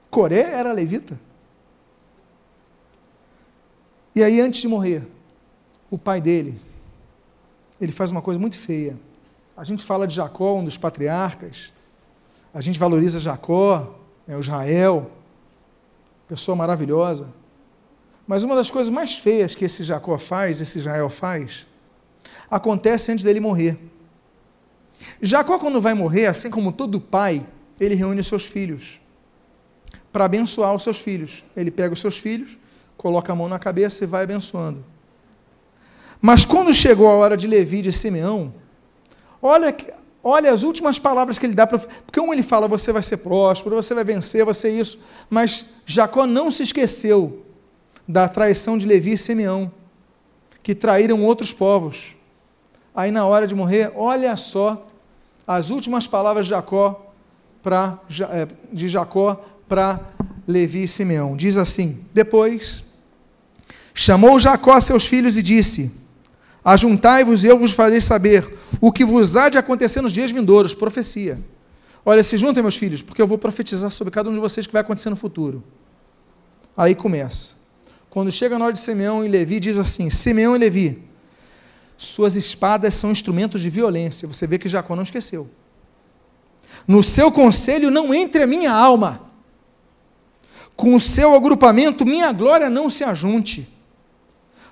Coré 0.08 0.50
era 0.50 0.72
levita. 0.72 1.20
E 4.14 4.22
aí, 4.22 4.40
antes 4.40 4.62
de 4.62 4.66
morrer, 4.66 5.06
o 5.90 5.98
pai 5.98 6.22
dele, 6.22 6.58
ele 7.78 7.92
faz 7.92 8.10
uma 8.10 8.22
coisa 8.22 8.40
muito 8.40 8.56
feia. 8.56 8.98
A 9.54 9.62
gente 9.62 9.84
fala 9.84 10.06
de 10.06 10.14
Jacó, 10.14 10.54
um 10.54 10.64
dos 10.64 10.78
patriarcas, 10.78 11.70
a 12.54 12.62
gente 12.62 12.78
valoriza 12.78 13.20
Jacó, 13.20 13.94
é 14.26 14.34
o 14.34 14.40
Israel, 14.40 15.10
pessoa 16.26 16.56
maravilhosa. 16.56 17.28
Mas 18.26 18.42
uma 18.42 18.56
das 18.56 18.70
coisas 18.70 18.90
mais 18.90 19.14
feias 19.14 19.54
que 19.54 19.66
esse 19.66 19.84
Jacó 19.84 20.16
faz, 20.16 20.62
esse 20.62 20.78
Israel 20.78 21.10
faz, 21.10 21.66
acontece 22.50 23.12
antes 23.12 23.24
dele 23.24 23.40
morrer. 23.40 23.76
Jacó, 25.20 25.58
quando 25.58 25.80
vai 25.80 25.94
morrer, 25.94 26.26
assim 26.26 26.50
como 26.50 26.72
todo 26.72 27.00
pai, 27.00 27.44
ele 27.80 27.94
reúne 27.94 28.22
seus 28.22 28.44
filhos 28.44 29.00
para 30.12 30.24
abençoar 30.24 30.74
os 30.74 30.82
seus 30.82 30.98
filhos. 30.98 31.44
Ele 31.56 31.70
pega 31.70 31.92
os 31.92 32.00
seus 32.00 32.16
filhos, 32.16 32.56
coloca 32.96 33.32
a 33.32 33.36
mão 33.36 33.48
na 33.48 33.58
cabeça 33.58 34.04
e 34.04 34.06
vai 34.06 34.24
abençoando. 34.24 34.84
Mas 36.20 36.44
quando 36.44 36.72
chegou 36.72 37.08
a 37.08 37.14
hora 37.14 37.36
de 37.36 37.46
Levi 37.46 37.78
e 37.78 37.82
de 37.82 37.92
Simeão, 37.92 38.52
Olha, 39.46 39.76
olha 40.22 40.50
as 40.50 40.62
últimas 40.62 40.98
palavras 40.98 41.38
que 41.38 41.44
ele 41.44 41.52
dá 41.52 41.66
para. 41.66 41.78
Porque 41.78 42.18
um 42.18 42.32
ele 42.32 42.42
fala, 42.42 42.66
você 42.66 42.90
vai 42.90 43.02
ser 43.02 43.18
próspero, 43.18 43.76
você 43.76 43.92
vai 43.92 44.02
vencer, 44.02 44.42
vai 44.42 44.54
ser 44.54 44.70
isso. 44.70 44.98
Mas 45.28 45.66
Jacó 45.84 46.26
não 46.26 46.50
se 46.50 46.62
esqueceu 46.62 47.44
da 48.08 48.26
traição 48.26 48.78
de 48.78 48.86
Levi 48.86 49.12
e 49.12 49.18
Simeão, 49.18 49.70
que 50.62 50.74
traíram 50.74 51.22
outros 51.22 51.52
povos. 51.52 52.16
Aí 52.94 53.10
na 53.10 53.26
hora 53.26 53.46
de 53.46 53.54
morrer, 53.54 53.92
olha 53.96 54.36
só 54.36 54.86
as 55.46 55.70
últimas 55.70 56.06
palavras 56.06 56.46
de 56.46 56.50
Jacó 56.50 57.12
para 57.62 57.98
é, 58.30 58.46
de 58.72 58.88
Jacó 58.88 59.44
para 59.68 60.00
Levi 60.46 60.84
e 60.84 60.88
Simeão. 60.88 61.36
Diz 61.36 61.56
assim: 61.56 62.04
Depois 62.12 62.84
chamou 63.92 64.38
Jacó 64.38 64.72
a 64.72 64.80
seus 64.80 65.06
filhos 65.06 65.36
e 65.36 65.42
disse: 65.42 65.92
Ajuntai-vos 66.64 67.42
e 67.42 67.48
eu 67.48 67.58
vos 67.58 67.72
farei 67.72 68.00
saber 68.00 68.48
o 68.80 68.92
que 68.92 69.04
vos 69.04 69.36
há 69.36 69.48
de 69.48 69.58
acontecer 69.58 70.00
nos 70.00 70.12
dias 70.12 70.30
vindouros. 70.30 70.74
Profecia. 70.74 71.38
Olha, 72.06 72.22
se 72.22 72.36
juntem, 72.36 72.62
meus 72.62 72.76
filhos, 72.76 73.02
porque 73.02 73.20
eu 73.20 73.26
vou 73.26 73.38
profetizar 73.38 73.90
sobre 73.90 74.12
cada 74.12 74.28
um 74.28 74.34
de 74.34 74.40
vocês 74.40 74.66
que 74.66 74.72
vai 74.72 74.82
acontecer 74.82 75.10
no 75.10 75.16
futuro. 75.16 75.64
Aí 76.76 76.94
começa. 76.94 77.54
Quando 78.10 78.30
chega 78.30 78.58
na 78.58 78.66
hora 78.66 78.74
de 78.74 78.80
Simeão 78.80 79.24
e 79.24 79.28
Levi, 79.28 79.58
diz 79.58 79.78
assim: 79.78 80.10
Simeão 80.10 80.54
e 80.54 80.58
Levi, 80.58 81.02
suas 81.96 82.36
espadas 82.36 82.94
são 82.94 83.10
instrumentos 83.10 83.60
de 83.60 83.70
violência. 83.70 84.28
Você 84.28 84.46
vê 84.46 84.58
que 84.58 84.68
Jacó 84.68 84.96
não 84.96 85.02
esqueceu. 85.02 85.48
No 86.86 87.02
seu 87.02 87.30
conselho 87.30 87.90
não 87.90 88.12
entre 88.12 88.42
a 88.42 88.46
minha 88.46 88.72
alma. 88.72 89.22
Com 90.76 90.94
o 90.94 91.00
seu 91.00 91.34
agrupamento, 91.34 92.04
minha 92.04 92.32
glória 92.32 92.68
não 92.68 92.90
se 92.90 93.04
ajunte. 93.04 93.68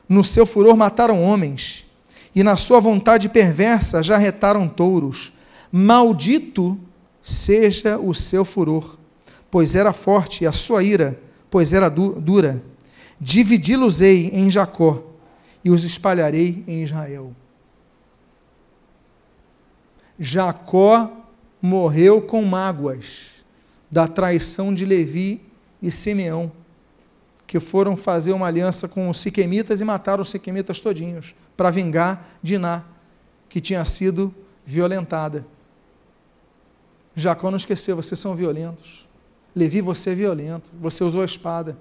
No 0.08 0.24
seu 0.24 0.44
furor 0.44 0.76
mataram 0.76 1.22
homens, 1.22 1.86
e 2.34 2.42
na 2.42 2.56
sua 2.56 2.80
vontade 2.80 3.28
perversa 3.28 4.02
já 4.02 4.16
retaram 4.16 4.68
touros. 4.68 5.32
Maldito 5.70 6.78
seja 7.22 7.98
o 7.98 8.12
seu 8.12 8.44
furor, 8.44 8.98
pois 9.50 9.74
era 9.74 9.92
forte, 9.92 10.44
e 10.44 10.46
a 10.46 10.52
sua 10.52 10.82
ira, 10.82 11.18
pois 11.48 11.72
era 11.72 11.88
du 11.88 12.20
dura. 12.20 12.62
Dividi-los-ei 13.20 14.30
em 14.34 14.50
Jacó, 14.50 15.11
e 15.64 15.70
os 15.70 15.84
espalharei 15.84 16.64
em 16.66 16.82
Israel. 16.82 17.34
Jacó 20.18 21.10
morreu 21.60 22.22
com 22.22 22.44
mágoas 22.44 23.30
da 23.90 24.08
traição 24.08 24.74
de 24.74 24.84
Levi 24.84 25.40
e 25.80 25.90
Simeão, 25.90 26.50
que 27.46 27.60
foram 27.60 27.96
fazer 27.96 28.32
uma 28.32 28.46
aliança 28.46 28.88
com 28.88 29.10
os 29.10 29.18
siquemitas 29.18 29.80
e 29.80 29.84
mataram 29.84 30.22
os 30.22 30.30
siquemitas 30.30 30.80
todinhos, 30.80 31.34
para 31.56 31.70
vingar 31.70 32.26
Diná, 32.42 32.84
que 33.48 33.60
tinha 33.60 33.84
sido 33.84 34.34
violentada. 34.64 35.44
Jacó 37.14 37.50
não 37.50 37.58
esqueceu, 37.58 37.94
vocês 37.96 38.18
são 38.18 38.34
violentos. 38.34 39.06
Levi, 39.54 39.82
você 39.82 40.10
é 40.10 40.14
violento, 40.14 40.72
você 40.80 41.04
usou 41.04 41.20
a 41.20 41.26
espada. 41.26 41.76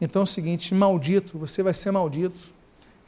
Então 0.00 0.20
é 0.20 0.22
o 0.22 0.26
seguinte, 0.26 0.72
maldito, 0.74 1.36
você 1.36 1.62
vai 1.62 1.74
ser 1.74 1.90
maldito. 1.90 2.38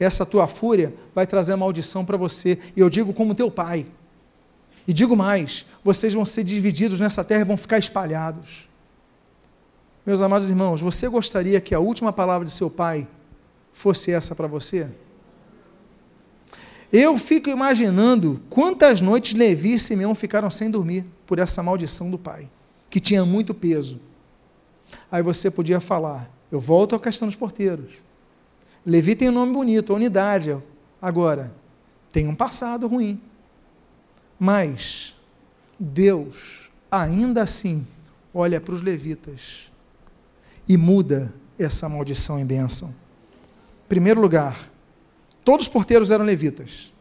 Essa 0.03 0.25
tua 0.25 0.47
fúria 0.47 0.93
vai 1.13 1.27
trazer 1.27 1.55
maldição 1.55 2.03
para 2.03 2.17
você. 2.17 2.57
E 2.75 2.79
eu 2.79 2.89
digo 2.89 3.13
como 3.13 3.35
teu 3.35 3.51
pai. 3.51 3.85
E 4.87 4.93
digo 4.93 5.15
mais: 5.15 5.65
vocês 5.83 6.11
vão 6.13 6.25
ser 6.25 6.43
divididos 6.43 6.99
nessa 6.99 7.23
terra 7.23 7.41
e 7.41 7.45
vão 7.45 7.55
ficar 7.55 7.77
espalhados. 7.77 8.67
Meus 10.03 10.23
amados 10.23 10.49
irmãos, 10.49 10.81
você 10.81 11.07
gostaria 11.07 11.61
que 11.61 11.75
a 11.75 11.79
última 11.79 12.11
palavra 12.11 12.47
de 12.47 12.51
seu 12.51 12.67
pai 12.67 13.07
fosse 13.71 14.11
essa 14.11 14.33
para 14.33 14.47
você? 14.47 14.87
Eu 16.91 17.17
fico 17.19 17.49
imaginando 17.49 18.41
quantas 18.49 19.01
noites 19.01 19.37
Levi 19.37 19.75
e 19.75 19.79
Simeão 19.79 20.15
ficaram 20.15 20.49
sem 20.49 20.69
dormir 20.71 21.05
por 21.27 21.37
essa 21.37 21.61
maldição 21.61 22.09
do 22.09 22.17
pai, 22.17 22.49
que 22.89 22.99
tinha 22.99 23.23
muito 23.23 23.53
peso. 23.53 24.01
Aí 25.11 25.21
você 25.21 25.51
podia 25.51 25.79
falar, 25.79 26.29
eu 26.51 26.59
volto 26.59 26.95
à 26.95 26.99
questão 26.99 27.27
dos 27.27 27.35
porteiros. 27.35 27.91
Levi 28.85 29.15
tem 29.15 29.29
um 29.29 29.33
nome 29.33 29.53
bonito, 29.53 29.93
unidade. 29.93 30.57
Agora, 31.01 31.51
tem 32.11 32.27
um 32.27 32.35
passado 32.35 32.87
ruim. 32.87 33.21
Mas 34.39 35.15
Deus, 35.79 36.69
ainda 36.89 37.43
assim, 37.43 37.85
olha 38.33 38.59
para 38.59 38.73
os 38.73 38.81
levitas 38.81 39.71
e 40.67 40.77
muda 40.77 41.33
essa 41.57 41.87
maldição 41.87 42.39
em 42.39 42.45
bênção. 42.45 42.89
Em 42.89 43.87
primeiro 43.89 44.19
lugar, 44.19 44.69
todos 45.43 45.67
os 45.67 45.71
porteiros 45.71 46.09
eram 46.09 46.25
levitas. 46.25 46.91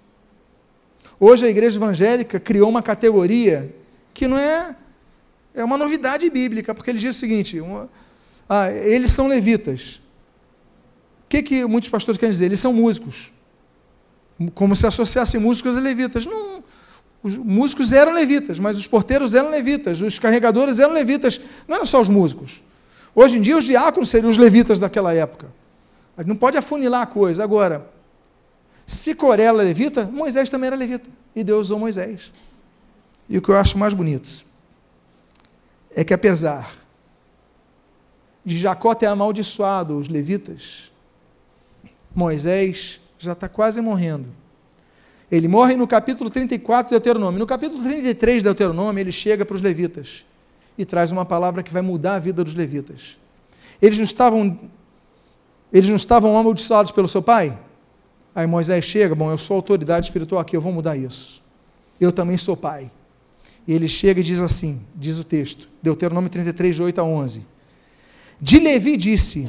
Hoje 1.18 1.46
a 1.46 1.48
igreja 1.48 1.78
evangélica 1.78 2.40
criou 2.40 2.68
uma 2.68 2.82
categoria 2.82 3.74
que 4.12 4.26
não 4.26 4.36
é 4.36 4.76
é 5.54 5.64
uma 5.64 5.76
novidade 5.76 6.28
bíblica, 6.30 6.74
porque 6.74 6.90
ele 6.90 6.98
diz 6.98 7.16
o 7.16 7.18
seguinte: 7.18 7.60
uma, 7.60 7.88
ah, 8.48 8.70
eles 8.70 9.12
são 9.12 9.26
levitas. 9.26 10.00
Que, 11.30 11.42
que 11.42 11.64
muitos 11.64 11.88
pastores 11.88 12.18
querem 12.18 12.32
dizer? 12.32 12.46
Eles 12.46 12.58
são 12.58 12.72
músicos. 12.72 13.30
Como 14.52 14.74
se 14.74 14.84
associassem 14.84 15.40
músicos 15.40 15.76
a 15.76 15.80
levitas. 15.80 16.26
Não, 16.26 16.62
os 17.22 17.36
músicos 17.36 17.92
eram 17.92 18.12
levitas, 18.12 18.58
mas 18.58 18.76
os 18.76 18.86
porteiros 18.88 19.34
eram 19.34 19.48
levitas, 19.48 20.00
os 20.00 20.18
carregadores 20.18 20.80
eram 20.80 20.92
levitas, 20.92 21.40
não 21.68 21.76
eram 21.76 21.86
só 21.86 22.00
os 22.00 22.08
músicos. 22.08 22.60
Hoje 23.14 23.38
em 23.38 23.40
dia, 23.40 23.56
os 23.56 23.64
diáconos 23.64 24.08
seriam 24.08 24.28
os 24.28 24.36
levitas 24.36 24.80
daquela 24.80 25.14
época. 25.14 25.46
Gente 26.18 26.26
não 26.26 26.36
pode 26.36 26.56
afunilar 26.56 27.02
a 27.02 27.06
coisa. 27.06 27.44
Agora, 27.44 27.88
se 28.84 29.14
Corela 29.14 29.62
é 29.62 29.66
levita, 29.66 30.04
Moisés 30.04 30.50
também 30.50 30.66
era 30.66 30.76
levita. 30.76 31.08
E 31.34 31.44
Deus 31.44 31.68
usou 31.68 31.78
Moisés. 31.78 32.32
E 33.28 33.38
o 33.38 33.42
que 33.42 33.50
eu 33.50 33.56
acho 33.56 33.78
mais 33.78 33.94
bonito 33.94 34.28
é 35.94 36.02
que, 36.02 36.12
apesar 36.12 36.74
de 38.44 38.58
Jacó 38.58 38.94
ter 38.94 39.06
amaldiçoado 39.06 39.96
os 39.96 40.08
levitas, 40.08 40.89
Moisés 42.14 43.00
já 43.18 43.32
está 43.32 43.48
quase 43.48 43.80
morrendo. 43.80 44.28
Ele 45.30 45.46
morre 45.46 45.76
no 45.76 45.86
capítulo 45.86 46.28
34 46.28 46.88
de 46.88 46.90
Deuteronômio. 46.90 47.38
No 47.38 47.46
capítulo 47.46 47.82
33 47.82 48.38
de 48.38 48.44
Deuteronômio, 48.44 49.00
ele 49.00 49.12
chega 49.12 49.44
para 49.44 49.54
os 49.54 49.62
levitas 49.62 50.24
e 50.76 50.84
traz 50.84 51.12
uma 51.12 51.24
palavra 51.24 51.62
que 51.62 51.72
vai 51.72 51.82
mudar 51.82 52.14
a 52.14 52.18
vida 52.18 52.42
dos 52.42 52.54
levitas. 52.54 53.18
Eles 53.80 53.98
não 53.98 54.04
estavam 54.04 54.58
eles 55.72 55.88
não 55.88 55.96
estavam 55.96 56.36
amaldiçoados 56.36 56.90
pelo 56.90 57.06
seu 57.06 57.22
pai? 57.22 57.56
Aí 58.34 58.46
Moisés 58.46 58.84
chega, 58.84 59.14
bom, 59.14 59.30
eu 59.30 59.38
sou 59.38 59.56
autoridade 59.56 60.06
espiritual 60.06 60.40
aqui, 60.40 60.56
eu 60.56 60.60
vou 60.60 60.72
mudar 60.72 60.96
isso. 60.96 61.42
Eu 62.00 62.10
também 62.10 62.36
sou 62.36 62.56
pai. 62.56 62.90
E 63.66 63.72
ele 63.72 63.88
chega 63.88 64.20
e 64.20 64.24
diz 64.24 64.40
assim, 64.40 64.80
diz 64.94 65.18
o 65.18 65.24
texto, 65.24 65.68
Deuteronômio 65.82 66.30
33, 66.30 66.74
de 66.74 66.82
8 66.82 67.00
a 67.00 67.04
11. 67.04 67.46
De 68.40 68.58
Levi 68.58 68.96
disse, 68.96 69.48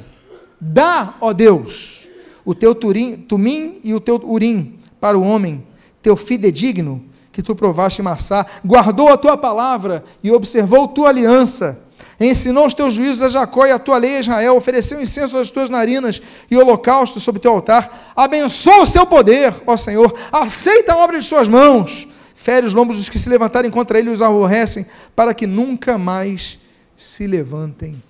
dá, 0.60 1.16
ó 1.22 1.34
Deus, 1.34 2.01
o 2.46 2.56
teu 2.56 2.74
turim, 2.74 3.18
tumim 3.18 3.80
e 3.84 3.94
o 3.94 4.00
teu 4.00 4.16
urim 4.24 4.80
para 5.00 5.18
o 5.18 5.24
homem, 5.24 5.64
teu 6.02 6.16
fidedigno, 6.16 7.04
que 7.32 7.42
tu 7.42 7.56
provaste 7.56 8.02
maçar, 8.02 8.62
guardou 8.66 9.10
a 9.10 9.18
tua 9.18 9.38
palavra 9.38 10.04
e 10.24 10.32
observou 10.32 10.88
tua 10.88 11.10
aliança. 11.10 11.86
Ensinou 12.20 12.68
os 12.68 12.74
teus 12.74 12.94
juízos 12.94 13.24
a 13.24 13.30
Jacó 13.30 13.66
e 13.66 13.72
a 13.72 13.80
tua 13.80 13.98
lei 13.98 14.18
a 14.18 14.20
Israel, 14.20 14.56
ofereceu 14.56 15.02
incenso 15.02 15.38
às 15.38 15.50
tuas 15.50 15.70
narinas 15.70 16.22
e 16.52 16.58
holocausto 16.58 17.20
sobre 17.20 17.42
teu 17.42 17.52
altar. 17.52 18.14
Abençoa 18.16 18.84
o 18.84 18.86
seu 18.86 19.06
poder, 19.08 19.54
ó 19.66 19.76
Senhor, 19.76 20.14
aceita 20.32 20.94
a 20.94 20.98
obra 20.98 21.20
de 21.20 21.26
suas 21.26 21.48
mãos. 21.48 22.08
Fere 22.36 22.66
os 22.66 22.74
lombos 22.74 22.98
dos 22.98 23.10
que 23.10 23.20
se 23.20 23.30
levantarem 23.30 23.72
contra 23.72 23.98
ele 23.98 24.10
e 24.10 24.14
os 24.14 24.22
aborrecem, 24.22 24.86
para 25.16 25.34
que 25.34 25.48
nunca 25.48 25.98
mais 25.98 26.60
se 26.96 27.26
levantem. 27.26 28.02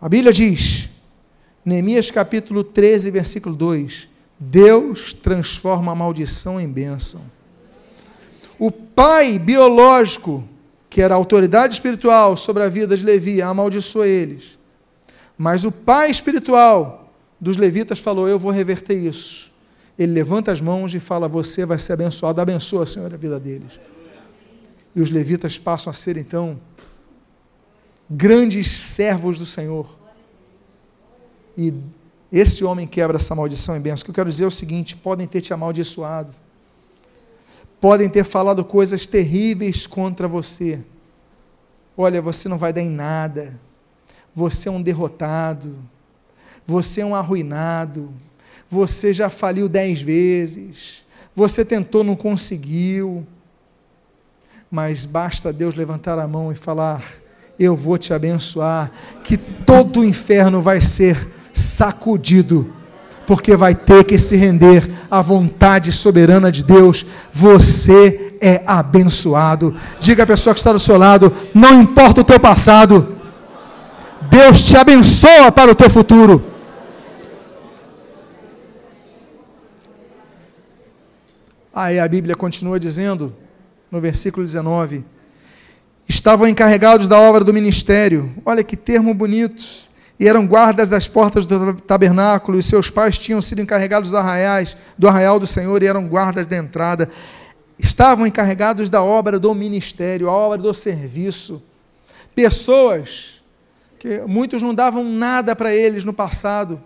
A 0.00 0.08
Bíblia 0.08 0.32
diz, 0.32 0.81
Neemias 1.64 2.10
capítulo 2.10 2.64
13, 2.64 3.10
versículo 3.10 3.54
2: 3.54 4.08
Deus 4.38 5.14
transforma 5.14 5.92
a 5.92 5.94
maldição 5.94 6.60
em 6.60 6.68
bênção. 6.68 7.22
O 8.58 8.70
pai 8.70 9.38
biológico, 9.38 10.42
que 10.90 11.00
era 11.00 11.14
a 11.14 11.16
autoridade 11.16 11.74
espiritual 11.74 12.36
sobre 12.36 12.62
a 12.62 12.68
vida 12.68 12.96
de 12.96 13.04
Levi, 13.04 13.40
amaldiçoou 13.40 14.04
eles. 14.04 14.58
Mas 15.38 15.64
o 15.64 15.70
pai 15.70 16.10
espiritual 16.10 17.12
dos 17.40 17.56
levitas 17.56 18.00
falou: 18.00 18.28
Eu 18.28 18.38
vou 18.38 18.50
reverter 18.50 18.94
isso. 18.94 19.52
Ele 19.96 20.12
levanta 20.12 20.50
as 20.50 20.60
mãos 20.60 20.92
e 20.94 20.98
fala: 20.98 21.28
Você 21.28 21.64
vai 21.64 21.78
ser 21.78 21.92
abençoado. 21.92 22.40
Abençoa, 22.40 22.84
Senhor, 22.86 23.12
a 23.14 23.16
vida 23.16 23.38
deles. 23.38 23.78
E 24.94 25.00
os 25.00 25.10
levitas 25.10 25.58
passam 25.58 25.90
a 25.90 25.94
ser, 25.94 26.16
então, 26.16 26.60
grandes 28.10 28.70
servos 28.70 29.38
do 29.38 29.46
Senhor. 29.46 30.01
E 31.56 31.74
esse 32.32 32.64
homem 32.64 32.86
quebra 32.86 33.18
essa 33.18 33.34
maldição 33.34 33.76
em 33.76 33.80
bênção. 33.80 34.02
O 34.02 34.04
que 34.06 34.10
eu 34.10 34.14
quero 34.14 34.30
dizer 34.30 34.44
é 34.44 34.46
o 34.46 34.50
seguinte: 34.50 34.96
podem 34.96 35.26
ter 35.26 35.42
te 35.42 35.52
amaldiçoado, 35.52 36.32
podem 37.80 38.08
ter 38.08 38.24
falado 38.24 38.64
coisas 38.64 39.06
terríveis 39.06 39.86
contra 39.86 40.26
você. 40.26 40.80
Olha, 41.96 42.22
você 42.22 42.48
não 42.48 42.56
vai 42.56 42.72
dar 42.72 42.80
em 42.80 42.88
nada, 42.88 43.60
você 44.34 44.68
é 44.68 44.72
um 44.72 44.80
derrotado, 44.80 45.76
você 46.66 47.02
é 47.02 47.06
um 47.06 47.14
arruinado, 47.14 48.10
você 48.70 49.12
já 49.12 49.28
faliu 49.28 49.68
dez 49.68 50.00
vezes, 50.00 51.02
Você 51.34 51.64
tentou, 51.64 52.04
não 52.04 52.14
conseguiu. 52.14 53.26
Mas 54.70 55.04
basta 55.04 55.52
Deus 55.52 55.74
levantar 55.74 56.18
a 56.18 56.26
mão 56.26 56.52
e 56.52 56.54
falar: 56.54 57.04
Eu 57.58 57.76
vou 57.76 57.98
te 57.98 58.14
abençoar, 58.14 58.90
que 59.22 59.36
todo 59.36 60.00
o 60.00 60.04
inferno 60.04 60.62
vai 60.62 60.80
ser 60.80 61.28
sacudido, 61.52 62.72
porque 63.26 63.56
vai 63.56 63.74
ter 63.74 64.04
que 64.04 64.18
se 64.18 64.36
render 64.36 64.90
à 65.10 65.20
vontade 65.22 65.92
soberana 65.92 66.50
de 66.50 66.64
Deus. 66.64 67.06
Você 67.32 68.36
é 68.40 68.62
abençoado. 68.66 69.74
Diga 70.00 70.24
à 70.24 70.26
pessoa 70.26 70.54
que 70.54 70.60
está 70.60 70.72
do 70.72 70.80
seu 70.80 70.98
lado: 70.98 71.32
Não 71.54 71.80
importa 71.82 72.20
o 72.20 72.24
teu 72.24 72.40
passado, 72.40 73.16
Deus 74.22 74.62
te 74.62 74.76
abençoa 74.76 75.52
para 75.52 75.70
o 75.70 75.74
teu 75.74 75.90
futuro. 75.90 76.42
Aí 81.74 81.98
a 81.98 82.06
Bíblia 82.06 82.34
continua 82.34 82.78
dizendo, 82.78 83.34
no 83.90 84.00
versículo 84.00 84.44
19: 84.44 85.04
estavam 86.08 86.46
encarregados 86.46 87.08
da 87.08 87.18
obra 87.18 87.42
do 87.42 87.52
ministério. 87.52 88.30
Olha 88.44 88.62
que 88.62 88.76
termo 88.76 89.14
bonito. 89.14 89.64
E 90.22 90.28
eram 90.28 90.46
guardas 90.46 90.88
das 90.88 91.08
portas 91.08 91.44
do 91.44 91.74
tabernáculo, 91.74 92.56
e 92.56 92.62
seus 92.62 92.88
pais 92.88 93.18
tinham 93.18 93.42
sido 93.42 93.60
encarregados 93.60 94.10
dos 94.10 94.16
arraiais, 94.16 94.76
do 94.96 95.08
arraial 95.08 95.40
do 95.40 95.48
Senhor, 95.48 95.82
e 95.82 95.86
eram 95.88 96.06
guardas 96.06 96.46
da 96.46 96.56
entrada. 96.56 97.10
Estavam 97.76 98.24
encarregados 98.24 98.88
da 98.88 99.02
obra 99.02 99.36
do 99.36 99.52
ministério, 99.52 100.28
a 100.28 100.32
obra 100.32 100.58
do 100.58 100.72
serviço. 100.72 101.60
Pessoas 102.36 103.42
que 103.98 104.20
muitos 104.24 104.62
não 104.62 104.72
davam 104.72 105.02
nada 105.02 105.56
para 105.56 105.74
eles 105.74 106.04
no 106.04 106.12
passado, 106.12 106.80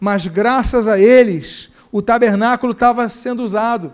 mas 0.00 0.26
graças 0.26 0.88
a 0.88 0.98
eles, 0.98 1.70
o 1.92 2.02
tabernáculo 2.02 2.72
estava 2.72 3.08
sendo 3.08 3.44
usado 3.44 3.92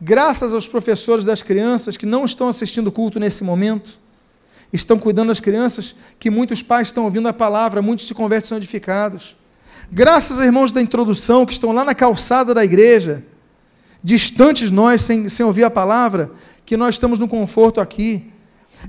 graças 0.00 0.52
aos 0.52 0.66
professores 0.66 1.24
das 1.24 1.40
crianças 1.40 1.96
que 1.96 2.04
não 2.04 2.24
estão 2.24 2.48
assistindo 2.48 2.88
o 2.88 2.92
culto 2.92 3.20
nesse 3.20 3.44
momento, 3.44 4.01
estão 4.72 4.98
cuidando 4.98 5.28
das 5.28 5.40
crianças, 5.40 5.94
que 6.18 6.30
muitos 6.30 6.62
pais 6.62 6.88
estão 6.88 7.04
ouvindo 7.04 7.28
a 7.28 7.32
palavra, 7.32 7.82
muitos 7.82 8.06
se 8.06 8.14
convertem 8.14 8.48
são 8.48 8.58
edificados. 8.58 9.36
Graças 9.90 10.38
aos 10.38 10.46
irmãos 10.46 10.72
da 10.72 10.80
introdução 10.80 11.44
que 11.44 11.52
estão 11.52 11.72
lá 11.72 11.84
na 11.84 11.94
calçada 11.94 12.54
da 12.54 12.64
igreja, 12.64 13.22
distantes 14.02 14.70
nós, 14.70 15.02
sem, 15.02 15.28
sem 15.28 15.44
ouvir 15.44 15.64
a 15.64 15.70
palavra, 15.70 16.30
que 16.64 16.76
nós 16.76 16.94
estamos 16.94 17.18
no 17.18 17.28
conforto 17.28 17.80
aqui. 17.80 18.30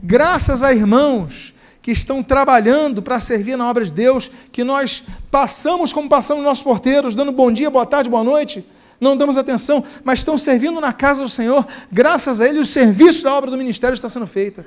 Graças 0.01 0.63
a 0.63 0.73
irmãos 0.73 1.53
que 1.81 1.91
estão 1.91 2.23
trabalhando 2.23 3.01
para 3.01 3.19
servir 3.19 3.57
na 3.57 3.69
obra 3.69 3.83
de 3.83 3.91
Deus, 3.91 4.31
que 4.53 4.63
nós 4.63 5.03
passamos 5.29 5.91
como 5.91 6.07
passamos 6.07 6.41
nossos 6.41 6.63
porteiros, 6.63 7.13
dando 7.13 7.33
bom 7.33 7.51
dia, 7.51 7.69
boa 7.69 7.85
tarde, 7.85 8.09
boa 8.09 8.23
noite, 8.23 8.65
não 9.01 9.17
damos 9.17 9.35
atenção, 9.35 9.83
mas 10.01 10.19
estão 10.19 10.37
servindo 10.37 10.79
na 10.79 10.93
casa 10.93 11.21
do 11.21 11.27
Senhor, 11.27 11.67
graças 11.91 12.39
a 12.39 12.47
Ele, 12.47 12.59
o 12.59 12.65
serviço 12.65 13.25
da 13.25 13.33
obra 13.33 13.51
do 13.51 13.57
ministério 13.57 13.93
está 13.93 14.07
sendo 14.07 14.25
feita. 14.25 14.65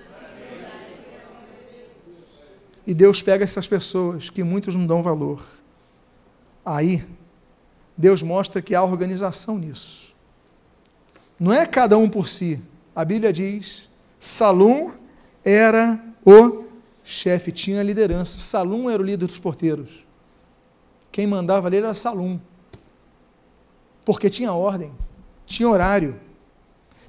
E 2.87 2.95
Deus 2.95 3.23
pega 3.23 3.45
essas 3.45 3.67
pessoas 3.67 4.31
que 4.31 4.43
muitos 4.45 4.77
não 4.77 4.87
dão 4.87 5.03
valor. 5.03 5.45
Aí, 6.65 7.05
Deus 7.97 8.23
mostra 8.23 8.63
que 8.63 8.75
há 8.75 8.83
organização 8.83 9.59
nisso. 9.59 10.15
Não 11.39 11.53
é 11.53 11.67
cada 11.67 11.99
um 11.99 12.09
por 12.09 12.29
si. 12.29 12.61
A 12.95 13.05
Bíblia 13.05 13.33
diz: 13.33 13.89
Salom 14.21 14.93
era 15.45 16.01
o 16.25 16.65
chefe, 17.03 17.51
tinha 17.51 17.83
liderança. 17.83 18.41
Salom 18.41 18.89
era 18.89 19.03
o 19.03 19.05
líder 19.05 19.27
dos 19.27 19.39
porteiros. 19.39 20.05
Quem 21.11 21.27
mandava 21.27 21.67
ali 21.67 21.79
era 21.79 21.95
Salom 21.95 22.39
porque 24.07 24.31
tinha 24.31 24.53
ordem, 24.53 24.93
tinha 25.45 25.69
horário. 25.69 26.19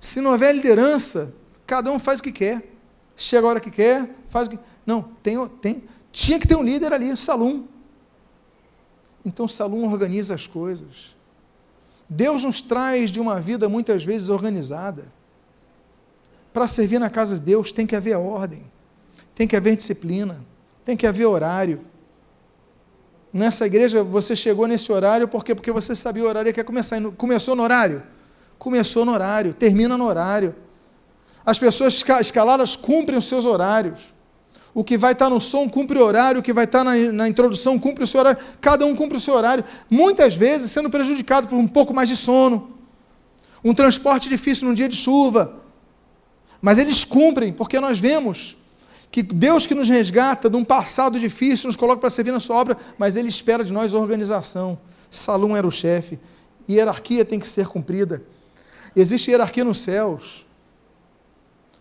Se 0.02 0.20
não 0.20 0.32
houver 0.32 0.56
liderança, 0.56 1.32
cada 1.66 1.92
um 1.92 2.00
faz 2.00 2.20
o 2.20 2.24
que 2.24 2.32
quer. 2.32 2.74
Chega 3.16 3.46
a 3.46 3.50
hora 3.52 3.60
que 3.60 3.70
quer, 3.70 4.10
faz 4.30 4.48
o 4.48 4.50
que. 4.50 4.60
Não, 4.88 5.04
tem, 5.22 5.48
tem, 5.62 5.84
tinha 6.12 6.40
que 6.40 6.48
ter 6.48 6.56
um 6.56 6.64
líder 6.64 6.92
ali, 6.94 7.16
Salum. 7.16 7.66
Então 9.24 9.48
Salum 9.48 9.86
organiza 9.92 10.34
as 10.34 10.48
coisas. 10.48 11.16
Deus 12.10 12.44
nos 12.44 12.62
traz 12.62 13.12
de 13.12 13.20
uma 13.20 13.40
vida 13.40 13.70
muitas 13.70 14.04
vezes 14.04 14.30
organizada. 14.30 15.06
Para 16.52 16.66
servir 16.66 16.98
na 16.98 17.10
casa 17.10 17.38
de 17.38 17.46
Deus 17.46 17.72
tem 17.72 17.86
que 17.86 17.96
haver 17.96 18.18
ordem, 18.18 18.64
tem 19.36 19.48
que 19.48 19.56
haver 19.56 19.76
disciplina, 19.76 20.44
tem 20.84 20.98
que 20.98 21.06
haver 21.06 21.26
horário 21.26 21.86
nessa 23.38 23.66
igreja 23.66 24.04
você 24.04 24.36
chegou 24.36 24.68
nesse 24.68 24.92
horário 24.92 25.28
porque 25.28 25.54
porque 25.54 25.72
você 25.72 25.96
sabia 25.96 26.24
o 26.24 26.28
horário 26.28 26.54
que 26.54 26.60
ia 26.60 26.64
começar. 26.64 27.00
Começou 27.18 27.56
no 27.56 27.64
horário? 27.64 28.02
Começou 28.58 29.06
no 29.06 29.12
horário, 29.12 29.54
termina 29.54 29.98
no 29.98 30.06
horário. 30.06 30.56
As 31.46 31.60
pessoas 31.60 32.04
escaladas 32.20 32.76
cumprem 32.76 33.18
os 33.18 33.28
seus 33.28 33.46
horários. 33.46 34.02
O 34.78 34.84
que 34.84 34.96
vai 34.96 35.14
estar 35.14 35.28
no 35.28 35.42
som 35.42 35.68
cumpre 35.68 35.98
o 35.98 36.04
horário, 36.04 36.40
o 36.40 36.44
que 36.44 36.54
vai 36.54 36.66
estar 36.66 36.84
na, 36.84 36.94
na 37.12 37.28
introdução 37.28 37.80
cumpre 37.80 38.04
o 38.04 38.08
seu 38.08 38.20
horário. 38.20 38.40
Cada 38.62 38.86
um 38.86 38.96
cumpre 38.96 39.18
o 39.18 39.20
seu 39.20 39.34
horário. 39.34 39.66
Muitas 39.90 40.36
vezes 40.36 40.70
sendo 40.70 40.88
prejudicado 40.88 41.48
por 41.48 41.56
um 41.56 41.66
pouco 41.66 41.96
mais 41.96 42.08
de 42.08 42.16
sono, 42.16 42.78
um 43.64 43.74
transporte 43.74 44.30
difícil 44.30 44.68
num 44.68 44.76
dia 44.76 44.88
de 44.88 44.96
chuva. 44.96 45.64
Mas 46.62 46.78
eles 46.78 47.04
cumprem, 47.04 47.52
porque 47.52 47.80
nós 47.80 47.98
vemos 47.98 48.56
que 49.10 49.24
Deus 49.24 49.66
que 49.66 49.74
nos 49.74 49.90
resgata 49.90 50.48
de 50.48 50.56
um 50.56 50.64
passado 50.64 51.20
difícil, 51.20 51.66
nos 51.66 51.76
coloca 51.76 52.00
para 52.00 52.12
servir 52.12 52.30
na 52.30 52.40
sua 52.40 52.58
obra, 52.58 52.78
mas 53.00 53.16
Ele 53.16 53.30
espera 53.30 53.64
de 53.64 53.74
nós 53.74 53.96
organização. 53.96 54.78
Salom 55.10 55.58
era 55.58 55.66
o 55.66 55.72
chefe. 55.72 56.20
Hierarquia 56.70 57.26
tem 57.26 57.40
que 57.40 57.48
ser 57.48 57.66
cumprida. 57.68 58.22
Existe 58.96 59.32
hierarquia 59.32 59.64
nos 59.64 59.80
céus. 59.80 60.46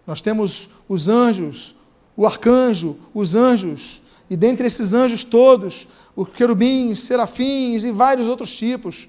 Nós 0.06 0.22
temos 0.22 0.70
os 0.88 1.10
anjos, 1.10 1.75
o 2.16 2.26
arcanjo, 2.26 2.96
os 3.12 3.34
anjos, 3.34 4.00
e 4.30 4.36
dentre 4.36 4.66
esses 4.66 4.94
anjos 4.94 5.22
todos, 5.22 5.86
os 6.14 6.28
querubins, 6.30 7.02
serafins 7.02 7.84
e 7.84 7.92
vários 7.92 8.26
outros 8.26 8.54
tipos. 8.54 9.08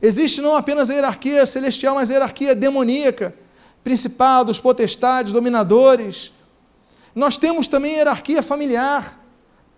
Existe 0.00 0.40
não 0.40 0.56
apenas 0.56 0.88
a 0.88 0.94
hierarquia 0.94 1.44
celestial, 1.46 1.96
mas 1.96 2.10
a 2.10 2.14
hierarquia 2.14 2.54
demoníaca, 2.54 3.34
principados, 3.82 4.60
potestades, 4.60 5.32
dominadores, 5.32 6.32
nós 7.14 7.36
temos 7.36 7.68
também 7.68 7.94
hierarquia 7.94 8.42
familiar: 8.42 9.20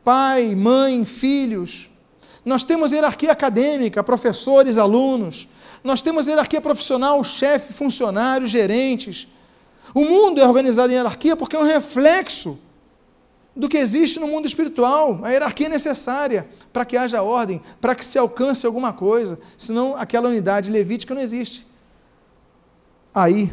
pai, 0.03 0.55
mãe, 0.55 1.05
filhos. 1.05 1.91
Nós 2.45 2.63
temos 2.63 2.93
hierarquia 2.93 3.33
acadêmica, 3.33 4.03
professores, 4.05 4.79
alunos. 4.79 5.49
Nós 5.83 6.01
temos 6.01 6.27
hierarquia 6.27 6.61
profissional, 6.61 7.23
chefe, 7.25 7.73
funcionários, 7.73 8.51
gerentes. 8.51 9.27
O 9.95 10.05
mundo 10.05 10.41
é 10.41 10.47
organizado 10.47 10.93
em 10.93 10.97
hierarquia 10.97 11.37
porque 11.37 11.57
é 11.57 11.59
um 11.59 11.65
reflexo 11.65 12.59
do 13.57 13.69
que 13.69 13.79
existe 13.79 14.21
no 14.21 14.29
mundo 14.29 14.47
espiritual. 14.47 15.21
A 15.25 15.31
hierarquia 15.31 15.67
é 15.67 15.71
necessária 15.71 16.47
para 16.73 16.85
que 16.85 16.97
haja 16.97 17.23
ordem, 17.23 17.63
para 17.81 17.95
que 17.95 18.05
se 18.05 18.19
alcance 18.19 18.67
alguma 18.67 18.93
coisa, 18.93 19.39
senão 19.57 19.97
aquela 19.97 20.29
unidade 20.29 20.71
levítica 20.71 21.15
não 21.15 21.23
existe. 21.23 21.67
Aí, 23.15 23.51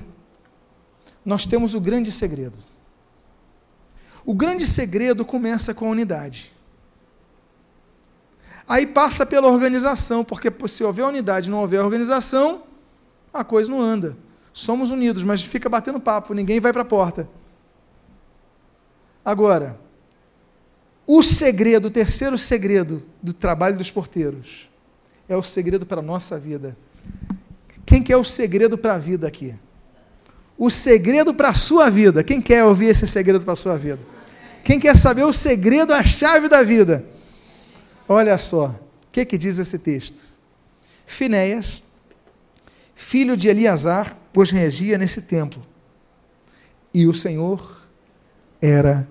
nós 1.23 1.45
temos 1.45 1.73
o 1.73 1.79
grande 1.79 2.11
segredo. 2.11 2.57
O 4.25 4.33
grande 4.33 4.65
segredo 4.65 5.23
começa 5.23 5.73
com 5.73 5.87
a 5.87 5.89
unidade. 5.89 6.53
Aí 8.67 8.85
passa 8.85 9.25
pela 9.25 9.47
organização, 9.47 10.23
porque 10.23 10.51
se 10.67 10.83
houver 10.83 11.05
unidade 11.05 11.47
e 11.47 11.51
não 11.51 11.59
houver 11.61 11.81
organização, 11.81 12.63
a 13.33 13.43
coisa 13.43 13.71
não 13.71 13.81
anda. 13.81 14.17
Somos 14.51 14.91
unidos, 14.91 15.23
mas 15.23 15.41
fica 15.41 15.69
batendo 15.69 15.99
papo, 15.99 16.33
ninguém 16.33 16.59
vai 16.59 16.71
para 16.71 16.81
a 16.81 16.85
porta. 16.85 17.27
Agora, 19.25 19.79
o 21.05 21.21
segredo, 21.21 21.87
o 21.87 21.91
terceiro 21.91 22.37
segredo 22.37 23.03
do 23.21 23.33
trabalho 23.33 23.77
dos 23.77 23.91
porteiros, 23.91 24.69
é 25.27 25.35
o 25.35 25.43
segredo 25.43 25.85
para 25.85 25.99
a 25.99 26.03
nossa 26.03 26.39
vida. 26.39 26.77
Quem 27.85 28.01
quer 28.01 28.17
o 28.17 28.23
segredo 28.23 28.77
para 28.77 28.95
a 28.95 28.97
vida 28.97 29.27
aqui? 29.27 29.53
O 30.57 30.69
segredo 30.69 31.33
para 31.33 31.49
a 31.49 31.53
sua 31.53 31.89
vida. 31.89 32.23
Quem 32.23 32.41
quer 32.41 32.63
ouvir 32.63 32.87
esse 32.87 33.05
segredo 33.05 33.41
para 33.41 33.53
a 33.53 33.57
sua 33.57 33.77
vida? 33.77 33.99
Quem 34.63 34.79
quer 34.79 34.95
saber 34.95 35.23
o 35.23 35.33
segredo, 35.33 35.93
a 35.93 36.03
chave 36.03 36.47
da 36.47 36.63
vida? 36.63 37.05
Olha 38.07 38.37
só, 38.37 38.67
o 38.67 39.11
que, 39.11 39.25
que 39.25 39.37
diz 39.37 39.59
esse 39.59 39.77
texto? 39.77 40.23
Finéias, 41.05 41.83
filho 42.95 43.35
de 43.35 43.49
Eliasar, 43.49 44.17
pois 44.31 44.51
regia 44.51 44.97
nesse 44.97 45.21
templo, 45.21 45.61
e 46.93 47.07
o 47.07 47.13
Senhor 47.13 47.83
era 48.61 49.07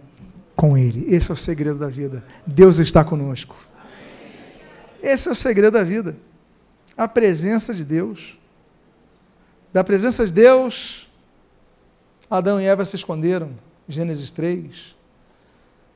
com 0.56 0.76
ele. 0.76 1.06
Esse 1.14 1.30
é 1.30 1.34
o 1.34 1.36
segredo 1.36 1.78
da 1.78 1.88
vida. 1.88 2.24
Deus 2.46 2.78
está 2.78 3.04
conosco. 3.04 3.56
Esse 5.02 5.28
é 5.28 5.32
o 5.32 5.34
segredo 5.34 5.74
da 5.74 5.82
vida. 5.82 6.16
A 6.96 7.08
presença 7.08 7.74
de 7.74 7.84
Deus. 7.84 8.38
Da 9.72 9.82
presença 9.82 10.26
de 10.26 10.32
Deus, 10.32 11.10
Adão 12.28 12.60
e 12.60 12.66
Eva 12.66 12.84
se 12.84 12.94
esconderam. 12.94 13.50
Gênesis 13.88 14.30
3. 14.30 14.94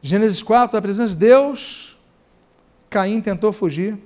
Gênesis 0.03 0.43
4, 0.43 0.79
a 0.79 0.83
presença 0.83 1.11
de 1.11 1.19
Deus, 1.19 1.99
Caim 2.89 3.21
tentou 3.21 3.53
fugir, 3.53 3.99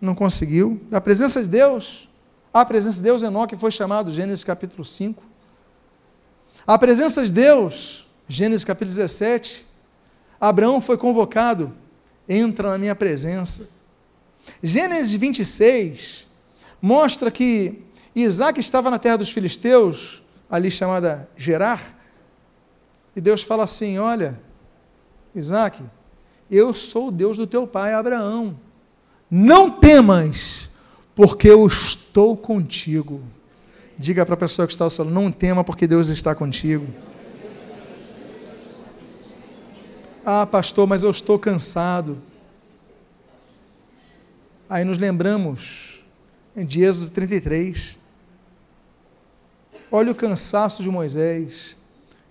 não 0.00 0.14
conseguiu. 0.14 0.80
Da 0.88 1.00
presença 1.00 1.42
de 1.42 1.48
Deus, 1.48 2.08
A 2.52 2.64
presença 2.64 2.96
de 2.96 3.02
Deus, 3.02 3.22
Enoque 3.22 3.56
foi 3.56 3.70
chamado, 3.70 4.10
Gênesis 4.10 4.42
capítulo 4.42 4.84
5. 4.84 5.22
A 6.66 6.76
presença 6.76 7.24
de 7.24 7.32
Deus, 7.32 8.08
Gênesis 8.30 8.64
capítulo 8.64 8.90
17. 8.90 9.66
Abraão 10.40 10.80
foi 10.80 10.96
convocado, 10.96 11.72
entra 12.28 12.70
na 12.70 12.78
minha 12.78 12.94
presença. 12.94 13.68
Gênesis 14.62 15.10
26 15.10 16.28
mostra 16.80 17.28
que 17.28 17.82
Isaac 18.14 18.60
estava 18.60 18.88
na 18.88 19.00
terra 19.00 19.16
dos 19.16 19.32
filisteus, 19.32 20.22
ali 20.48 20.70
chamada 20.70 21.28
Gerar, 21.36 21.98
e 23.16 23.20
Deus 23.20 23.42
fala 23.42 23.64
assim: 23.64 23.98
Olha, 23.98 24.38
Isaac, 25.34 25.82
eu 26.48 26.72
sou 26.72 27.08
o 27.08 27.12
Deus 27.12 27.36
do 27.36 27.48
teu 27.48 27.66
pai 27.66 27.94
Abraão. 27.94 28.56
Não 29.28 29.68
temas, 29.72 30.70
porque 31.16 31.48
eu 31.48 31.66
estou 31.66 32.36
contigo. 32.36 33.20
Diga 33.98 34.24
para 34.24 34.34
a 34.34 34.38
pessoa 34.38 34.68
que 34.68 34.72
está 34.72 34.84
ao 34.84 34.90
seu 34.90 35.04
lado, 35.04 35.12
não 35.12 35.32
tema, 35.32 35.64
porque 35.64 35.84
Deus 35.84 36.10
está 36.10 36.32
contigo. 36.32 36.86
Ah, 40.24 40.46
pastor, 40.46 40.86
mas 40.86 41.02
eu 41.02 41.10
estou 41.10 41.38
cansado. 41.38 42.18
Aí 44.68 44.84
nos 44.84 44.98
lembramos 44.98 46.02
de 46.56 46.82
Êxodo 46.82 47.10
33. 47.10 47.98
Olha 49.90 50.12
o 50.12 50.14
cansaço 50.14 50.82
de 50.82 50.88
Moisés. 50.88 51.76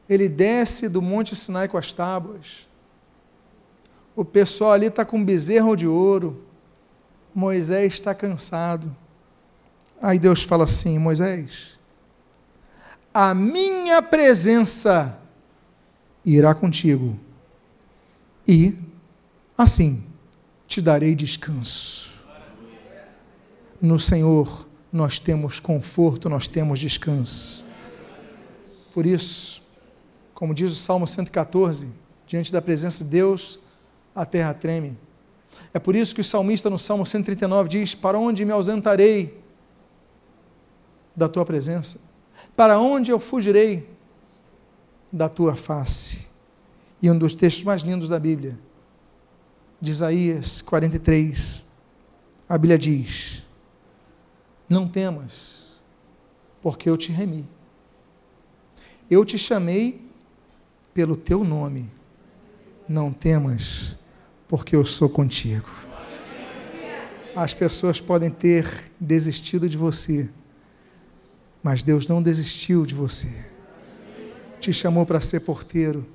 Ele 0.07 0.29
desce 0.29 0.87
do 0.87 1.01
Monte 1.01 1.35
Sinai 1.35 1.67
com 1.67 1.77
as 1.77 1.91
tábuas. 1.91 2.67
O 4.15 4.23
pessoal 4.23 4.73
ali 4.73 4.87
está 4.87 5.03
com 5.03 5.23
bezerro 5.23 5.75
de 5.75 5.87
ouro. 5.87 6.43
Moisés 7.33 7.93
está 7.93 8.13
cansado. 8.13 8.95
Aí 10.01 10.17
Deus 10.17 10.43
fala 10.43 10.63
assim: 10.63 10.97
Moisés, 10.97 11.79
a 13.13 13.33
minha 13.33 14.01
presença 14.01 15.19
irá 16.23 16.53
contigo, 16.53 17.19
e 18.49 18.75
assim 19.55 20.03
te 20.67 20.81
darei 20.81 21.13
descanso. 21.13 22.09
No 23.79 23.99
Senhor 23.99 24.67
nós 24.91 25.19
temos 25.19 25.59
conforto, 25.59 26.27
nós 26.27 26.47
temos 26.47 26.79
descanso. 26.79 27.63
Por 28.91 29.05
isso, 29.05 29.61
como 30.33 30.55
diz 30.55 30.71
o 30.71 30.75
Salmo 30.75 31.05
114, 31.05 31.89
diante 32.25 32.51
da 32.51 32.59
presença 32.59 33.03
de 33.03 33.11
Deus, 33.11 33.59
a 34.15 34.25
terra 34.25 34.51
treme. 34.55 34.97
É 35.71 35.77
por 35.77 35.95
isso 35.95 36.15
que 36.15 36.21
o 36.21 36.23
salmista 36.23 36.71
no 36.71 36.79
Salmo 36.79 37.05
139 37.05 37.69
diz: 37.69 37.93
Para 37.93 38.17
onde 38.17 38.43
me 38.45 38.51
ausentarei 38.51 39.39
da 41.15 41.29
tua 41.29 41.45
presença? 41.45 42.01
Para 42.55 42.79
onde 42.79 43.11
eu 43.11 43.19
fugirei 43.19 43.87
da 45.11 45.29
tua 45.29 45.55
face? 45.55 46.28
E 47.01 47.09
um 47.09 47.17
dos 47.17 47.33
textos 47.33 47.63
mais 47.63 47.81
lindos 47.81 48.09
da 48.09 48.19
Bíblia, 48.19 48.59
de 49.81 49.91
Isaías 49.91 50.61
43, 50.61 51.63
a 52.47 52.57
Bíblia 52.57 52.77
diz: 52.77 53.43
Não 54.67 54.87
temas, 54.87 55.79
porque 56.61 56.89
eu 56.89 56.97
te 56.97 57.11
remi. 57.11 57.47
Eu 59.09 59.23
te 59.23 59.37
chamei 59.37 60.05
pelo 60.93 61.15
teu 61.15 61.43
nome. 61.43 61.89
Não 62.87 63.13
temas, 63.13 63.95
porque 64.47 64.75
eu 64.75 64.83
sou 64.83 65.07
contigo. 65.07 65.69
As 67.35 67.53
pessoas 67.53 68.01
podem 68.01 68.29
ter 68.29 68.91
desistido 68.99 69.69
de 69.69 69.77
você, 69.77 70.27
mas 71.63 71.83
Deus 71.83 72.07
não 72.07 72.21
desistiu 72.21 72.85
de 72.85 72.93
você. 72.93 73.45
Te 74.59 74.73
chamou 74.73 75.05
para 75.05 75.21
ser 75.21 75.39
porteiro 75.41 76.05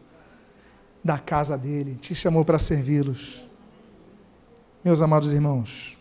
da 1.05 1.19
casa 1.19 1.59
dele, 1.59 1.99
te 2.01 2.15
chamou 2.15 2.45
para 2.45 2.59
servi-los. 2.59 3.45
Meus 4.83 5.03
amados 5.03 5.33
irmãos, 5.33 5.99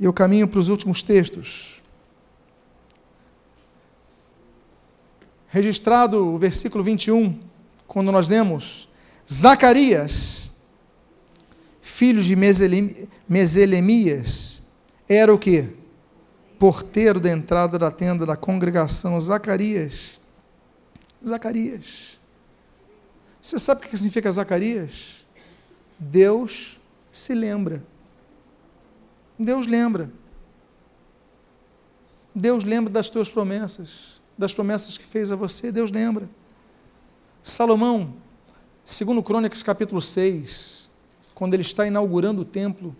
eu 0.00 0.12
caminho 0.12 0.48
para 0.48 0.58
os 0.58 0.68
últimos 0.68 1.02
textos. 1.02 1.80
Registrado 5.48 6.34
o 6.34 6.38
versículo 6.38 6.82
21, 6.84 7.38
quando 7.86 8.12
nós 8.12 8.28
lemos 8.28 8.88
Zacarias 9.30 10.50
filho 12.00 12.22
de 12.22 12.34
Meselemias, 13.28 14.62
era 15.06 15.34
o 15.34 15.38
que? 15.38 15.68
Porteiro 16.58 17.20
da 17.20 17.30
entrada 17.30 17.78
da 17.78 17.90
tenda 17.90 18.24
da 18.24 18.36
congregação, 18.36 19.20
Zacarias. 19.20 20.18
Zacarias. 21.26 22.19
Você 23.40 23.58
sabe 23.58 23.86
o 23.86 23.88
que 23.88 23.96
significa 23.96 24.30
Zacarias? 24.30 25.26
Deus 25.98 26.80
se 27.12 27.34
lembra. 27.34 27.82
Deus 29.38 29.66
lembra. 29.66 30.10
Deus 32.34 32.64
lembra 32.64 32.92
das 32.92 33.10
tuas 33.10 33.28
promessas, 33.28 34.20
das 34.36 34.54
promessas 34.54 34.96
que 34.96 35.04
fez 35.04 35.32
a 35.32 35.36
você, 35.36 35.72
Deus 35.72 35.90
lembra. 35.90 36.28
Salomão, 37.42 38.14
segundo 38.84 39.22
Crônicas 39.22 39.62
capítulo 39.62 40.00
6, 40.00 40.90
quando 41.34 41.54
ele 41.54 41.62
está 41.62 41.86
inaugurando 41.86 42.42
o 42.42 42.44
templo, 42.44 42.94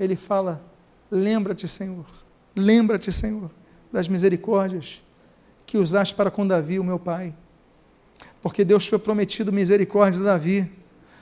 ele 0.00 0.16
fala: 0.16 0.62
Lembra-te, 1.10 1.68
Senhor, 1.68 2.06
lembra-te, 2.56 3.12
Senhor, 3.12 3.50
das 3.92 4.08
misericórdias 4.08 5.02
que 5.66 5.78
usaste 5.78 6.14
para 6.14 6.30
com 6.30 6.46
Davi, 6.46 6.78
o 6.78 6.84
meu 6.84 6.98
pai. 6.98 7.34
Porque 8.42 8.64
Deus 8.64 8.86
foi 8.86 8.98
prometido 8.98 9.52
misericórdia 9.52 10.20
a 10.20 10.24
Davi. 10.24 10.68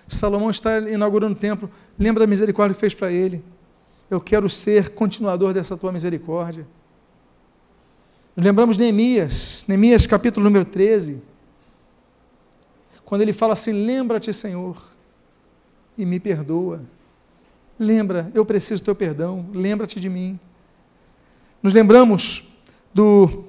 Salomão 0.09 0.51
está 0.51 0.81
inaugurando 0.81 1.35
o 1.37 1.39
templo, 1.39 1.71
lembra 1.97 2.25
da 2.25 2.27
misericórdia 2.27 2.75
que 2.75 2.81
fez 2.81 2.95
para 2.95 3.13
ele. 3.13 3.45
Eu 4.11 4.21
quero 4.21 4.49
ser 4.49 4.89
continuador 4.91 5.53
dessa 5.53 5.77
tua 5.77 5.93
misericórdia. 5.93 6.67
lembramos 8.35 8.77
Neemias, 8.77 9.65
Neemias 9.69 10.07
capítulo 10.07 10.43
número 10.43 10.65
13, 10.65 11.23
quando 13.05 13.23
ele 13.23 13.33
fala 13.33 13.53
assim: 13.53 13.73
Lembra-te, 13.73 14.33
Senhor, 14.33 14.83
e 15.97 16.05
me 16.05 16.19
perdoa. 16.19 16.81
Lembra, 17.79 18.31
eu 18.35 18.45
preciso 18.45 18.83
do 18.83 18.87
teu 18.87 18.95
perdão, 18.95 19.47
lembra-te 19.53 20.01
de 20.01 20.09
mim. 20.09 20.39
Nos 21.63 21.73
lembramos 21.73 22.53
do 22.93 23.45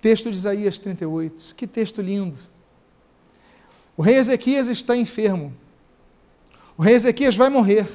texto 0.00 0.30
de 0.30 0.36
Isaías 0.36 0.78
38. 0.78 1.54
Que 1.54 1.66
texto 1.66 2.02
lindo. 2.02 2.38
O 3.96 4.02
rei 4.02 4.16
Ezequias 4.16 4.68
está 4.68 4.96
enfermo. 4.96 5.52
O 6.76 6.82
rei 6.82 6.94
Ezequias 6.94 7.36
vai 7.36 7.48
morrer. 7.48 7.86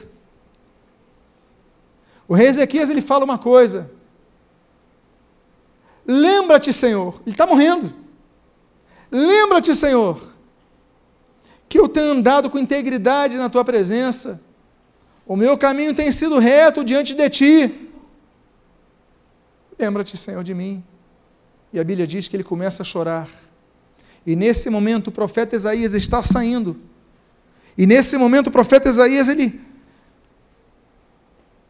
O 2.27 2.33
rei 2.33 2.47
Ezequias 2.47 2.89
ele 2.89 3.01
fala 3.01 3.25
uma 3.25 3.37
coisa. 3.37 3.89
Lembra-te, 6.05 6.71
Senhor, 6.71 7.21
ele 7.25 7.33
está 7.33 7.45
morrendo. 7.45 7.93
Lembra-te, 9.11 9.73
Senhor, 9.73 10.21
que 11.67 11.79
eu 11.79 11.87
tenho 11.87 12.11
andado 12.11 12.49
com 12.49 12.59
integridade 12.59 13.37
na 13.37 13.49
tua 13.49 13.63
presença, 13.65 14.41
o 15.25 15.35
meu 15.35 15.57
caminho 15.57 15.93
tem 15.93 16.11
sido 16.11 16.39
reto 16.39 16.83
diante 16.83 17.13
de 17.13 17.29
ti. 17.29 17.89
Lembra-te, 19.77 20.15
Senhor, 20.17 20.43
de 20.43 20.53
mim. 20.53 20.83
E 21.73 21.79
a 21.79 21.83
Bíblia 21.83 22.07
diz 22.07 22.27
que 22.27 22.35
ele 22.35 22.43
começa 22.43 22.83
a 22.83 22.85
chorar. 22.85 23.29
E 24.27 24.35
nesse 24.35 24.69
momento 24.69 25.07
o 25.07 25.11
profeta 25.11 25.55
Isaías 25.55 25.93
está 25.95 26.21
saindo. 26.21 26.77
E 27.75 27.87
nesse 27.87 28.15
momento 28.15 28.47
o 28.47 28.51
profeta 28.51 28.89
Isaías 28.89 29.27
ele 29.27 29.59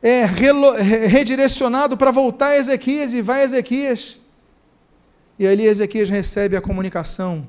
é 0.02 0.26
redirecionado 0.26 1.96
para 1.96 2.12
voltar 2.12 2.48
a 2.48 2.58
Ezequias 2.58 3.14
e 3.14 3.22
vai 3.22 3.42
a 3.42 3.44
Ezequias. 3.46 4.20
E 5.40 5.48
ali 5.48 5.66
Ezequias 5.66 6.10
recebe 6.10 6.58
a 6.58 6.62
comunicação 6.62 7.48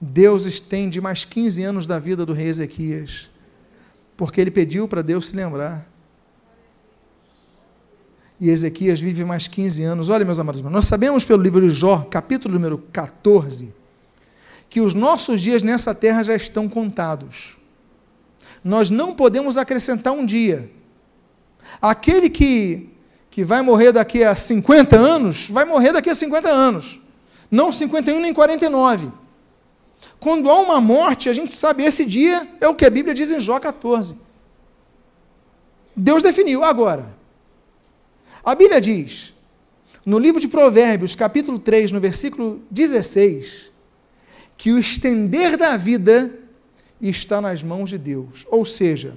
Deus 0.00 0.46
estende 0.46 1.00
mais 1.00 1.24
15 1.24 1.62
anos 1.62 1.86
da 1.86 1.98
vida 1.98 2.24
do 2.24 2.32
rei 2.32 2.46
Ezequias, 2.46 3.28
porque 4.16 4.40
ele 4.40 4.50
pediu 4.50 4.86
para 4.86 5.02
Deus 5.02 5.28
se 5.28 5.36
lembrar. 5.36 5.88
E 8.40 8.50
Ezequias 8.50 9.00
vive 9.00 9.24
mais 9.24 9.48
15 9.48 9.82
anos. 9.82 10.08
Olha, 10.08 10.24
meus 10.24 10.38
amados 10.38 10.60
nós 10.60 10.84
sabemos 10.84 11.24
pelo 11.24 11.42
livro 11.42 11.66
de 11.66 11.74
Jó, 11.74 12.06
capítulo 12.08 12.54
número 12.54 12.78
14, 12.92 13.74
que 14.68 14.80
os 14.80 14.94
nossos 14.94 15.40
dias 15.40 15.62
nessa 15.62 15.94
terra 15.94 16.22
já 16.22 16.34
estão 16.34 16.68
contados. 16.68 17.56
Nós 18.62 18.90
não 18.90 19.14
podemos 19.14 19.56
acrescentar 19.56 20.12
um 20.12 20.26
dia. 20.26 20.70
Aquele 21.80 22.28
que, 22.28 22.90
que 23.30 23.44
vai 23.44 23.62
morrer 23.62 23.92
daqui 23.92 24.24
a 24.24 24.34
50 24.34 24.96
anos, 24.96 25.48
vai 25.48 25.64
morrer 25.64 25.92
daqui 25.92 26.10
a 26.10 26.14
50 26.14 26.48
anos. 26.48 27.00
Não 27.50 27.72
51 27.72 28.20
nem 28.20 28.34
49. 28.34 29.10
Quando 30.20 30.50
há 30.50 30.58
uma 30.58 30.80
morte, 30.80 31.28
a 31.28 31.32
gente 31.32 31.52
sabe, 31.52 31.84
esse 31.84 32.04
dia 32.04 32.48
é 32.60 32.68
o 32.68 32.74
que 32.74 32.84
a 32.84 32.90
Bíblia 32.90 33.14
diz 33.14 33.30
em 33.30 33.40
Jó 33.40 33.58
14. 33.58 34.16
Deus 35.94 36.22
definiu 36.22 36.64
agora. 36.64 37.16
A 38.44 38.54
Bíblia 38.54 38.80
diz, 38.80 39.34
no 40.04 40.18
livro 40.18 40.40
de 40.40 40.48
Provérbios, 40.48 41.14
capítulo 41.14 41.58
3, 41.58 41.92
no 41.92 42.00
versículo 42.00 42.62
16, 42.70 43.67
que 44.58 44.72
o 44.72 44.78
estender 44.78 45.56
da 45.56 45.76
vida 45.76 46.30
está 47.00 47.40
nas 47.40 47.62
mãos 47.62 47.88
de 47.88 47.96
Deus. 47.96 48.44
Ou 48.50 48.64
seja, 48.66 49.16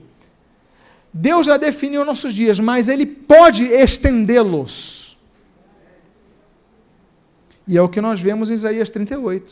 Deus 1.12 1.48
já 1.48 1.58
definiu 1.58 2.06
nossos 2.06 2.34
dias, 2.34 2.60
mas 2.60 2.88
Ele 2.88 3.08
pode 3.08 3.66
estendê-los. 3.66 5.20
E 7.68 7.76
é 7.76 7.82
o 7.82 7.89
que 7.89 8.00
nós 8.00 8.22
vemos 8.22 8.52
em 8.52 8.54
Isaías 8.54 8.89
38. 8.92 9.52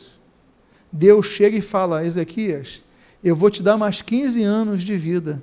Deus 0.91 1.25
chega 1.25 1.57
e 1.57 1.61
fala: 1.61 2.05
Ezequias, 2.05 2.83
eu 3.23 3.35
vou 3.35 3.49
te 3.49 3.63
dar 3.63 3.75
mais 3.75 4.01
15 4.01 4.43
anos 4.43 4.83
de 4.83 4.95
vida. 4.95 5.41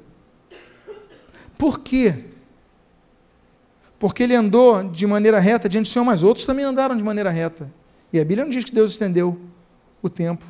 Por 1.59 1.81
quê? 1.81 2.25
Porque 3.99 4.23
ele 4.23 4.35
andou 4.35 4.85
de 4.85 5.07
maneira 5.07 5.41
reta 5.41 5.69
diante 5.69 5.89
do 5.89 5.93
Senhor, 5.93 6.05
mas 6.05 6.23
outros 6.23 6.47
também 6.47 6.65
andaram 6.65 6.97
de 6.97 7.03
maneira 7.03 7.31
reta. 7.31 7.69
E 8.13 8.21
a 8.21 8.25
Bíblia 8.25 8.45
não 8.45 8.51
diz 8.51 8.65
que 8.65 8.73
Deus 8.73 8.93
estendeu 8.93 9.41
o 10.07 10.11
tempo. 10.11 10.45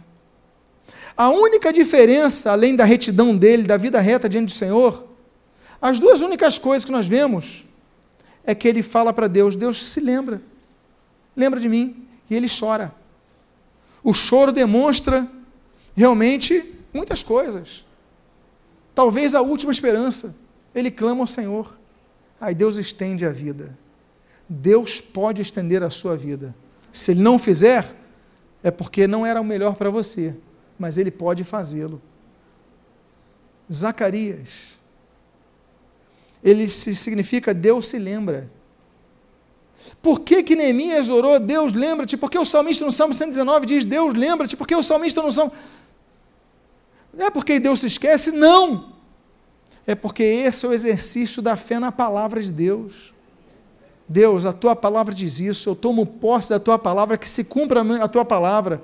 A 1.17 1.29
única 1.29 1.73
diferença, 1.73 2.53
além 2.53 2.77
da 2.77 2.85
retidão 2.85 3.37
dele, 3.37 3.63
da 3.63 3.77
vida 3.77 4.01
reta 4.01 4.29
diante 4.29 4.47
do 4.47 4.57
Senhor, 4.57 5.07
as 5.81 5.99
duas 5.99 6.21
únicas 6.21 6.59
coisas 6.59 6.85
que 6.85 6.93
nós 6.93 7.07
vemos 7.07 7.65
é 8.45 8.55
que 8.55 8.69
ele 8.69 8.83
fala 8.83 9.13
para 9.13 9.27
Deus: 9.27 9.57
Deus 9.57 9.89
se 9.89 10.01
lembra, 10.01 10.41
lembra 11.37 11.59
de 11.59 11.69
mim, 11.69 12.07
e 12.29 12.35
ele 12.35 12.49
chora. 12.49 12.95
O 14.03 14.13
choro 14.13 14.53
demonstra 14.53 15.29
realmente 15.97 16.75
muitas 16.93 17.23
coisas. 17.23 17.85
Talvez 18.95 19.35
a 19.35 19.41
última 19.41 19.73
esperança. 19.73 20.37
Ele 20.75 20.91
clama 20.91 21.23
ao 21.23 21.27
Senhor. 21.27 21.77
Aí 22.41 22.55
Deus 22.55 22.77
estende 22.77 23.25
a 23.25 23.31
vida. 23.31 23.77
Deus 24.49 25.01
pode 25.01 25.43
estender 25.43 25.83
a 25.83 25.91
sua 25.91 26.17
vida. 26.17 26.55
Se 26.93 27.11
Ele 27.11 27.23
não 27.23 27.39
fizer, 27.39 27.95
é 28.67 28.71
porque 28.73 29.07
não 29.07 29.25
era 29.25 29.41
o 29.41 29.45
melhor 29.45 29.77
para 29.77 29.91
você, 29.91 30.35
mas 30.77 30.99
Ele 30.99 31.13
pode 31.13 31.45
fazê-lo. 31.45 32.03
Zacarias. 33.73 34.77
Ele 36.43 36.67
significa 36.69 37.55
Deus 37.55 37.87
se 37.87 37.97
lembra. 37.97 38.51
Por 40.03 40.19
que, 40.19 40.43
que 40.43 40.57
Neemias 40.57 41.09
orou, 41.09 41.39
Deus 41.39 41.75
lembra-te? 41.75 42.17
Porque 42.17 42.37
o 42.37 42.45
salmista 42.45 42.85
no 42.85 42.91
Salmo 42.91 43.15
119 43.15 43.67
diz, 43.67 43.85
Deus 43.85 44.13
lembra-te? 44.15 44.57
Porque 44.57 44.75
o 44.75 44.83
salmista 44.83 45.23
no 45.23 45.31
Salmo. 45.31 45.53
Não 47.15 47.27
é 47.27 47.31
porque 47.31 47.61
Deus 47.61 47.79
se 47.79 47.87
esquece, 47.87 48.33
não. 48.33 48.95
É 49.87 49.95
porque 49.95 50.25
esse 50.25 50.67
é 50.67 50.69
o 50.69 50.73
exercício 50.73 51.41
da 51.41 51.55
fé 51.55 51.79
na 51.79 51.93
palavra 51.93 52.43
de 52.43 52.53
Deus. 52.53 53.15
Deus, 54.09 54.47
a 54.47 54.53
tua 54.53 54.77
palavra 54.77 55.13
diz 55.13 55.41
isso, 55.41 55.69
eu 55.69 55.75
tomo 55.75 56.07
posse 56.07 56.51
da 56.51 56.61
tua 56.61 56.79
palavra, 56.79 57.19
que 57.19 57.29
se 57.29 57.45
cumpra 57.45 57.83
a 58.03 58.09
tua 58.09 58.25
palavra. 58.25 58.83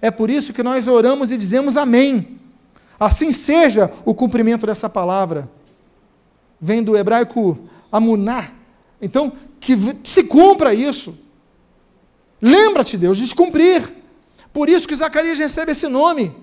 É 0.00 0.10
por 0.10 0.28
isso 0.28 0.52
que 0.52 0.62
nós 0.62 0.86
oramos 0.86 1.32
e 1.32 1.38
dizemos 1.38 1.76
amém. 1.76 2.38
Assim 3.00 3.32
seja 3.32 3.90
o 4.04 4.14
cumprimento 4.14 4.66
dessa 4.66 4.88
palavra. 4.88 5.48
Vem 6.60 6.82
do 6.82 6.96
hebraico 6.96 7.58
amunar. 7.90 8.52
Então, 9.00 9.32
que 9.60 9.74
se 10.04 10.24
cumpra 10.24 10.74
isso. 10.74 11.16
Lembra-te, 12.40 12.96
Deus, 12.96 13.16
de 13.16 13.34
cumprir. 13.34 13.90
Por 14.52 14.68
isso 14.68 14.86
que 14.86 14.94
Zacarias 14.94 15.38
recebe 15.38 15.72
esse 15.72 15.88
nome. 15.88 16.34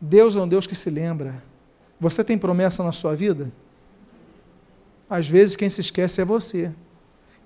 Deus 0.00 0.36
é 0.36 0.40
um 0.40 0.48
Deus 0.48 0.66
que 0.66 0.74
se 0.74 0.90
lembra. 0.90 1.42
Você 2.00 2.22
tem 2.24 2.38
promessa 2.38 2.82
na 2.82 2.92
sua 2.92 3.14
vida? 3.14 3.50
Às 5.08 5.28
vezes 5.28 5.56
quem 5.56 5.70
se 5.70 5.80
esquece 5.80 6.20
é 6.20 6.24
você. 6.24 6.70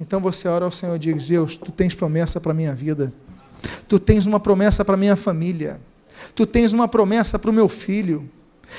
Então 0.01 0.21
você 0.21 0.49
ora 0.49 0.65
ao 0.65 0.71
Senhor 0.71 0.97
e 0.97 0.99
diz: 0.99 1.29
Deus, 1.29 1.57
tu 1.57 1.71
tens 1.71 1.95
promessa 1.95 2.41
para 2.41 2.53
a 2.53 2.55
minha 2.55 2.75
vida. 2.75 3.13
Tu 3.89 3.99
tens 3.99 4.27
uma 4.27 4.41
promessa 4.41 4.85
para 4.85 4.95
a 4.95 4.99
minha 4.99 5.17
família. 5.17 5.81
Tu 6.35 6.47
tens 6.47 6.73
uma 6.73 6.89
promessa 6.89 7.39
para 7.39 7.51
o 7.51 7.53
meu 7.53 7.69
filho. 7.69 8.29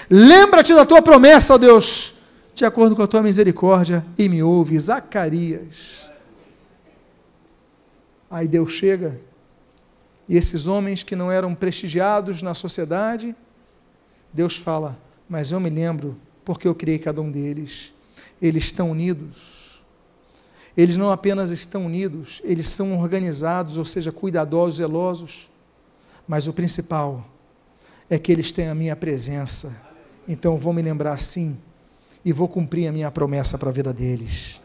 Lembra-te 0.10 0.74
da 0.74 0.86
tua 0.86 1.02
promessa, 1.02 1.54
ó 1.54 1.58
Deus, 1.58 2.16
de 2.56 2.66
acordo 2.66 2.96
com 2.96 3.04
a 3.04 3.08
tua 3.08 3.22
misericórdia, 3.22 4.04
e 4.18 4.28
me 4.28 4.42
ouve. 4.42 4.80
Zacarias. 4.80 6.10
Aí 8.30 8.48
Deus 8.48 8.72
chega, 8.72 9.20
e 10.28 10.36
esses 10.36 10.66
homens 10.66 11.04
que 11.04 11.16
não 11.16 11.32
eram 11.32 11.54
prestigiados 11.54 12.42
na 12.42 12.54
sociedade, 12.54 13.36
Deus 14.32 14.58
fala: 14.58 14.98
Mas 15.30 15.52
eu 15.52 15.60
me 15.60 15.70
lembro, 15.70 16.18
porque 16.44 16.68
eu 16.68 16.74
criei 16.74 16.98
cada 16.98 17.22
um 17.22 17.30
deles. 17.30 17.94
Eles 18.44 18.66
estão 18.66 18.92
unidos. 18.92 19.82
Eles 20.76 20.98
não 20.98 21.12
apenas 21.12 21.52
estão 21.52 21.86
unidos, 21.86 22.42
eles 22.44 22.68
são 22.68 23.00
organizados, 23.00 23.78
ou 23.78 23.86
seja, 23.86 24.12
cuidadosos, 24.12 24.78
zelosos. 24.78 25.50
Mas 26.28 26.48
o 26.48 26.54
principal 26.54 27.26
é 28.10 28.20
que 28.20 28.32
eles 28.32 28.52
têm 28.52 28.68
a 28.68 28.76
minha 28.76 28.96
presença. 28.96 29.74
Então 30.28 30.58
vou 30.58 30.74
me 30.74 30.82
lembrar 30.82 31.18
sim 31.20 31.58
e 32.26 32.34
vou 32.34 32.50
cumprir 32.50 32.88
a 32.88 32.92
minha 32.92 33.10
promessa 33.10 33.58
para 33.58 33.70
a 33.70 33.74
vida 33.74 33.94
deles. 33.94 34.62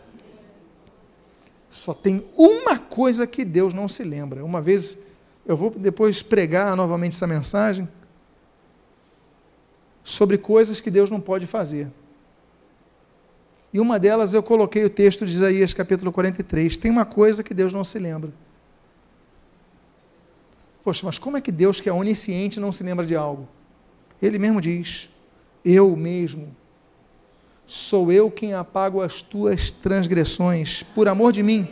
Só 1.71 1.95
tem 1.95 2.25
uma 2.37 2.79
coisa 2.79 3.27
que 3.27 3.45
Deus 3.45 3.73
não 3.73 3.87
se 3.87 4.03
lembra. 4.03 4.45
Uma 4.45 4.61
vez 4.61 4.99
eu 5.47 5.57
vou 5.57 5.71
depois 5.71 6.21
pregar 6.21 6.75
novamente 6.75 7.15
essa 7.15 7.27
mensagem 7.27 7.89
sobre 10.03 10.37
coisas 10.37 10.81
que 10.81 10.91
Deus 10.91 11.11
não 11.11 11.21
pode 11.21 11.47
fazer. 11.47 11.89
E 13.73 13.81
uma 13.81 13.99
delas 13.99 14.35
eu 14.35 14.43
coloquei 14.43 14.85
o 14.85 14.91
texto 14.91 15.27
de 15.27 15.33
Isaías 15.33 15.75
capítulo 15.75 16.11
43. 16.11 16.77
Tem 16.77 16.91
uma 16.91 17.05
coisa 17.05 17.43
que 17.43 17.53
Deus 17.53 17.73
não 17.73 17.85
se 17.85 17.99
lembra. 17.99 18.31
Poxa, 20.83 21.05
mas 21.05 21.19
como 21.19 21.37
é 21.37 21.41
que 21.41 21.53
Deus, 21.53 21.81
que 21.81 21.89
é 21.89 21.93
onisciente, 21.93 22.61
não 22.61 22.73
se 22.73 22.83
lembra 22.83 23.05
de 23.05 23.15
algo? 23.15 23.47
Ele 24.23 24.39
mesmo 24.39 24.61
diz: 24.61 25.11
Eu 25.65 25.95
mesmo, 25.95 26.55
sou 27.67 28.11
eu 28.11 28.31
quem 28.31 28.55
apago 28.55 29.03
as 29.03 29.21
tuas 29.21 29.71
transgressões, 29.71 30.83
por 30.95 31.09
amor 31.09 31.33
de 31.33 31.43
mim, 31.43 31.69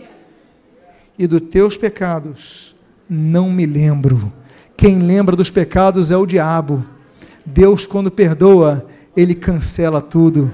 e 1.18 1.26
dos 1.26 1.40
teus 1.40 1.76
pecados 1.76 2.76
não 3.08 3.50
me 3.50 3.64
lembro. 3.64 4.30
Quem 4.76 4.98
lembra 4.98 5.34
dos 5.34 5.48
pecados 5.48 6.10
é 6.10 6.16
o 6.16 6.26
diabo 6.26 6.84
Deus, 7.46 7.86
quando 7.86 8.10
perdoa, 8.10 8.84
ele 9.16 9.32
cancela 9.32 10.02
tudo. 10.02 10.52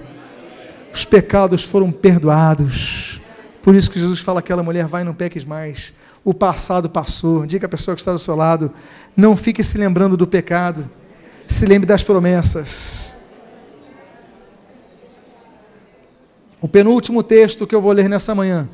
Os 0.92 1.04
pecados 1.04 1.64
foram 1.64 1.90
perdoados. 1.90 3.20
Por 3.62 3.74
isso 3.74 3.90
que 3.90 3.98
Jesus 3.98 4.20
fala 4.20 4.40
àquela 4.40 4.62
mulher: 4.62 4.86
vai, 4.86 5.04
não 5.04 5.14
peques 5.14 5.44
mais. 5.44 5.94
O 6.24 6.34
passado 6.34 6.90
passou. 6.90 7.46
Diga 7.46 7.66
a 7.66 7.68
pessoa 7.68 7.94
que 7.94 8.00
está 8.00 8.12
do 8.12 8.18
seu 8.18 8.36
lado: 8.36 8.72
não 9.16 9.36
fique 9.36 9.64
se 9.64 9.78
lembrando 9.78 10.16
do 10.16 10.26
pecado. 10.26 10.88
Se 11.46 11.66
lembre 11.66 11.86
das 11.86 12.02
promessas. 12.02 13.14
O 16.60 16.68
penúltimo 16.68 17.22
texto 17.22 17.66
que 17.66 17.74
eu 17.74 17.80
vou 17.80 17.92
ler 17.92 18.08
nessa 18.08 18.34
manhã. 18.34 18.68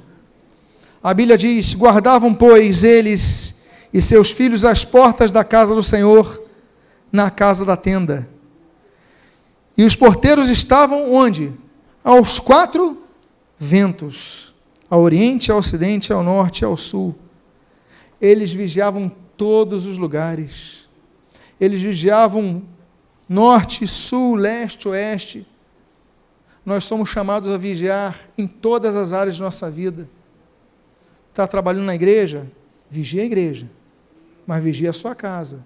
A 1.03 1.15
Bíblia 1.15 1.39
diz: 1.39 1.75
Guardavam, 1.75 2.35
pois, 2.35 2.83
eles 2.83 3.63
e 3.93 4.03
seus 4.03 4.31
filhos 4.31 4.65
as 4.65 4.85
portas 4.85 5.33
da 5.33 5.45
casa 5.45 5.75
do 5.75 5.83
Senhor 5.83 6.43
na 7.11 7.31
casa 7.31 7.65
da 7.65 7.77
tenda. 7.77 8.29
E 9.77 9.85
os 9.85 9.97
porteiros 9.97 10.49
estavam 10.49 11.13
onde? 11.13 11.53
Aos 12.09 12.39
quatro 12.39 13.03
ventos, 13.59 14.55
ao 14.89 15.03
oriente, 15.03 15.53
ao 15.53 15.59
ocidente, 15.59 16.11
ao 16.11 16.23
norte, 16.23 16.65
ao 16.65 16.75
sul. 16.75 17.15
Eles 18.19 18.51
vigiavam 18.51 19.13
todos 19.37 19.85
os 19.85 19.99
lugares. 19.99 20.89
Eles 21.61 21.83
vigiavam 21.83 22.63
norte, 23.29 23.87
sul, 23.87 24.37
leste, 24.37 24.89
oeste. 24.89 25.47
Nós 26.65 26.87
somos 26.87 27.11
chamados 27.11 27.51
a 27.51 27.59
vigiar 27.59 28.19
em 28.39 28.47
todas 28.47 28.97
as 28.97 29.13
áreas 29.13 29.37
de 29.37 29.43
nossa 29.43 29.71
vida. 29.71 30.09
Está 31.29 31.47
trabalhando 31.47 31.85
na 31.85 31.95
igreja? 31.95 32.51
Vigia 32.89 33.21
a 33.21 33.27
igreja, 33.27 33.69
mas 34.47 34.65
vigia 34.65 34.89
a 34.89 34.95
sua 34.95 35.15
casa 35.15 35.63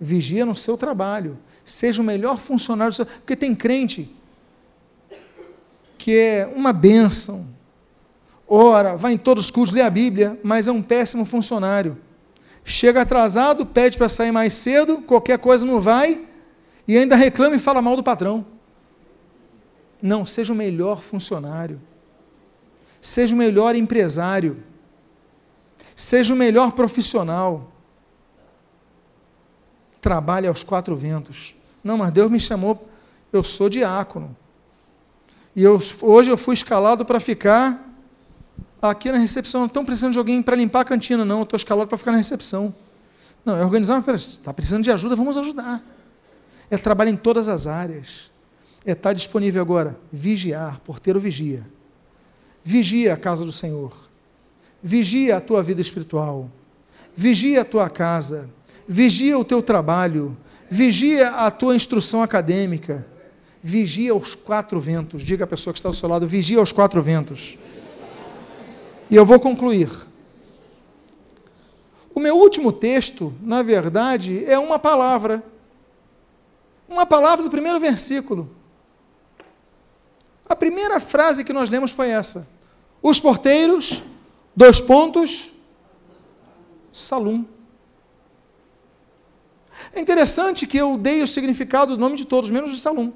vigia 0.00 0.46
no 0.46 0.56
seu 0.56 0.78
trabalho, 0.78 1.36
seja 1.62 2.00
o 2.00 2.04
melhor 2.04 2.38
funcionário, 2.38 2.94
seu... 2.94 3.04
porque 3.04 3.36
tem 3.36 3.54
crente 3.54 4.08
que 6.00 6.16
é 6.16 6.50
uma 6.56 6.72
bênção, 6.72 7.46
ora, 8.48 8.96
vai 8.96 9.12
em 9.12 9.18
todos 9.18 9.44
os 9.44 9.50
cursos, 9.50 9.74
lê 9.74 9.82
a 9.82 9.90
Bíblia, 9.90 10.40
mas 10.42 10.66
é 10.66 10.72
um 10.72 10.80
péssimo 10.80 11.26
funcionário. 11.26 11.98
Chega 12.64 13.02
atrasado, 13.02 13.66
pede 13.66 13.98
para 13.98 14.08
sair 14.08 14.32
mais 14.32 14.54
cedo, 14.54 15.02
qualquer 15.02 15.38
coisa 15.38 15.66
não 15.66 15.78
vai, 15.78 16.26
e 16.88 16.96
ainda 16.96 17.16
reclama 17.16 17.54
e 17.54 17.58
fala 17.58 17.82
mal 17.82 17.96
do 17.96 18.02
patrão. 18.02 18.46
Não, 20.00 20.24
seja 20.24 20.54
o 20.54 20.56
melhor 20.56 21.02
funcionário, 21.02 21.78
seja 22.98 23.34
o 23.34 23.38
melhor 23.38 23.76
empresário, 23.76 24.64
seja 25.94 26.32
o 26.32 26.36
melhor 26.36 26.72
profissional 26.72 27.70
trabalhe 30.00 30.46
aos 30.46 30.62
quatro 30.62 30.96
ventos. 30.96 31.54
Não, 31.84 31.98
mas 31.98 32.10
Deus 32.10 32.30
me 32.30 32.40
chamou, 32.40 32.88
eu 33.30 33.42
sou 33.42 33.68
diácono. 33.68 34.34
E 35.54 35.62
eu, 35.62 35.78
hoje 36.02 36.30
eu 36.30 36.36
fui 36.36 36.54
escalado 36.54 37.04
para 37.04 37.18
ficar 37.18 37.88
aqui 38.80 39.10
na 39.10 39.18
recepção, 39.18 39.62
não 39.62 39.66
estão 39.66 39.84
precisando 39.84 40.12
de 40.12 40.18
alguém 40.18 40.42
para 40.42 40.56
limpar 40.56 40.80
a 40.80 40.84
cantina, 40.84 41.24
não, 41.24 41.38
eu 41.38 41.42
estou 41.42 41.56
escalado 41.56 41.88
para 41.88 41.98
ficar 41.98 42.12
na 42.12 42.18
recepção. 42.18 42.74
Não, 43.44 43.56
é 43.56 43.64
organizar, 43.64 44.02
está 44.08 44.52
precisando 44.52 44.84
de 44.84 44.90
ajuda, 44.90 45.16
vamos 45.16 45.36
ajudar. 45.38 45.82
É 46.70 46.76
trabalho 46.76 47.10
em 47.10 47.16
todas 47.16 47.48
as 47.48 47.66
áreas. 47.66 48.30
É 48.84 48.92
estar 48.92 49.10
tá 49.10 49.12
disponível 49.12 49.60
agora, 49.60 49.98
vigiar, 50.12 50.80
porteiro 50.80 51.18
vigia. 51.18 51.66
Vigia 52.62 53.14
a 53.14 53.16
casa 53.16 53.44
do 53.44 53.52
Senhor. 53.52 53.92
Vigia 54.82 55.36
a 55.36 55.40
tua 55.40 55.62
vida 55.62 55.80
espiritual. 55.80 56.50
Vigia 57.14 57.62
a 57.62 57.64
tua 57.64 57.90
casa. 57.90 58.48
Vigia 58.86 59.38
o 59.38 59.44
teu 59.44 59.62
trabalho. 59.62 60.36
Vigia 60.70 61.30
a 61.30 61.50
tua 61.50 61.74
instrução 61.74 62.22
acadêmica. 62.22 63.06
Vigia 63.62 64.14
os 64.14 64.34
quatro 64.34 64.80
ventos. 64.80 65.22
Diga 65.22 65.44
à 65.44 65.46
pessoa 65.46 65.72
que 65.72 65.78
está 65.78 65.88
ao 65.88 65.92
seu 65.92 66.08
lado: 66.08 66.26
vigia 66.26 66.60
os 66.60 66.72
quatro 66.72 67.02
ventos. 67.02 67.58
E 69.10 69.16
eu 69.16 69.24
vou 69.24 69.38
concluir. 69.38 69.90
O 72.14 72.20
meu 72.20 72.36
último 72.36 72.72
texto, 72.72 73.32
na 73.42 73.62
verdade, 73.62 74.44
é 74.44 74.58
uma 74.58 74.78
palavra. 74.78 75.42
Uma 76.88 77.06
palavra 77.06 77.44
do 77.44 77.50
primeiro 77.50 77.78
versículo. 77.78 78.50
A 80.48 80.56
primeira 80.56 80.98
frase 80.98 81.44
que 81.44 81.52
nós 81.52 81.70
lemos 81.70 81.92
foi 81.92 82.08
essa: 82.08 82.48
Os 83.02 83.20
porteiros, 83.20 84.02
dois 84.56 84.80
pontos, 84.80 85.52
Salum. 86.92 87.44
É 89.92 90.00
interessante 90.00 90.66
que 90.66 90.78
eu 90.78 90.96
dei 90.96 91.22
o 91.22 91.26
significado 91.26 91.96
do 91.96 92.00
nome 92.00 92.16
de 92.16 92.26
todos, 92.26 92.50
menos 92.50 92.70
de 92.70 92.78
Salum. 92.78 93.12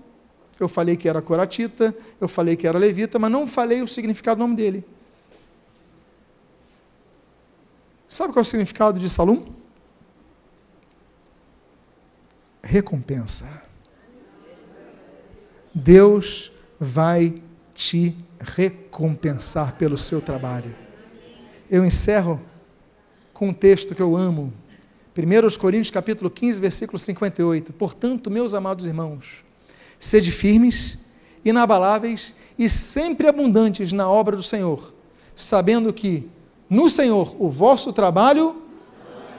Eu 0.59 0.69
falei 0.69 0.97
que 0.97 1.09
era 1.09 1.21
Coratita, 1.21 1.95
eu 2.21 2.29
falei 2.29 2.57
que 2.57 2.67
era 2.67 2.79
Levita, 2.79 3.19
mas 3.19 3.31
não 3.31 3.47
falei 3.47 3.83
o 3.83 3.89
significado 3.89 4.39
do 4.39 4.41
nome 4.41 4.57
dele. 4.57 4.85
Sabe 8.09 8.33
qual 8.33 8.41
é 8.41 8.47
o 8.47 8.49
significado 8.49 9.01
de 9.01 9.09
Salum? 9.09 9.45
Recompensa. 12.63 13.63
Deus 15.75 16.53
vai 16.79 17.43
te 17.75 18.17
recompensar 18.39 19.77
pelo 19.77 19.99
seu 19.99 20.21
trabalho. 20.21 20.75
Eu 21.69 21.85
encerro 21.85 22.41
com 23.33 23.49
um 23.49 23.53
texto 23.53 23.95
que 23.95 24.03
eu 24.03 24.17
amo. 24.17 24.53
1 25.17 25.59
Coríntios 25.59 25.91
capítulo 25.91 26.31
15, 26.31 26.61
versículo 26.61 26.99
58. 26.99 27.73
Portanto, 27.73 28.31
meus 28.31 28.55
amados 28.55 28.87
irmãos, 28.87 29.45
sede 30.05 30.31
firmes, 30.31 30.99
inabaláveis 31.43 32.35
e 32.59 32.69
sempre 32.69 33.27
abundantes 33.27 33.91
na 33.91 34.07
obra 34.07 34.37
do 34.37 34.43
Senhor, 34.43 34.93
sabendo 35.35 35.93
que 35.95 36.29
no 36.69 36.91
Senhor 36.91 37.35
o 37.39 37.49
vosso 37.49 37.91
trabalho 37.91 38.63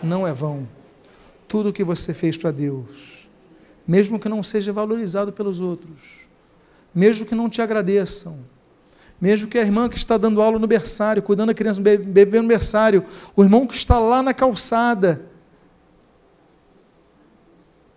não 0.02 0.26
é 0.26 0.34
vão. 0.34 0.68
Tudo 1.48 1.70
o 1.70 1.74
que 1.74 1.84
você 1.84 2.16
fez 2.16 2.36
para 2.36 2.50
Deus, 2.50 3.28
mesmo 3.88 4.18
que 4.18 4.28
não 4.28 4.42
seja 4.42 4.74
valorizado 4.74 5.32
pelos 5.32 5.60
outros, 5.60 6.26
mesmo 6.94 7.28
que 7.28 7.36
não 7.36 7.48
te 7.48 7.62
agradeçam, 7.62 8.40
mesmo 9.22 9.48
que 9.48 9.60
a 9.60 9.62
irmã 9.62 9.88
que 9.88 9.98
está 9.98 10.18
dando 10.18 10.42
aula 10.42 10.58
no 10.58 10.66
berçário, 10.66 11.22
cuidando 11.22 11.50
da 11.50 11.54
criança, 11.54 11.80
bebê 11.80 12.42
no 12.42 12.48
berçário, 12.48 13.06
o 13.36 13.44
irmão 13.44 13.68
que 13.68 13.76
está 13.76 14.00
lá 14.00 14.24
na 14.24 14.34
calçada, 14.34 15.30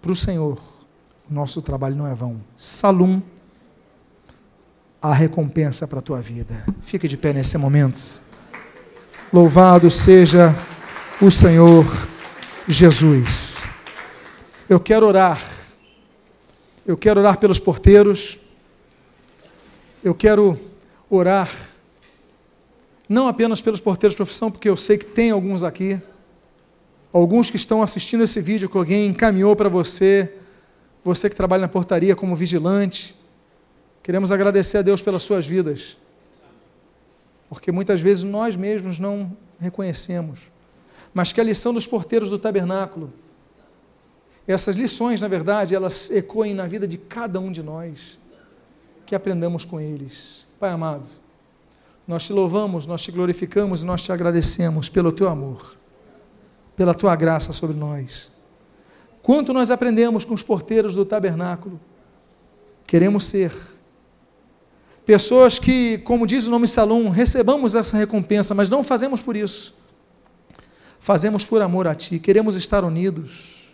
para 0.03 0.13
o 0.13 0.17
Senhor, 0.17 0.61
nosso 1.31 1.63
trabalho 1.63 1.95
não 1.95 2.07
é 2.07 2.15
vão. 2.15 2.41
Salum, 2.57 3.21
a 5.01 5.13
recompensa 5.13 5.87
para 5.87 5.99
a 5.99 6.03
tua 6.03 6.21
vida. 6.21 6.65
Fique 6.83 7.07
de 7.07 7.17
pé 7.17 7.33
nesse 7.33 7.57
momento. 7.57 8.23
Louvado 9.33 9.91
seja 9.91 10.55
o 11.21 11.31
Senhor 11.31 11.85
Jesus. 12.67 13.65
Eu 14.69 14.81
quero 14.81 15.07
orar. 15.07 15.43
Eu 16.87 16.97
quero 16.97 17.21
orar 17.21 17.39
pelos 17.39 17.59
porteiros. 17.59 18.39
Eu 20.03 20.15
quero 20.15 20.59
orar 21.11 21.51
não 23.09 23.27
apenas 23.27 23.63
pelos 23.63 23.81
porteiros 23.81 24.13
de 24.13 24.19
profissão, 24.19 24.51
porque 24.51 24.69
eu 24.69 24.77
sei 24.77 24.99
que 24.99 25.07
tem 25.07 25.31
alguns 25.31 25.65
aqui, 25.65 25.99
alguns 27.11 27.49
que 27.49 27.57
estão 27.57 27.83
assistindo 27.83 28.23
esse 28.23 28.41
vídeo 28.41 28.69
que 28.69 28.77
alguém 28.77 29.07
encaminhou 29.07 29.57
para 29.57 29.69
você, 29.69 30.31
você 31.05 31.31
que 31.31 31.37
trabalha 31.37 31.63
na 31.63 31.69
portaria 31.69 32.15
como 32.15 32.37
vigilante. 32.37 33.15
Queremos 34.03 34.33
agradecer 34.33 34.79
a 34.79 34.83
Deus 34.83 35.03
pelas 35.03 35.23
suas 35.23 35.47
vidas 35.47 35.97
porque 37.49 37.73
muitas 37.73 38.01
vezes 38.01 38.25
nós 38.25 38.57
mesmos 38.57 38.99
não 38.99 39.35
reconhecemos. 39.59 40.51
Mas 41.15 41.33
que 41.33 41.41
a 41.41 41.45
lição 41.45 41.73
dos 41.73 41.87
porteiros 41.87 42.29
do 42.29 42.39
tabernáculo, 42.39 43.13
essas 44.47 44.77
lições, 44.77 45.21
na 45.21 45.29
verdade, 45.29 45.75
elas 45.75 46.11
ecoem 46.11 46.55
na 46.55 46.67
vida 46.67 46.87
de 46.87 46.99
cada 46.99 47.41
um 47.41 47.51
de 47.51 47.63
nós, 47.63 48.19
que 49.07 49.15
aprendamos 49.15 49.65
com 49.65 49.81
eles. 49.81 50.47
Pai 50.61 50.71
amado, 50.71 51.07
nós 52.07 52.25
te 52.25 52.33
louvamos, 52.33 52.87
nós 52.87 53.03
te 53.03 53.11
glorificamos 53.11 53.83
e 53.83 53.87
nós 53.87 54.03
te 54.03 54.13
agradecemos 54.13 54.89
pelo 54.89 55.11
teu 55.11 55.29
amor, 55.29 55.77
pela 56.77 56.95
tua 56.95 57.17
graça 57.17 57.53
sobre 57.53 57.77
nós. 57.77 58.31
Quanto 59.29 59.53
nós 59.53 59.71
aprendemos 59.71 60.25
com 60.25 60.33
os 60.33 60.43
porteiros 60.43 60.95
do 60.95 61.05
tabernáculo, 61.05 61.79
queremos 62.87 63.27
ser 63.27 63.53
Pessoas 65.05 65.59
que, 65.59 65.99
como 65.99 66.27
diz 66.27 66.47
o 66.47 66.51
nome 66.51 66.67
Salom, 66.67 67.11
recebamos 67.11 67.75
essa 67.75 67.97
recompensa, 67.97 68.55
mas 68.55 68.71
não 68.71 68.83
fazemos 68.83 69.21
por 69.21 69.37
isso. 69.37 69.75
Fazemos 70.99 71.45
por 71.45 71.61
amor 71.61 71.87
a 71.87 71.95
Ti, 71.95 72.19
queremos 72.19 72.57
estar 72.57 72.85
unidos. 72.85 73.73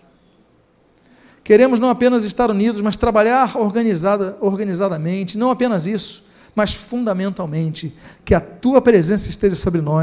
Queremos 1.45 1.79
não 1.79 1.89
apenas 1.89 2.25
estar 2.25 2.51
unidos, 2.51 2.81
mas 2.83 2.97
trabalhar 2.97 3.57
organizada, 3.57 4.37
organizadamente, 4.41 5.39
não 5.39 5.51
apenas 5.53 5.87
isso, 5.89 6.25
mas 6.55 6.75
fundamentalmente, 6.75 7.93
que 8.25 8.35
a 8.35 8.41
Tua 8.41 8.81
presença 8.81 9.29
esteja 9.29 9.55
sobre 9.55 9.81
nós. 9.81 9.93